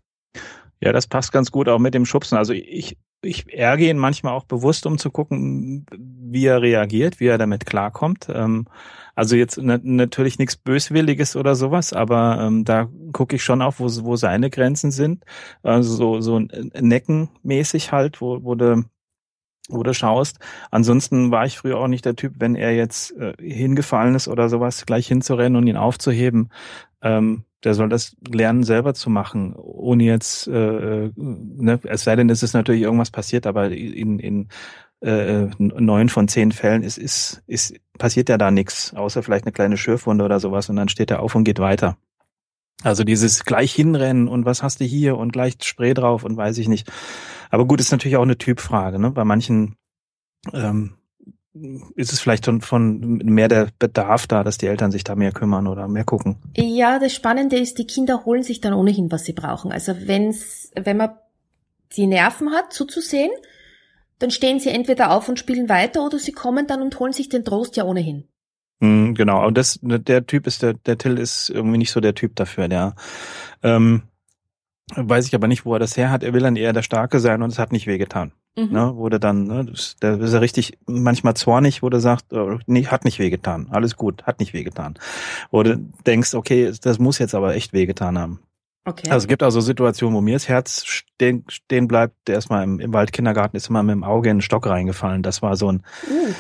Ja, 0.81 0.93
das 0.93 1.07
passt 1.07 1.33
ganz 1.33 1.51
gut 1.51 1.69
auch 1.69 1.79
mit 1.79 1.95
dem 1.95 2.07
Schubsen. 2.07 2.39
Also 2.39 2.53
ich, 2.53 2.97
ich 3.23 3.53
ärgere 3.53 3.91
ihn 3.91 3.99
manchmal 3.99 4.35
auch 4.35 4.45
bewusst, 4.45 4.87
um 4.87 4.99
zu 4.99 5.11
gucken, 5.11 5.87
wie 5.99 6.47
er 6.47 6.63
reagiert, 6.63 7.21
wie 7.21 7.27
er 7.27 7.39
damit 7.39 7.67
klarkommt. 7.67 8.29
Ähm, 8.29 8.67
also 9.15 9.37
jetzt 9.37 9.59
natürlich 9.59 10.39
nichts 10.39 10.57
Böswilliges 10.57 11.37
oder 11.37 11.55
sowas, 11.55 11.93
aber 11.93 12.39
ähm, 12.41 12.65
da 12.65 12.89
gucke 13.13 13.37
ich 13.37 13.45
schon 13.45 13.63
auf, 13.63 13.81
wo, 13.81 13.87
wo 14.05 14.17
seine 14.17 14.51
Grenzen 14.51 14.91
sind. 14.91 15.25
Also 15.63 15.95
so, 15.95 16.21
so 16.21 16.41
neckenmäßig 16.41 17.93
halt, 17.93 18.21
wo, 18.21 18.43
wo 18.43 18.55
du 18.55 18.85
wo 19.69 19.83
du 19.83 19.95
schaust. 19.95 20.39
Ansonsten 20.71 21.31
war 21.31 21.47
ich 21.47 21.57
früher 21.57 21.79
auch 21.79 21.89
nicht 21.89 22.05
der 22.05 22.17
Typ, 22.17 22.35
wenn 22.39 22.55
er 22.55 22.75
jetzt 22.75 23.17
äh, 23.17 23.35
hingefallen 23.41 24.15
ist 24.15 24.29
oder 24.29 24.49
sowas, 24.49 24.85
gleich 24.85 25.09
hinzurennen 25.09 25.57
und 25.57 25.67
ihn 25.67 25.79
aufzuheben. 25.79 26.51
Ähm, 27.01 27.45
der 27.65 27.73
soll 27.73 27.89
das 27.89 28.15
lernen, 28.31 28.63
selber 28.63 28.93
zu 28.93 29.09
machen, 29.09 29.55
ohne 29.57 30.05
jetzt, 30.05 30.47
äh, 30.49 31.07
äh 31.07 31.11
ne, 31.17 31.81
es 31.85 32.05
sei 32.05 32.15
denn, 32.15 32.29
es 32.29 32.43
ist 32.43 32.53
natürlich 32.53 32.83
irgendwas 32.83 33.11
passiert, 33.11 33.47
aber 33.47 33.71
in, 33.71 34.19
in 34.19 34.49
äh, 35.05 35.51
neun 35.59 36.09
von 36.09 36.29
zehn 36.29 36.53
Fällen 36.53 36.83
ist, 36.83 36.99
ist, 36.99 37.43
ist, 37.47 37.75
passiert 37.99 38.29
ja 38.29 38.39
da 38.39 38.51
nichts, 38.51 38.95
außer 38.95 39.23
vielleicht 39.23 39.45
eine 39.45 39.53
kleine 39.53 39.77
Schürfwunde 39.77 40.25
oder 40.25 40.41
sowas 40.41 40.69
und 40.71 40.77
dann 40.77 40.89
steht 40.89 41.11
er 41.11 41.21
auf 41.21 41.35
und 41.35 41.45
geht 41.45 41.59
weiter. 41.59 41.97
Also 42.83 43.05
dieses 43.05 43.45
gleich 43.45 43.73
hinrennen 43.73 44.29
und 44.29 44.45
was 44.45 44.63
hast 44.63 44.81
du 44.81 44.85
hier 44.85 45.17
und 45.17 45.33
gleich 45.33 45.55
Spray 45.63 45.95
drauf 45.95 46.25
und 46.25 46.37
weiß 46.37 46.59
ich 46.59 46.69
nicht. 46.69 46.91
Aber 47.51 47.67
gut, 47.67 47.81
ist 47.81 47.93
natürlich 47.93 48.17
auch 48.17 48.23
eine 48.23 48.39
Typfrage. 48.39 48.99
Ne? 48.99 49.11
Bei 49.11 49.25
manchen 49.25 49.77
ähm, 50.53 50.95
ist 51.95 52.13
es 52.13 52.21
vielleicht 52.21 52.47
von, 52.47 52.61
von 52.61 53.19
mehr 53.19 53.49
der 53.49 53.69
Bedarf 53.79 54.27
da, 54.27 54.43
dass 54.43 54.59
die 54.59 54.67
Eltern 54.67 54.91
sich 54.91 55.05
da 55.05 55.15
mehr 55.15 55.33
kümmern 55.33 55.67
oder 55.67 55.87
mehr 55.87 56.05
gucken. 56.05 56.37
Ja, 56.57 56.99
das 56.99 57.15
Spannende 57.15 57.57
ist, 57.57 57.79
die 57.79 57.87
Kinder 57.87 58.25
holen 58.25 58.43
sich 58.43 58.61
dann 58.61 58.75
ohnehin, 58.75 59.13
was 59.13 59.25
sie 59.25 59.35
brauchen. 59.35 59.71
Also 59.71 59.95
wenn's, 60.07 60.73
wenn 60.75 60.97
man 60.97 61.11
die 61.97 62.07
Nerven 62.07 62.51
hat, 62.51 62.73
zuzusehen, 62.73 63.31
dann 64.19 64.31
stehen 64.31 64.61
sie 64.61 64.71
entweder 64.71 65.11
auf 65.11 65.29
und 65.29 65.39
spielen 65.39 65.69
weiter 65.69 66.05
oder 66.05 66.19
sie 66.19 66.33
kommen 66.33 66.67
dann 66.67 66.83
und 66.83 66.99
holen 66.99 67.13
sich 67.13 67.29
den 67.29 67.45
Trost 67.45 67.77
ja 67.77 67.85
ohnehin. 67.85 68.29
Mhm, 68.81 69.15
genau, 69.15 69.47
und 69.47 69.57
das, 69.57 69.79
der 69.83 70.27
Typ 70.27 70.47
ist, 70.47 70.63
der, 70.63 70.75
der 70.75 70.99
Till 70.99 71.19
ist 71.19 71.51
irgendwie 71.51 71.79
nicht 71.79 71.91
so 71.91 72.01
der 72.01 72.15
Typ 72.15 72.37
dafür, 72.37 72.69
der, 72.69 72.95
ähm, 73.63 74.03
weiß 74.95 75.27
ich 75.27 75.35
aber 75.35 75.49
nicht, 75.49 75.65
wo 75.65 75.75
er 75.75 75.79
das 75.79 75.97
her 75.97 76.11
hat. 76.11 76.23
Er 76.23 76.35
will 76.35 76.43
dann 76.43 76.57
eher 76.57 76.73
der 76.73 76.83
Starke 76.83 77.21
sein 77.21 77.43
und 77.43 77.51
es 77.51 77.59
hat 77.59 77.73
nicht 77.73 77.87
wehgetan. 77.87 78.33
Mhm. 78.57 78.69
Ne, 78.71 78.97
wurde 78.97 79.19
dann, 79.19 79.45
ne, 79.45 79.73
da 79.99 80.15
ist 80.15 80.33
er 80.33 80.41
richtig 80.41 80.79
manchmal 80.87 81.35
zornig, 81.35 81.83
wo 81.83 81.89
du 81.89 81.99
sagst, 81.99 82.33
oh, 82.33 82.59
nee, 82.67 82.87
hat 82.87 83.05
nicht 83.05 83.19
wehgetan, 83.19 83.69
alles 83.71 83.97
gut, 83.97 84.23
hat 84.25 84.39
nicht 84.39 84.53
wehgetan. 84.53 84.95
Wo 85.51 85.63
du 85.65 85.77
denkst, 86.07 86.35
okay, 86.35 86.73
das 86.81 86.99
muss 87.01 87.19
jetzt 87.19 87.35
aber 87.35 87.57
echt 87.57 87.73
wehgetan 87.73 88.17
haben. 88.17 88.41
Okay. 88.85 89.11
Also 89.11 89.25
es 89.25 89.29
gibt 89.29 89.43
also 89.43 89.61
Situationen, 89.61 90.15
wo 90.15 90.21
mir 90.21 90.35
das 90.35 90.49
Herz 90.49 90.85
stehen, 90.85 91.45
stehen 91.49 91.89
bleibt. 91.89 92.29
Erstmal 92.29 92.65
im, 92.65 92.81
im 92.81 92.93
Waldkindergarten 92.93 93.57
ist 93.57 93.69
immer 93.71 93.83
mit 93.83 93.95
dem 93.95 94.05
Auge 94.05 94.29
in 94.29 94.37
den 94.37 94.43
Stock 94.43 94.67
reingefallen. 94.67 95.23
Das 95.23 95.41
war 95.41 95.57
so 95.57 95.73
ein 95.73 95.85
uh. 96.11 96.33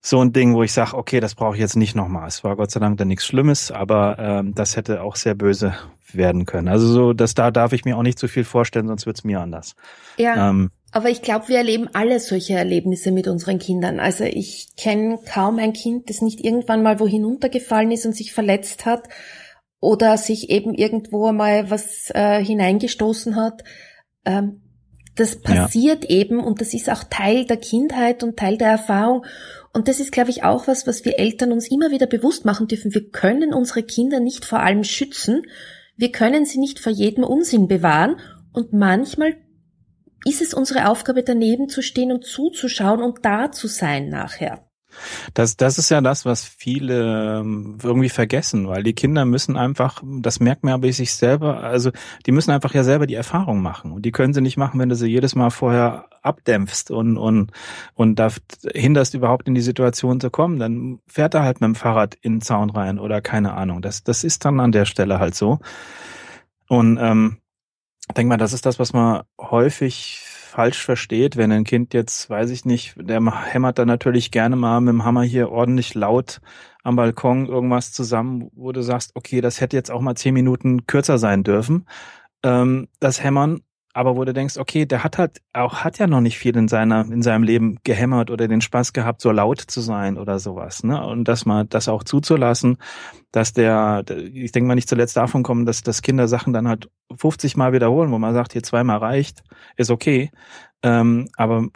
so 0.00 0.20
ein 0.22 0.32
Ding, 0.32 0.54
wo 0.54 0.62
ich 0.62 0.72
sage, 0.72 0.96
okay, 0.96 1.18
das 1.18 1.34
brauche 1.34 1.56
ich 1.56 1.60
jetzt 1.60 1.76
nicht 1.76 1.96
nochmal. 1.96 2.28
Es 2.28 2.44
war 2.44 2.54
Gott 2.54 2.70
sei 2.70 2.78
Dank 2.78 2.98
dann 2.98 3.08
nichts 3.08 3.26
Schlimmes, 3.26 3.72
aber 3.72 4.16
ähm, 4.20 4.54
das 4.54 4.76
hätte 4.76 5.02
auch 5.02 5.16
sehr 5.16 5.34
böse 5.34 5.74
werden 6.12 6.46
können. 6.46 6.68
Also 6.68 6.86
so, 6.86 7.12
das 7.12 7.34
da 7.34 7.50
darf 7.50 7.72
ich 7.72 7.84
mir 7.84 7.96
auch 7.96 8.02
nicht 8.02 8.18
zu 8.18 8.28
viel 8.28 8.44
vorstellen, 8.44 8.86
sonst 8.86 9.06
wird's 9.06 9.24
mir 9.24 9.40
anders. 9.40 9.74
Ja. 10.18 10.50
Ähm, 10.50 10.70
aber 10.92 11.10
ich 11.10 11.20
glaube, 11.20 11.48
wir 11.48 11.58
erleben 11.58 11.88
alle 11.92 12.18
solche 12.20 12.54
Erlebnisse 12.54 13.10
mit 13.10 13.28
unseren 13.28 13.58
Kindern. 13.58 14.00
Also 14.00 14.24
ich 14.24 14.68
kenne 14.76 15.18
kaum 15.30 15.58
ein 15.58 15.74
Kind, 15.74 16.08
das 16.08 16.22
nicht 16.22 16.42
irgendwann 16.42 16.82
mal 16.82 16.98
wo 17.00 17.06
hinuntergefallen 17.06 17.90
ist 17.90 18.06
und 18.06 18.14
sich 18.14 18.32
verletzt 18.32 18.86
hat 18.86 19.08
oder 19.80 20.16
sich 20.16 20.50
eben 20.50 20.74
irgendwo 20.74 21.32
mal 21.32 21.70
was 21.70 22.10
äh, 22.14 22.42
hineingestoßen 22.44 23.36
hat. 23.36 23.64
Ähm, 24.24 24.62
das 25.14 25.40
passiert 25.40 26.04
ja. 26.04 26.10
eben 26.10 26.38
und 26.38 26.60
das 26.60 26.74
ist 26.74 26.88
auch 26.88 27.02
Teil 27.02 27.44
der 27.44 27.56
Kindheit 27.56 28.22
und 28.22 28.36
Teil 28.36 28.56
der 28.56 28.68
Erfahrung. 28.68 29.24
Und 29.72 29.88
das 29.88 29.98
ist, 29.98 30.12
glaube 30.12 30.30
ich, 30.30 30.44
auch 30.44 30.68
was, 30.68 30.86
was 30.86 31.04
wir 31.04 31.18
Eltern 31.18 31.52
uns 31.52 31.70
immer 31.70 31.90
wieder 31.90 32.06
bewusst 32.06 32.44
machen 32.44 32.68
dürfen. 32.68 32.94
Wir 32.94 33.10
können 33.10 33.52
unsere 33.52 33.82
Kinder 33.82 34.20
nicht 34.20 34.44
vor 34.44 34.60
allem 34.60 34.84
schützen. 34.84 35.42
Wir 35.96 36.12
können 36.12 36.46
sie 36.46 36.58
nicht 36.58 36.78
vor 36.78 36.92
jedem 36.92 37.24
Unsinn 37.24 37.66
bewahren. 37.66 38.20
Und 38.52 38.72
manchmal 38.72 39.34
ist 40.24 40.40
es 40.40 40.54
unsere 40.54 40.88
Aufgabe, 40.88 41.24
daneben 41.24 41.68
zu 41.68 41.82
stehen 41.82 42.12
und 42.12 42.24
zuzuschauen 42.24 43.02
und 43.02 43.24
da 43.24 43.50
zu 43.50 43.66
sein 43.66 44.08
nachher. 44.08 44.67
Das, 45.34 45.56
das 45.56 45.78
ist 45.78 45.90
ja 45.90 46.00
das, 46.00 46.24
was 46.24 46.44
viele 46.44 47.40
ähm, 47.40 47.78
irgendwie 47.82 48.08
vergessen, 48.08 48.68
weil 48.68 48.82
die 48.82 48.94
Kinder 48.94 49.24
müssen 49.24 49.56
einfach, 49.56 50.02
das 50.20 50.40
merkt 50.40 50.64
man 50.64 50.74
aber 50.74 50.92
sich 50.92 51.14
selber, 51.14 51.62
also 51.62 51.90
die 52.26 52.32
müssen 52.32 52.50
einfach 52.50 52.74
ja 52.74 52.84
selber 52.84 53.06
die 53.06 53.14
Erfahrung 53.14 53.62
machen. 53.62 53.92
Und 53.92 54.02
die 54.02 54.12
können 54.12 54.34
sie 54.34 54.40
nicht 54.40 54.56
machen, 54.56 54.80
wenn 54.80 54.88
du 54.88 54.96
sie 54.96 55.08
jedes 55.08 55.34
Mal 55.34 55.50
vorher 55.50 56.06
abdämpfst 56.22 56.90
und, 56.90 57.16
und, 57.16 57.52
und 57.94 58.16
da 58.16 58.28
hinderst 58.74 59.14
überhaupt 59.14 59.48
in 59.48 59.54
die 59.54 59.60
Situation 59.60 60.20
zu 60.20 60.30
kommen. 60.30 60.58
Dann 60.58 61.00
fährt 61.06 61.34
er 61.34 61.42
halt 61.42 61.60
mit 61.60 61.68
dem 61.68 61.74
Fahrrad 61.74 62.16
in 62.20 62.36
den 62.36 62.40
Zaun 62.40 62.70
rein 62.70 62.98
oder 62.98 63.20
keine 63.20 63.54
Ahnung. 63.54 63.82
Das, 63.82 64.02
das 64.04 64.24
ist 64.24 64.44
dann 64.44 64.60
an 64.60 64.72
der 64.72 64.84
Stelle 64.84 65.18
halt 65.18 65.34
so. 65.34 65.58
Und 66.68 66.98
ähm, 67.00 67.38
denk 68.16 68.28
mal, 68.28 68.36
das 68.36 68.52
ist 68.52 68.66
das, 68.66 68.78
was 68.78 68.92
man 68.92 69.22
häufig 69.40 70.22
falsch 70.58 70.84
versteht, 70.84 71.36
wenn 71.36 71.52
ein 71.52 71.62
Kind 71.62 71.94
jetzt, 71.94 72.28
weiß 72.28 72.50
ich 72.50 72.64
nicht, 72.64 72.96
der 72.96 73.22
hämmert 73.44 73.78
dann 73.78 73.86
natürlich 73.86 74.32
gerne 74.32 74.56
mal 74.56 74.80
mit 74.80 74.92
dem 74.92 75.04
Hammer 75.04 75.22
hier 75.22 75.52
ordentlich 75.52 75.94
laut 75.94 76.40
am 76.82 76.96
Balkon 76.96 77.46
irgendwas 77.46 77.92
zusammen, 77.92 78.50
wo 78.56 78.72
du 78.72 78.82
sagst, 78.82 79.12
okay, 79.14 79.40
das 79.40 79.60
hätte 79.60 79.76
jetzt 79.76 79.88
auch 79.88 80.00
mal 80.00 80.16
zehn 80.16 80.34
Minuten 80.34 80.84
kürzer 80.84 81.16
sein 81.16 81.44
dürfen. 81.44 81.86
Ähm, 82.42 82.88
das 82.98 83.22
Hämmern 83.22 83.60
aber 83.98 84.14
wo 84.14 84.24
du 84.24 84.32
denkst, 84.32 84.58
okay, 84.58 84.86
der 84.86 85.02
hat 85.02 85.18
halt 85.18 85.42
auch, 85.52 85.82
hat 85.82 85.98
ja 85.98 86.06
noch 86.06 86.20
nicht 86.20 86.38
viel 86.38 86.56
in 86.56 86.68
seiner, 86.68 87.00
in 87.00 87.20
seinem 87.20 87.42
Leben 87.42 87.78
gehämmert 87.82 88.30
oder 88.30 88.46
den 88.46 88.60
Spaß 88.60 88.92
gehabt, 88.92 89.20
so 89.20 89.32
laut 89.32 89.60
zu 89.60 89.80
sein 89.80 90.18
oder 90.18 90.38
sowas, 90.38 90.84
ne? 90.84 91.04
Und 91.04 91.26
dass 91.26 91.46
man 91.46 91.68
das 91.68 91.88
auch 91.88 92.04
zuzulassen, 92.04 92.76
dass 93.32 93.54
der, 93.54 94.04
ich 94.32 94.52
denke 94.52 94.68
mal 94.68 94.76
nicht 94.76 94.88
zuletzt 94.88 95.16
davon 95.16 95.42
kommen, 95.42 95.66
dass, 95.66 95.82
dass 95.82 96.00
Kinder 96.00 96.28
Sachen 96.28 96.52
dann 96.52 96.68
halt 96.68 96.88
50 97.16 97.56
Mal 97.56 97.72
wiederholen, 97.72 98.12
wo 98.12 98.20
man 98.20 98.34
sagt, 98.34 98.52
hier 98.52 98.62
zweimal 98.62 98.98
reicht, 98.98 99.42
ist 99.76 99.90
okay. 99.90 100.30
Ähm, 100.84 101.28
aber 101.36 101.66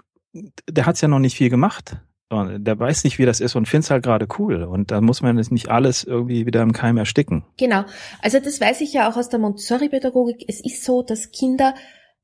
der 0.70 0.87
hat's 0.87 1.00
ja 1.00 1.08
noch 1.08 1.18
nicht 1.18 1.37
viel 1.37 1.50
gemacht. 1.50 1.96
Der 2.30 2.78
weiß 2.78 3.02
nicht, 3.02 3.18
wie 3.18 3.26
das 3.26 3.40
ist 3.40 3.56
und 3.56 3.66
find's 3.66 3.90
halt 3.90 4.04
gerade 4.04 4.28
cool. 4.38 4.62
Und 4.62 4.92
da 4.92 5.00
muss 5.00 5.22
man 5.22 5.38
jetzt 5.38 5.50
nicht 5.50 5.70
alles 5.70 6.04
irgendwie 6.04 6.46
wieder 6.46 6.62
im 6.62 6.72
Keim 6.72 6.98
ersticken. 6.98 7.44
Genau. 7.58 7.82
Also 8.22 8.38
das 8.38 8.61
weiß 8.61 8.80
ich 8.80 8.92
ja 8.92 9.11
auch 9.11 9.16
aus 9.16 9.28
der 9.28 9.40
Montessori-Pädagogik. 9.40 10.44
Es 10.46 10.64
ist 10.64 10.85
so, 10.85 11.02
dass 11.02 11.32
Kinder 11.32 11.74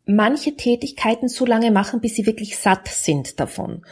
manche 0.08 0.56
Tätigkeiten 0.56 1.28
so 1.28 1.44
lange 1.44 1.70
machen, 1.70 2.00
bis 2.00 2.16
sie 2.16 2.26
wirklich 2.26 2.58
satt 2.58 2.88
sind 2.88 3.38
davon. 3.38 3.84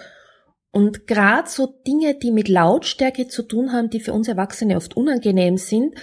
Und 0.72 1.06
gerade 1.06 1.48
so 1.48 1.66
Dinge, 1.86 2.14
die 2.14 2.32
mit 2.32 2.48
Lautstärke 2.48 3.28
zu 3.28 3.42
tun 3.42 3.72
haben, 3.72 3.90
die 3.90 4.00
für 4.00 4.12
uns 4.12 4.26
Erwachsene 4.26 4.76
oft 4.76 4.96
unangenehm 4.96 5.58
sind, 5.58 5.94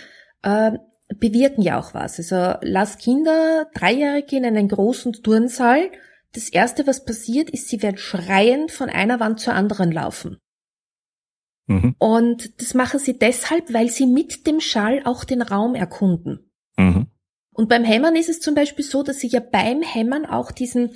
äh, 0.43 0.71
bewirken 1.19 1.62
ja 1.62 1.80
auch 1.80 1.93
was. 1.93 2.17
Also 2.17 2.58
lass 2.62 2.97
Kinder, 2.97 3.67
Dreijährige 3.73 4.38
in 4.38 4.45
einen 4.45 4.67
großen 4.67 5.13
Turnsaal. 5.13 5.91
Das 6.34 6.49
erste, 6.49 6.88
was 6.88 7.06
passiert, 7.06 7.49
ist, 7.49 7.69
sie 7.69 7.82
werden 7.82 7.97
schreiend 7.97 8.71
von 8.71 8.89
einer 8.89 9.19
Wand 9.19 9.39
zur 9.39 9.54
anderen 9.54 9.91
laufen. 9.91 10.38
Mhm. 11.67 11.95
Und 11.97 12.62
das 12.62 12.73
machen 12.73 12.99
sie 12.99 13.17
deshalb, 13.17 13.73
weil 13.73 13.89
sie 13.89 14.06
mit 14.06 14.47
dem 14.47 14.60
Schall 14.60 15.02
auch 15.06 15.23
den 15.23 15.41
Raum 15.41 15.76
erkunden. 15.76 16.52
Mhm. 16.78 17.08
Und 17.54 17.70
beim 17.70 17.84
Hämmern 17.84 18.16
ist 18.16 18.30
es 18.30 18.39
zum 18.39 18.56
Beispiel 18.56 18.84
so, 18.84 19.04
dass 19.04 19.20
sie 19.20 19.28
ja 19.28 19.39
beim 19.39 19.82
Hämmern 19.82 20.26
auch 20.26 20.52
diesen, 20.52 20.92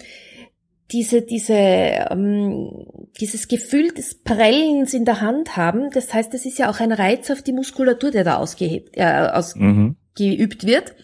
diese, 0.91 1.21
diese, 1.21 1.53
ähm, 1.53 2.85
dieses 3.19 3.47
Gefühl 3.47 3.91
des 3.93 4.21
Prellens 4.23 4.93
in 4.93 5.05
der 5.05 5.21
Hand 5.21 5.55
haben. 5.55 5.91
Das 5.91 6.13
heißt, 6.13 6.33
das 6.33 6.45
ist 6.45 6.57
ja 6.57 6.69
auch 6.69 6.79
ein 6.79 6.91
Reiz 6.91 7.29
auf 7.29 7.41
die 7.41 7.53
Muskulatur, 7.53 8.11
der 8.11 8.23
da 8.23 8.37
ausgehebt, 8.37 8.97
äh, 8.97 9.29
ausgeübt 9.31 10.63
mhm. 10.63 10.67
wird. 10.67 10.95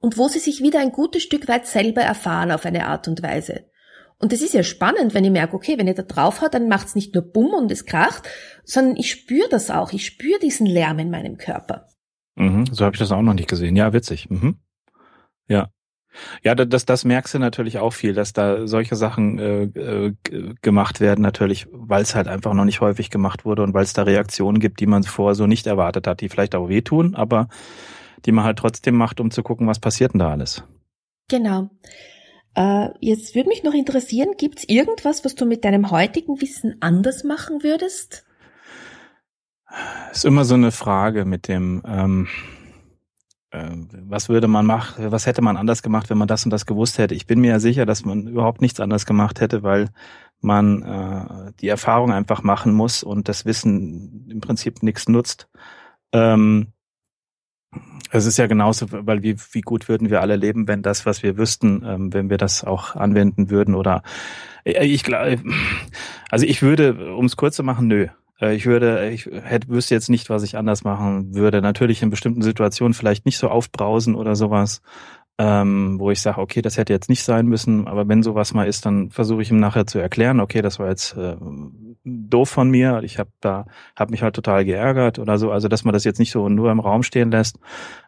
Und 0.00 0.18
wo 0.18 0.28
sie 0.28 0.40
sich 0.40 0.62
wieder 0.62 0.80
ein 0.80 0.90
gutes 0.90 1.22
Stück 1.22 1.46
weit 1.48 1.66
selber 1.66 2.02
erfahren 2.02 2.50
auf 2.50 2.66
eine 2.66 2.86
Art 2.86 3.06
und 3.06 3.22
Weise. 3.22 3.66
Und 4.18 4.32
das 4.32 4.40
ist 4.40 4.54
ja 4.54 4.62
spannend, 4.62 5.14
wenn 5.14 5.24
ich 5.24 5.30
merke, 5.30 5.54
okay, 5.54 5.78
wenn 5.78 5.88
ich 5.88 5.96
da 5.96 6.02
drauf 6.02 6.42
hat, 6.42 6.54
dann 6.54 6.68
macht 6.68 6.88
es 6.88 6.94
nicht 6.94 7.14
nur 7.14 7.24
Bumm 7.24 7.54
und 7.54 7.70
es 7.72 7.86
kracht, 7.86 8.28
sondern 8.64 8.96
ich 8.96 9.10
spüre 9.10 9.48
das 9.48 9.70
auch. 9.70 9.92
Ich 9.92 10.06
spüre 10.06 10.38
diesen 10.40 10.66
Lärm 10.66 10.98
in 10.98 11.10
meinem 11.10 11.38
Körper. 11.38 11.88
Mhm, 12.36 12.66
so 12.66 12.84
habe 12.84 12.94
ich 12.94 13.00
das 13.00 13.12
auch 13.12 13.22
noch 13.22 13.34
nicht 13.34 13.48
gesehen. 13.48 13.74
Ja, 13.76 13.92
witzig. 13.92 14.30
Mhm. 14.30 14.58
Ja. 15.48 15.70
Ja, 16.42 16.54
das, 16.54 16.84
das 16.84 17.04
merkst 17.04 17.34
du 17.34 17.38
natürlich 17.38 17.78
auch 17.78 17.92
viel, 17.92 18.12
dass 18.12 18.34
da 18.34 18.66
solche 18.66 18.96
Sachen 18.96 19.38
äh, 19.38 19.62
äh, 19.62 20.14
gemacht 20.60 21.00
werden, 21.00 21.22
natürlich, 21.22 21.66
weil 21.72 22.02
es 22.02 22.14
halt 22.14 22.28
einfach 22.28 22.52
noch 22.52 22.66
nicht 22.66 22.82
häufig 22.82 23.08
gemacht 23.08 23.46
wurde 23.46 23.62
und 23.62 23.72
weil 23.72 23.84
es 23.84 23.94
da 23.94 24.02
Reaktionen 24.02 24.60
gibt, 24.60 24.80
die 24.80 24.86
man 24.86 25.04
vorher 25.04 25.34
so 25.34 25.46
nicht 25.46 25.66
erwartet 25.66 26.06
hat, 26.06 26.20
die 26.20 26.28
vielleicht 26.28 26.54
auch 26.54 26.68
wehtun, 26.68 27.14
aber 27.14 27.48
die 28.26 28.32
man 28.32 28.44
halt 28.44 28.58
trotzdem 28.58 28.94
macht, 28.94 29.20
um 29.20 29.30
zu 29.30 29.42
gucken, 29.42 29.66
was 29.66 29.80
passiert 29.80 30.12
denn 30.12 30.18
da 30.18 30.30
alles. 30.30 30.64
Genau. 31.28 31.70
Äh, 32.54 32.88
jetzt 33.00 33.34
würde 33.34 33.48
mich 33.48 33.62
noch 33.62 33.74
interessieren, 33.74 34.34
gibt's 34.36 34.64
irgendwas, 34.64 35.24
was 35.24 35.34
du 35.34 35.46
mit 35.46 35.64
deinem 35.64 35.90
heutigen 35.90 36.40
Wissen 36.40 36.76
anders 36.80 37.24
machen 37.24 37.62
würdest? 37.62 38.26
Ist 40.12 40.26
immer 40.26 40.44
so 40.44 40.54
eine 40.54 40.70
Frage 40.70 41.24
mit 41.24 41.48
dem, 41.48 41.82
ähm, 41.86 42.28
ähm, 42.28 42.28
was 43.52 44.28
würde 44.28 44.48
man 44.48 44.64
machen, 44.64 45.12
was 45.12 45.26
hätte 45.26 45.42
man 45.42 45.56
anders 45.56 45.82
gemacht, 45.82 46.08
wenn 46.08 46.18
man 46.18 46.28
das 46.28 46.44
und 46.44 46.50
das 46.50 46.64
gewusst 46.64 46.98
hätte. 46.98 47.14
Ich 47.14 47.26
bin 47.26 47.40
mir 47.40 47.50
ja 47.50 47.60
sicher, 47.60 47.84
dass 47.84 48.04
man 48.04 48.26
überhaupt 48.26 48.62
nichts 48.62 48.80
anders 48.80 49.04
gemacht 49.04 49.40
hätte, 49.40 49.62
weil 49.62 49.90
man 50.40 50.82
äh, 50.82 51.52
die 51.60 51.68
Erfahrung 51.68 52.12
einfach 52.12 52.42
machen 52.42 52.72
muss 52.72 53.02
und 53.02 53.28
das 53.28 53.44
Wissen 53.44 54.28
im 54.30 54.40
Prinzip 54.40 54.82
nichts 54.82 55.08
nutzt. 55.08 55.48
Ähm, 56.12 56.72
es 58.10 58.26
ist 58.26 58.38
ja 58.38 58.46
genauso, 58.46 58.86
weil 58.90 59.22
wie, 59.22 59.36
wie 59.52 59.60
gut 59.62 59.88
würden 59.88 60.10
wir 60.10 60.20
alle 60.20 60.36
leben, 60.36 60.68
wenn 60.68 60.82
das, 60.82 61.06
was 61.06 61.22
wir 61.22 61.38
wüssten, 61.38 61.82
ähm, 61.86 62.12
wenn 62.12 62.28
wir 62.30 62.38
das 62.38 62.64
auch 62.64 62.96
anwenden 62.96 63.50
würden 63.50 63.74
oder 63.74 64.02
äh, 64.64 64.84
ich 64.86 65.04
glaube, 65.04 65.42
also 66.30 66.46
ich 66.46 66.62
würde, 66.62 67.14
um 67.14 67.26
es 67.26 67.36
kurz 67.36 67.56
zu 67.56 67.62
machen, 67.62 67.86
nö. 67.88 68.08
Äh, 68.42 68.54
ich 68.54 68.66
würde, 68.66 69.08
ich 69.10 69.26
hätte, 69.26 69.68
wüsste 69.68 69.94
jetzt 69.94 70.10
nicht, 70.10 70.28
was 70.28 70.42
ich 70.42 70.56
anders 70.56 70.84
machen 70.84 71.34
würde. 71.34 71.62
Natürlich 71.62 72.02
in 72.02 72.10
bestimmten 72.10 72.42
Situationen 72.42 72.94
vielleicht 72.94 73.24
nicht 73.24 73.38
so 73.38 73.48
aufbrausen 73.48 74.14
oder 74.14 74.34
sowas, 74.34 74.82
ähm, 75.38 75.98
wo 75.98 76.10
ich 76.10 76.20
sage, 76.20 76.40
okay, 76.40 76.60
das 76.60 76.76
hätte 76.76 76.92
jetzt 76.92 77.08
nicht 77.08 77.24
sein 77.24 77.46
müssen, 77.46 77.88
aber 77.88 78.06
wenn 78.06 78.22
sowas 78.22 78.52
mal 78.52 78.66
ist, 78.66 78.84
dann 78.84 79.10
versuche 79.10 79.42
ich 79.42 79.50
ihm 79.50 79.60
nachher 79.60 79.86
zu 79.86 79.98
erklären, 79.98 80.40
okay, 80.40 80.60
das 80.60 80.78
war 80.78 80.88
jetzt 80.88 81.16
äh, 81.16 81.36
doof 82.04 82.50
von 82.50 82.68
mir, 82.68 83.00
ich 83.02 83.18
habe 83.18 83.30
da, 83.40 83.64
habe 83.96 84.10
mich 84.10 84.22
halt 84.22 84.36
total 84.36 84.64
geärgert 84.64 85.18
oder 85.18 85.38
so, 85.38 85.50
also 85.50 85.68
dass 85.68 85.84
man 85.84 85.94
das 85.94 86.04
jetzt 86.04 86.18
nicht 86.18 86.32
so 86.32 86.48
nur 86.48 86.70
im 86.70 86.80
Raum 86.80 87.02
stehen 87.02 87.30
lässt, 87.30 87.58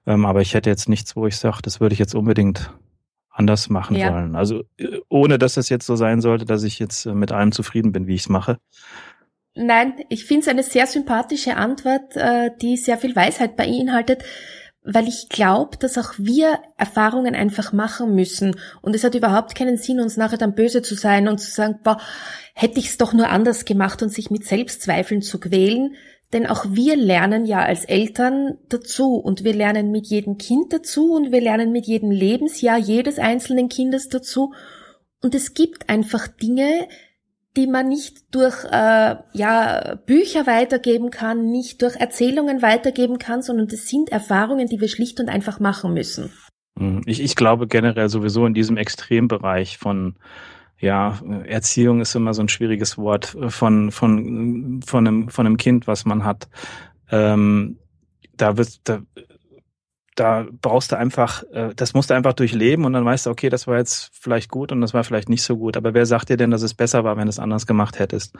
ähm, 0.06 0.26
aber 0.26 0.42
ich 0.42 0.52
hätte 0.52 0.68
jetzt 0.68 0.88
nichts, 0.88 1.16
wo 1.16 1.26
ich 1.26 1.36
sage, 1.36 1.58
das 1.62 1.80
würde 1.80 1.94
ich 1.94 1.98
jetzt 1.98 2.14
unbedingt 2.14 2.70
anders 3.30 3.68
machen 3.68 3.96
ja. 3.96 4.12
wollen. 4.12 4.36
Also 4.36 4.62
äh, 4.78 5.00
ohne 5.08 5.38
dass 5.38 5.56
es 5.56 5.68
jetzt 5.68 5.86
so 5.86 5.96
sein 5.96 6.20
sollte, 6.20 6.44
dass 6.44 6.62
ich 6.62 6.78
jetzt 6.78 7.06
äh, 7.06 7.14
mit 7.14 7.32
allem 7.32 7.52
zufrieden 7.52 7.90
bin, 7.90 8.06
wie 8.06 8.14
ich 8.14 8.22
es 8.22 8.28
mache. 8.28 8.58
Nein, 9.54 9.94
ich 10.08 10.24
finde 10.24 10.42
es 10.42 10.48
eine 10.48 10.64
sehr 10.64 10.86
sympathische 10.86 11.56
Antwort, 11.56 12.16
äh, 12.16 12.50
die 12.60 12.76
sehr 12.76 12.98
viel 12.98 13.14
Weisheit 13.14 13.56
beinhaltet, 13.56 14.24
weil 14.82 15.06
ich 15.06 15.28
glaube, 15.28 15.76
dass 15.78 15.96
auch 15.96 16.14
wir 16.18 16.58
Erfahrungen 16.76 17.36
einfach 17.36 17.72
machen 17.72 18.14
müssen. 18.14 18.56
Und 18.82 18.96
es 18.96 19.04
hat 19.04 19.14
überhaupt 19.14 19.54
keinen 19.54 19.76
Sinn, 19.76 20.00
uns 20.00 20.16
nachher 20.16 20.38
dann 20.38 20.56
böse 20.56 20.82
zu 20.82 20.96
sein 20.96 21.28
und 21.28 21.38
zu 21.38 21.50
sagen, 21.50 21.78
boah, 21.84 22.00
hätte 22.54 22.80
ich 22.80 22.88
es 22.88 22.98
doch 22.98 23.12
nur 23.12 23.28
anders 23.28 23.64
gemacht 23.64 24.02
und 24.02 24.10
sich 24.10 24.30
mit 24.30 24.44
Selbstzweifeln 24.44 25.22
zu 25.22 25.38
quälen. 25.38 25.94
Denn 26.32 26.48
auch 26.48 26.66
wir 26.68 26.96
lernen 26.96 27.46
ja 27.46 27.60
als 27.60 27.84
Eltern 27.84 28.58
dazu 28.68 29.14
und 29.14 29.44
wir 29.44 29.54
lernen 29.54 29.92
mit 29.92 30.06
jedem 30.08 30.36
Kind 30.36 30.72
dazu 30.72 31.12
und 31.12 31.30
wir 31.30 31.40
lernen 31.40 31.70
mit 31.70 31.86
jedem 31.86 32.10
Lebensjahr 32.10 32.76
jedes 32.76 33.20
einzelnen 33.20 33.68
Kindes 33.68 34.08
dazu. 34.08 34.52
Und 35.22 35.34
es 35.36 35.54
gibt 35.54 35.88
einfach 35.88 36.26
Dinge, 36.26 36.88
die 37.56 37.66
man 37.66 37.88
nicht 37.88 38.34
durch 38.34 38.64
äh, 38.64 39.16
ja, 39.32 39.94
Bücher 40.06 40.46
weitergeben 40.46 41.10
kann, 41.10 41.50
nicht 41.50 41.82
durch 41.82 41.96
Erzählungen 41.96 42.62
weitergeben 42.62 43.18
kann, 43.18 43.42
sondern 43.42 43.68
das 43.68 43.88
sind 43.88 44.10
Erfahrungen, 44.10 44.68
die 44.68 44.80
wir 44.80 44.88
schlicht 44.88 45.20
und 45.20 45.28
einfach 45.28 45.60
machen 45.60 45.94
müssen. 45.94 46.30
Hm, 46.78 47.02
ich, 47.06 47.22
ich 47.22 47.36
glaube 47.36 47.66
generell 47.66 48.08
sowieso 48.08 48.46
in 48.46 48.54
diesem 48.54 48.76
Extrembereich 48.76 49.78
von 49.78 50.16
ja, 50.78 51.20
Erziehung 51.46 52.00
ist 52.00 52.14
immer 52.14 52.34
so 52.34 52.42
ein 52.42 52.48
schwieriges 52.48 52.98
Wort 52.98 53.36
von 53.48 53.90
von 53.92 54.82
von 54.84 55.06
einem 55.06 55.28
von 55.28 55.46
einem 55.46 55.56
Kind, 55.56 55.86
was 55.86 56.04
man 56.04 56.24
hat. 56.24 56.48
Ähm, 57.10 57.78
da 58.36 58.56
wird 58.56 58.80
da 58.84 59.00
da 60.14 60.46
brauchst 60.62 60.92
du 60.92 60.96
einfach, 60.96 61.42
äh, 61.52 61.74
das 61.74 61.94
musst 61.94 62.10
du 62.10 62.14
einfach 62.14 62.34
durchleben 62.34 62.84
und 62.84 62.92
dann 62.92 63.04
weißt 63.04 63.26
du, 63.26 63.30
okay, 63.30 63.48
das 63.48 63.66
war 63.66 63.78
jetzt 63.78 64.10
vielleicht 64.14 64.50
gut 64.50 64.70
und 64.70 64.80
das 64.80 64.94
war 64.94 65.04
vielleicht 65.04 65.28
nicht 65.28 65.42
so 65.42 65.56
gut. 65.56 65.76
Aber 65.76 65.94
wer 65.94 66.06
sagt 66.06 66.28
dir 66.28 66.36
denn, 66.36 66.50
dass 66.50 66.62
es 66.62 66.74
besser 66.74 67.04
war, 67.04 67.16
wenn 67.16 67.24
du 67.26 67.30
es 67.30 67.38
anders 67.38 67.66
gemacht 67.66 67.98
hättest? 67.98 68.36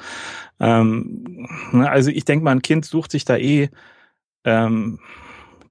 Ähm, 0.60 1.48
ne, 1.72 1.90
also 1.90 2.10
ich 2.10 2.24
denke 2.24 2.44
mal, 2.44 2.52
ein 2.52 2.62
Kind 2.62 2.84
sucht 2.84 3.10
sich 3.10 3.24
da 3.24 3.36
eh 3.36 3.70
ähm, 4.44 5.00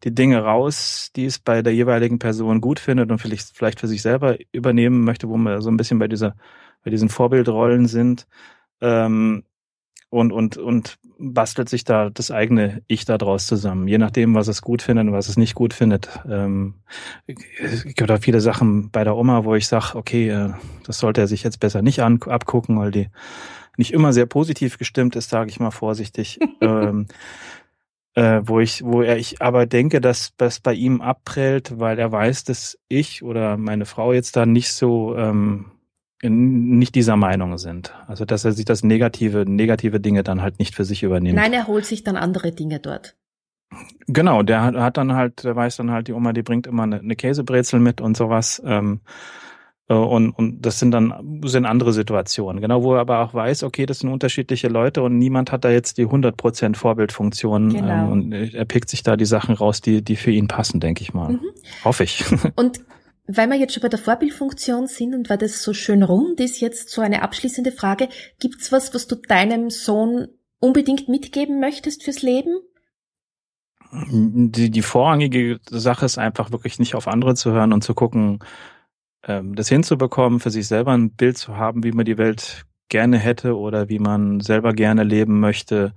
die 0.03 0.13
Dinge 0.13 0.43
raus, 0.43 1.11
die 1.15 1.25
es 1.25 1.39
bei 1.39 1.61
der 1.61 1.73
jeweiligen 1.73 2.19
Person 2.19 2.59
gut 2.59 2.79
findet 2.79 3.09
und 3.11 3.19
vielleicht, 3.19 3.55
vielleicht 3.55 3.79
für 3.79 3.87
sich 3.87 4.01
selber 4.01 4.37
übernehmen 4.51 5.05
möchte, 5.05 5.29
wo 5.29 5.37
wir 5.37 5.61
so 5.61 5.69
ein 5.71 5.77
bisschen 5.77 5.99
bei 5.99 6.09
dieser, 6.09 6.35
bei 6.83 6.91
diesen 6.91 7.09
Vorbildrollen 7.09 7.87
sind. 7.87 8.27
Ähm, 8.81 9.43
und, 10.09 10.31
und, 10.31 10.57
und 10.57 10.99
bastelt 11.17 11.69
sich 11.69 11.85
da 11.85 12.09
das 12.11 12.29
eigene 12.29 12.83
Ich 12.87 13.05
da 13.05 13.17
draus 13.17 13.47
zusammen, 13.47 13.87
je 13.87 13.97
nachdem, 13.97 14.35
was 14.35 14.47
es 14.47 14.61
gut 14.61 14.83
findet 14.83 15.07
und 15.07 15.13
was 15.13 15.27
es 15.27 15.37
nicht 15.37 15.55
gut 15.55 15.73
findet. 15.73 16.07
Ähm, 16.29 16.75
es 17.59 17.83
gibt 17.83 18.09
da 18.09 18.17
viele 18.17 18.39
Sachen 18.39 18.91
bei 18.91 19.03
der 19.03 19.15
Oma, 19.15 19.43
wo 19.43 19.55
ich 19.55 19.67
sage, 19.67 19.95
okay, 19.95 20.29
äh, 20.29 20.53
das 20.85 20.99
sollte 20.99 21.21
er 21.21 21.27
sich 21.27 21.43
jetzt 21.43 21.59
besser 21.59 21.81
nicht 21.81 22.01
an, 22.01 22.21
abgucken, 22.21 22.77
weil 22.77 22.91
die 22.91 23.09
nicht 23.75 23.91
immer 23.91 24.13
sehr 24.13 24.27
positiv 24.27 24.77
gestimmt 24.77 25.15
ist, 25.15 25.29
sage 25.31 25.49
ich 25.49 25.59
mal 25.59 25.71
vorsichtig. 25.71 26.39
ähm, 26.61 27.07
äh, 28.15 28.41
wo 28.43 28.59
ich, 28.59 28.83
wo 28.83 29.01
er 29.01 29.17
ich 29.17 29.41
aber 29.41 29.65
denke, 29.65 29.99
dass 29.99 30.35
das 30.37 30.59
bei 30.59 30.73
ihm 30.73 31.01
abprellt, 31.01 31.79
weil 31.79 31.97
er 31.97 32.11
weiß, 32.11 32.43
dass 32.43 32.77
ich 32.87 33.23
oder 33.23 33.57
meine 33.57 33.85
Frau 33.85 34.13
jetzt 34.13 34.35
da 34.35 34.45
nicht 34.45 34.71
so 34.71 35.17
ähm, 35.17 35.71
nicht 36.29 36.95
dieser 36.95 37.15
Meinung 37.15 37.57
sind. 37.57 37.93
Also 38.07 38.25
dass 38.25 38.45
er 38.45 38.51
sich 38.53 38.65
das 38.65 38.83
negative, 38.83 39.45
negative 39.47 39.99
Dinge 39.99 40.23
dann 40.23 40.41
halt 40.41 40.59
nicht 40.59 40.75
für 40.75 40.85
sich 40.85 41.03
übernimmt. 41.03 41.35
Nein, 41.35 41.53
er 41.53 41.67
holt 41.67 41.85
sich 41.85 42.03
dann 42.03 42.15
andere 42.15 42.51
Dinge 42.51 42.79
dort. 42.79 43.15
Genau, 44.07 44.43
der 44.43 44.61
hat, 44.63 44.75
hat 44.75 44.97
dann 44.97 45.13
halt, 45.13 45.43
der 45.43 45.55
weiß 45.55 45.77
dann 45.77 45.91
halt, 45.91 46.07
die 46.07 46.13
Oma, 46.13 46.33
die 46.33 46.43
bringt 46.43 46.67
immer 46.67 46.83
eine, 46.83 46.99
eine 46.99 47.15
Käsebrezel 47.15 47.79
mit 47.79 48.01
und 48.01 48.15
sowas. 48.15 48.61
Ähm, 48.65 49.01
Äh, 49.89 49.93
und, 49.95 50.31
und 50.31 50.65
das 50.65 50.79
sind 50.79 50.91
dann 50.91 51.41
sind 51.45 51.65
andere 51.65 51.93
Situationen, 51.93 52.61
genau, 52.61 52.83
wo 52.83 52.93
er 52.95 53.01
aber 53.01 53.19
auch 53.19 53.33
weiß, 53.33 53.63
okay, 53.63 53.85
das 53.85 53.99
sind 53.99 54.11
unterschiedliche 54.11 54.67
Leute 54.67 55.01
und 55.03 55.17
niemand 55.17 55.51
hat 55.51 55.65
da 55.65 55.69
jetzt 55.69 55.97
die 55.97 56.07
100% 56.07 56.75
Vorbildfunktion 56.75 57.69
genau. 57.69 58.05
ähm, 58.05 58.11
und 58.11 58.33
er 58.33 58.65
pickt 58.65 58.89
sich 58.89 59.03
da 59.03 59.17
die 59.17 59.25
Sachen 59.25 59.55
raus, 59.55 59.81
die, 59.81 60.01
die 60.01 60.15
für 60.15 60.31
ihn 60.31 60.47
passen, 60.47 60.79
denke 60.79 61.01
ich 61.01 61.13
mal. 61.13 61.33
Mhm. 61.33 61.41
Hoffe 61.83 62.03
ich. 62.03 62.23
Und 62.55 62.81
weil 63.35 63.49
wir 63.49 63.57
jetzt 63.57 63.73
schon 63.73 63.81
bei 63.81 63.89
der 63.89 63.99
Vorbildfunktion 63.99 64.87
sind 64.87 65.13
und 65.15 65.29
weil 65.29 65.37
das 65.37 65.63
so 65.63 65.73
schön 65.73 66.03
rund 66.03 66.39
ist, 66.39 66.59
jetzt 66.59 66.89
so 66.89 67.01
eine 67.01 67.21
abschließende 67.21 67.71
Frage, 67.71 68.09
gibt's 68.39 68.71
was, 68.71 68.93
was 68.93 69.07
du 69.07 69.15
deinem 69.15 69.69
Sohn 69.69 70.27
unbedingt 70.59 71.09
mitgeben 71.09 71.59
möchtest 71.59 72.03
fürs 72.03 72.21
Leben? 72.21 72.59
Die, 73.91 74.71
die 74.71 74.81
vorrangige 74.81 75.59
Sache 75.69 76.05
ist 76.05 76.17
einfach 76.17 76.51
wirklich 76.51 76.79
nicht 76.79 76.95
auf 76.95 77.07
andere 77.07 77.35
zu 77.35 77.51
hören 77.51 77.73
und 77.73 77.83
zu 77.83 77.93
gucken, 77.93 78.39
ähm, 79.23 79.55
das 79.55 79.69
hinzubekommen, 79.69 80.39
für 80.39 80.49
sich 80.49 80.67
selber 80.67 80.93
ein 80.93 81.11
Bild 81.11 81.37
zu 81.37 81.57
haben, 81.57 81.83
wie 81.83 81.91
man 81.91 82.05
die 82.05 82.17
Welt 82.17 82.65
gerne 82.89 83.17
hätte 83.17 83.57
oder 83.57 83.89
wie 83.89 83.99
man 83.99 84.39
selber 84.39 84.73
gerne 84.73 85.03
leben 85.03 85.39
möchte 85.39 85.93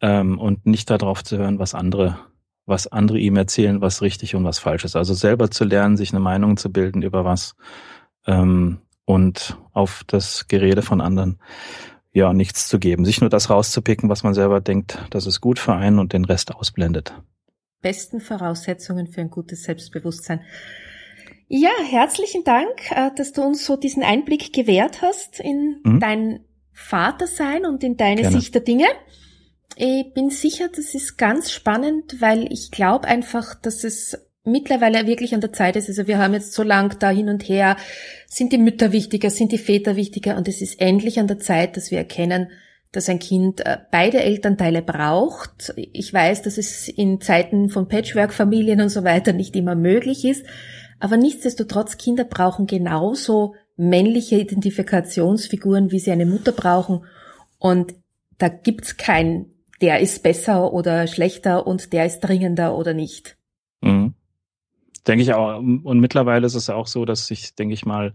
ähm, 0.00 0.38
und 0.38 0.66
nicht 0.66 0.90
darauf 0.90 1.24
zu 1.24 1.38
hören, 1.38 1.58
was 1.58 1.74
andere, 1.74 2.18
was 2.66 2.86
andere 2.86 3.18
ihm 3.18 3.36
erzählen, 3.36 3.80
was 3.80 4.02
richtig 4.02 4.34
und 4.34 4.44
was 4.44 4.58
falsch 4.58 4.84
ist. 4.84 4.96
Also 4.96 5.14
selber 5.14 5.50
zu 5.50 5.64
lernen, 5.64 5.96
sich 5.96 6.12
eine 6.12 6.20
Meinung 6.20 6.56
zu 6.56 6.70
bilden 6.70 7.02
über 7.02 7.24
was 7.24 7.54
ähm, 8.26 8.78
und 9.04 9.58
auf 9.72 10.02
das 10.06 10.46
Gerede 10.48 10.82
von 10.82 11.00
anderen 11.00 11.38
ja 12.12 12.32
nichts 12.32 12.68
zu 12.68 12.78
geben, 12.78 13.04
sich 13.04 13.20
nur 13.20 13.30
das 13.30 13.50
rauszupicken, 13.50 14.08
was 14.08 14.22
man 14.22 14.34
selber 14.34 14.60
denkt, 14.60 14.98
das 15.10 15.26
ist 15.26 15.40
gut 15.40 15.58
für 15.58 15.74
einen 15.74 15.98
und 15.98 16.12
den 16.12 16.24
Rest 16.24 16.54
ausblendet. 16.54 17.14
Besten 17.80 18.20
Voraussetzungen 18.20 19.08
für 19.08 19.22
ein 19.22 19.30
gutes 19.30 19.64
Selbstbewusstsein. 19.64 20.40
Ja, 21.48 21.70
herzlichen 21.90 22.44
Dank, 22.44 22.90
äh, 22.90 23.10
dass 23.16 23.32
du 23.32 23.42
uns 23.42 23.66
so 23.66 23.76
diesen 23.76 24.02
Einblick 24.02 24.52
gewährt 24.52 25.02
hast 25.02 25.40
in 25.40 25.80
mhm. 25.82 26.00
dein 26.00 26.40
Vatersein 26.72 27.66
und 27.66 27.82
in 27.82 27.96
deine 27.96 28.22
Gerne. 28.22 28.40
Sicht 28.40 28.54
der 28.54 28.62
Dinge. 28.62 28.86
Ich 29.76 30.12
bin 30.14 30.30
sicher, 30.30 30.68
das 30.74 30.94
ist 30.94 31.16
ganz 31.16 31.50
spannend, 31.50 32.20
weil 32.20 32.52
ich 32.52 32.70
glaube 32.70 33.08
einfach, 33.08 33.54
dass 33.54 33.84
es 33.84 34.18
mittlerweile 34.44 35.06
wirklich 35.06 35.34
an 35.34 35.40
der 35.40 35.52
Zeit 35.52 35.76
ist. 35.76 35.88
Also 35.88 36.06
wir 36.06 36.18
haben 36.18 36.34
jetzt 36.34 36.52
so 36.52 36.62
lang 36.62 36.98
da 36.98 37.10
hin 37.10 37.28
und 37.28 37.48
her, 37.48 37.76
sind 38.26 38.52
die 38.52 38.58
Mütter 38.58 38.92
wichtiger, 38.92 39.30
sind 39.30 39.52
die 39.52 39.58
Väter 39.58 39.96
wichtiger 39.96 40.36
und 40.36 40.48
es 40.48 40.60
ist 40.60 40.80
endlich 40.80 41.18
an 41.20 41.28
der 41.28 41.38
Zeit, 41.38 41.76
dass 41.76 41.90
wir 41.90 41.98
erkennen, 41.98 42.50
dass 42.90 43.08
ein 43.08 43.18
Kind 43.18 43.64
äh, 43.64 43.78
beide 43.90 44.20
Elternteile 44.20 44.82
braucht. 44.82 45.72
Ich 45.76 46.12
weiß, 46.12 46.42
dass 46.42 46.58
es 46.58 46.88
in 46.88 47.20
Zeiten 47.20 47.70
von 47.70 47.88
Patchwork-Familien 47.88 48.80
und 48.80 48.90
so 48.90 49.04
weiter 49.04 49.32
nicht 49.32 49.56
immer 49.56 49.74
möglich 49.74 50.24
ist, 50.24 50.44
aber 50.98 51.16
nichtsdestotrotz 51.16 51.96
Kinder 51.96 52.24
brauchen 52.24 52.66
genauso 52.66 53.54
männliche 53.76 54.36
Identifikationsfiguren, 54.36 55.90
wie 55.90 55.98
sie 55.98 56.10
eine 56.10 56.26
Mutter 56.26 56.52
brauchen 56.52 57.04
und 57.58 57.94
da 58.38 58.48
gibt's 58.48 58.96
kein, 58.96 59.46
der 59.82 60.00
ist 60.00 60.22
besser 60.22 60.72
oder 60.72 61.06
schlechter 61.06 61.66
und 61.66 61.92
der 61.92 62.06
ist 62.06 62.20
dringender 62.20 62.74
oder 62.74 62.94
nicht. 62.94 63.36
Mhm. 63.82 64.14
Denke 65.06 65.22
ich 65.22 65.34
auch. 65.34 65.58
Und 65.58 66.00
mittlerweile 66.00 66.46
ist 66.46 66.54
es 66.54 66.70
auch 66.70 66.86
so, 66.86 67.04
dass 67.04 67.26
sich, 67.26 67.54
denke 67.56 67.74
ich 67.74 67.84
mal, 67.84 68.14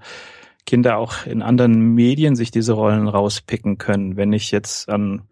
Kinder 0.66 0.98
auch 0.98 1.26
in 1.26 1.42
anderen 1.42 1.94
Medien 1.94 2.36
sich 2.36 2.52
diese 2.52 2.74
Rollen 2.74 3.08
rauspicken 3.08 3.78
können. 3.78 4.18
Wenn 4.18 4.34
ich 4.34 4.52
jetzt 4.52 4.90
an 4.90 5.28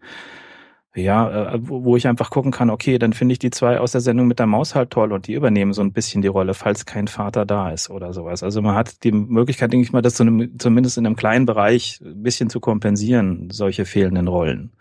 ja, 0.96 1.52
äh, 1.52 1.58
wo 1.60 1.96
ich 1.96 2.08
einfach 2.08 2.30
gucken 2.30 2.52
kann, 2.52 2.70
okay, 2.70 2.98
dann 2.98 3.12
finde 3.12 3.32
ich 3.34 3.38
die 3.38 3.50
zwei 3.50 3.80
aus 3.80 3.92
der 3.92 4.00
Sendung 4.00 4.26
mit 4.26 4.38
der 4.38 4.46
Maus 4.46 4.74
halt 4.74 4.90
toll 4.90 5.12
und 5.12 5.26
die 5.26 5.34
übernehmen 5.34 5.72
so 5.72 5.82
ein 5.82 5.92
bisschen 5.92 6.22
die 6.22 6.28
Rolle, 6.28 6.54
falls 6.54 6.86
kein 6.86 7.06
Vater 7.06 7.44
da 7.44 7.70
ist 7.70 7.90
oder 7.90 8.12
sowas. 8.12 8.42
Also 8.42 8.62
man 8.62 8.74
hat 8.74 9.04
die 9.04 9.12
Möglichkeit, 9.12 9.72
denke 9.72 9.84
ich 9.84 9.92
mal, 9.92 10.02
das 10.02 10.14
zumindest 10.14 10.98
in 10.98 11.06
einem 11.06 11.16
kleinen 11.16 11.44
Bereich 11.44 12.00
ein 12.02 12.22
bisschen 12.22 12.48
zu 12.48 12.60
kompensieren, 12.60 13.50
solche 13.50 13.84
fehlenden 13.84 14.26
Rollen. 14.26 14.72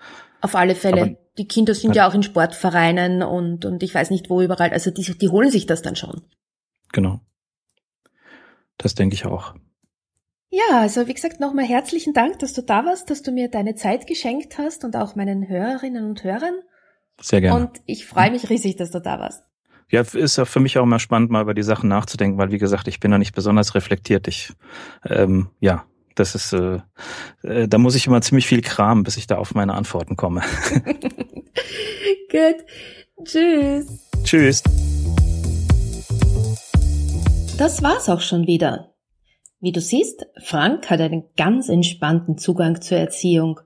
Auf 0.45 0.55
alle 0.55 0.75
Fälle. 0.75 1.01
Aber, 1.01 1.15
die 1.37 1.47
Kinder 1.47 1.73
sind 1.73 1.95
ja 1.95 2.07
auch 2.07 2.13
in 2.13 2.23
Sportvereinen 2.23 3.23
und, 3.23 3.65
und 3.65 3.83
ich 3.83 3.93
weiß 3.93 4.09
nicht 4.09 4.29
wo 4.29 4.41
überall. 4.41 4.69
Also 4.69 4.91
die, 4.91 5.17
die 5.17 5.29
holen 5.29 5.51
sich 5.51 5.65
das 5.65 5.81
dann 5.81 5.95
schon. 5.95 6.21
Genau. 6.93 7.19
Das 8.77 8.95
denke 8.95 9.15
ich 9.15 9.25
auch. 9.25 9.55
Ja, 10.49 10.79
also 10.79 11.07
wie 11.07 11.13
gesagt, 11.13 11.39
nochmal 11.39 11.65
herzlichen 11.65 12.13
Dank, 12.13 12.39
dass 12.39 12.53
du 12.53 12.61
da 12.61 12.85
warst, 12.85 13.09
dass 13.09 13.21
du 13.21 13.31
mir 13.31 13.49
deine 13.49 13.75
Zeit 13.75 14.07
geschenkt 14.07 14.57
hast 14.57 14.85
und 14.85 14.95
auch 14.95 15.15
meinen 15.15 15.49
Hörerinnen 15.49 16.05
und 16.05 16.23
Hörern. 16.23 16.59
Sehr 17.19 17.41
gerne. 17.41 17.59
Und 17.59 17.81
ich 17.85 18.05
freue 18.05 18.31
mich 18.31 18.49
riesig, 18.49 18.75
dass 18.77 18.91
du 18.91 19.01
da 19.01 19.19
warst. 19.19 19.43
Ja, 19.89 20.01
ist 20.01 20.37
ja 20.37 20.45
für 20.45 20.59
mich 20.59 20.77
auch 20.77 20.83
immer 20.83 20.99
spannend, 20.99 21.29
mal 21.29 21.41
über 21.41 21.53
die 21.53 21.63
Sachen 21.63 21.89
nachzudenken, 21.89 22.37
weil 22.37 22.51
wie 22.51 22.57
gesagt, 22.57 22.87
ich 22.87 22.99
bin 22.99 23.11
da 23.11 23.17
nicht 23.17 23.35
besonders 23.35 23.75
reflektiert. 23.75 24.27
Ich, 24.27 24.53
ähm, 25.05 25.49
ja, 25.59 25.85
das 26.15 26.35
ist, 26.35 26.53
äh, 26.53 26.79
äh, 27.43 27.67
da 27.67 27.77
muss 27.77 27.95
ich 27.95 28.07
immer 28.07 28.21
ziemlich 28.21 28.47
viel 28.47 28.61
kramen, 28.61 29.03
bis 29.03 29.17
ich 29.17 29.27
da 29.27 29.37
auf 29.37 29.53
meine 29.53 29.73
Antworten 29.73 30.15
komme. 30.15 30.41
Gut. 32.31 32.65
Tschüss. 33.23 33.85
Tschüss. 34.23 34.63
Das 37.57 37.81
war's 37.83 38.09
auch 38.09 38.21
schon 38.21 38.47
wieder. 38.47 38.93
Wie 39.59 39.71
du 39.71 39.79
siehst, 39.79 40.25
Frank 40.43 40.89
hat 40.89 40.99
einen 40.99 41.23
ganz 41.37 41.69
entspannten 41.69 42.37
Zugang 42.37 42.81
zur 42.81 42.97
Erziehung. 42.97 43.59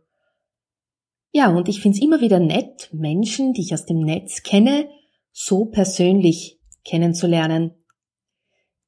Ja, 1.31 1.49
und 1.49 1.67
ich 1.69 1.81
find's 1.81 2.01
immer 2.01 2.21
wieder 2.21 2.39
nett, 2.39 2.89
Menschen, 2.91 3.53
die 3.53 3.61
ich 3.61 3.73
aus 3.73 3.85
dem 3.85 3.99
Netz 3.99 4.43
kenne, 4.43 4.89
so 5.31 5.65
persönlich 5.65 6.59
kennenzulernen. 6.83 7.75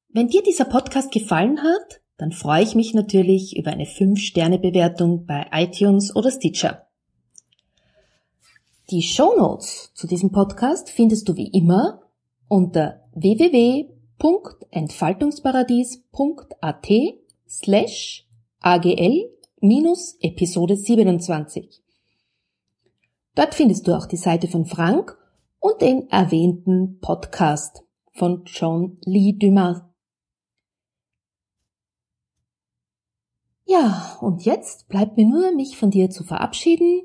Wenn 0.09 0.27
dir 0.27 0.43
dieser 0.43 0.65
Podcast 0.65 1.11
gefallen 1.11 1.61
hat, 1.61 2.01
dann 2.21 2.31
freue 2.31 2.63
ich 2.63 2.75
mich 2.75 2.93
natürlich 2.93 3.57
über 3.57 3.71
eine 3.71 3.85
5-Sterne-Bewertung 3.85 5.25
bei 5.25 5.47
iTunes 5.51 6.15
oder 6.15 6.31
Stitcher. 6.31 6.87
Die 8.89 9.01
Show 9.01 9.35
Notes 9.37 9.91
zu 9.93 10.07
diesem 10.07 10.31
Podcast 10.31 10.89
findest 10.89 11.27
du 11.27 11.35
wie 11.35 11.47
immer 11.47 12.01
unter 12.47 13.01
www 13.13 13.89
www.entfaltungsparadies.at 14.21 16.87
slash 17.47 18.27
agl 18.59 19.29
minus 19.61 20.17
Episode 20.21 20.75
27. 20.75 21.81
Dort 23.35 23.55
findest 23.55 23.87
du 23.87 23.97
auch 23.97 24.05
die 24.05 24.17
Seite 24.17 24.47
von 24.47 24.65
Frank 24.65 25.17
und 25.59 25.81
den 25.81 26.07
erwähnten 26.09 26.99
Podcast 26.99 27.81
von 28.13 28.43
John 28.45 28.99
Lee 29.05 29.33
Dumas. 29.33 29.81
Ja, 33.71 34.17
und 34.19 34.43
jetzt 34.43 34.89
bleibt 34.89 35.15
mir 35.15 35.25
nur, 35.25 35.53
mich 35.53 35.77
von 35.77 35.91
dir 35.91 36.09
zu 36.09 36.25
verabschieden. 36.25 37.03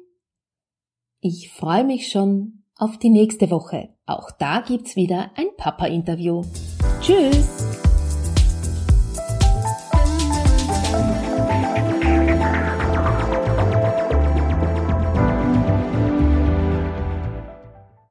Ich 1.20 1.52
freue 1.52 1.84
mich 1.84 2.10
schon 2.10 2.64
auf 2.74 2.98
die 2.98 3.08
nächste 3.08 3.52
Woche. 3.52 3.90
Auch 4.04 4.32
da 4.32 4.62
gibt's 4.66 4.96
wieder 4.96 5.30
ein 5.36 5.46
Papa-Interview. 5.56 6.42
Tschüss! 7.00 7.85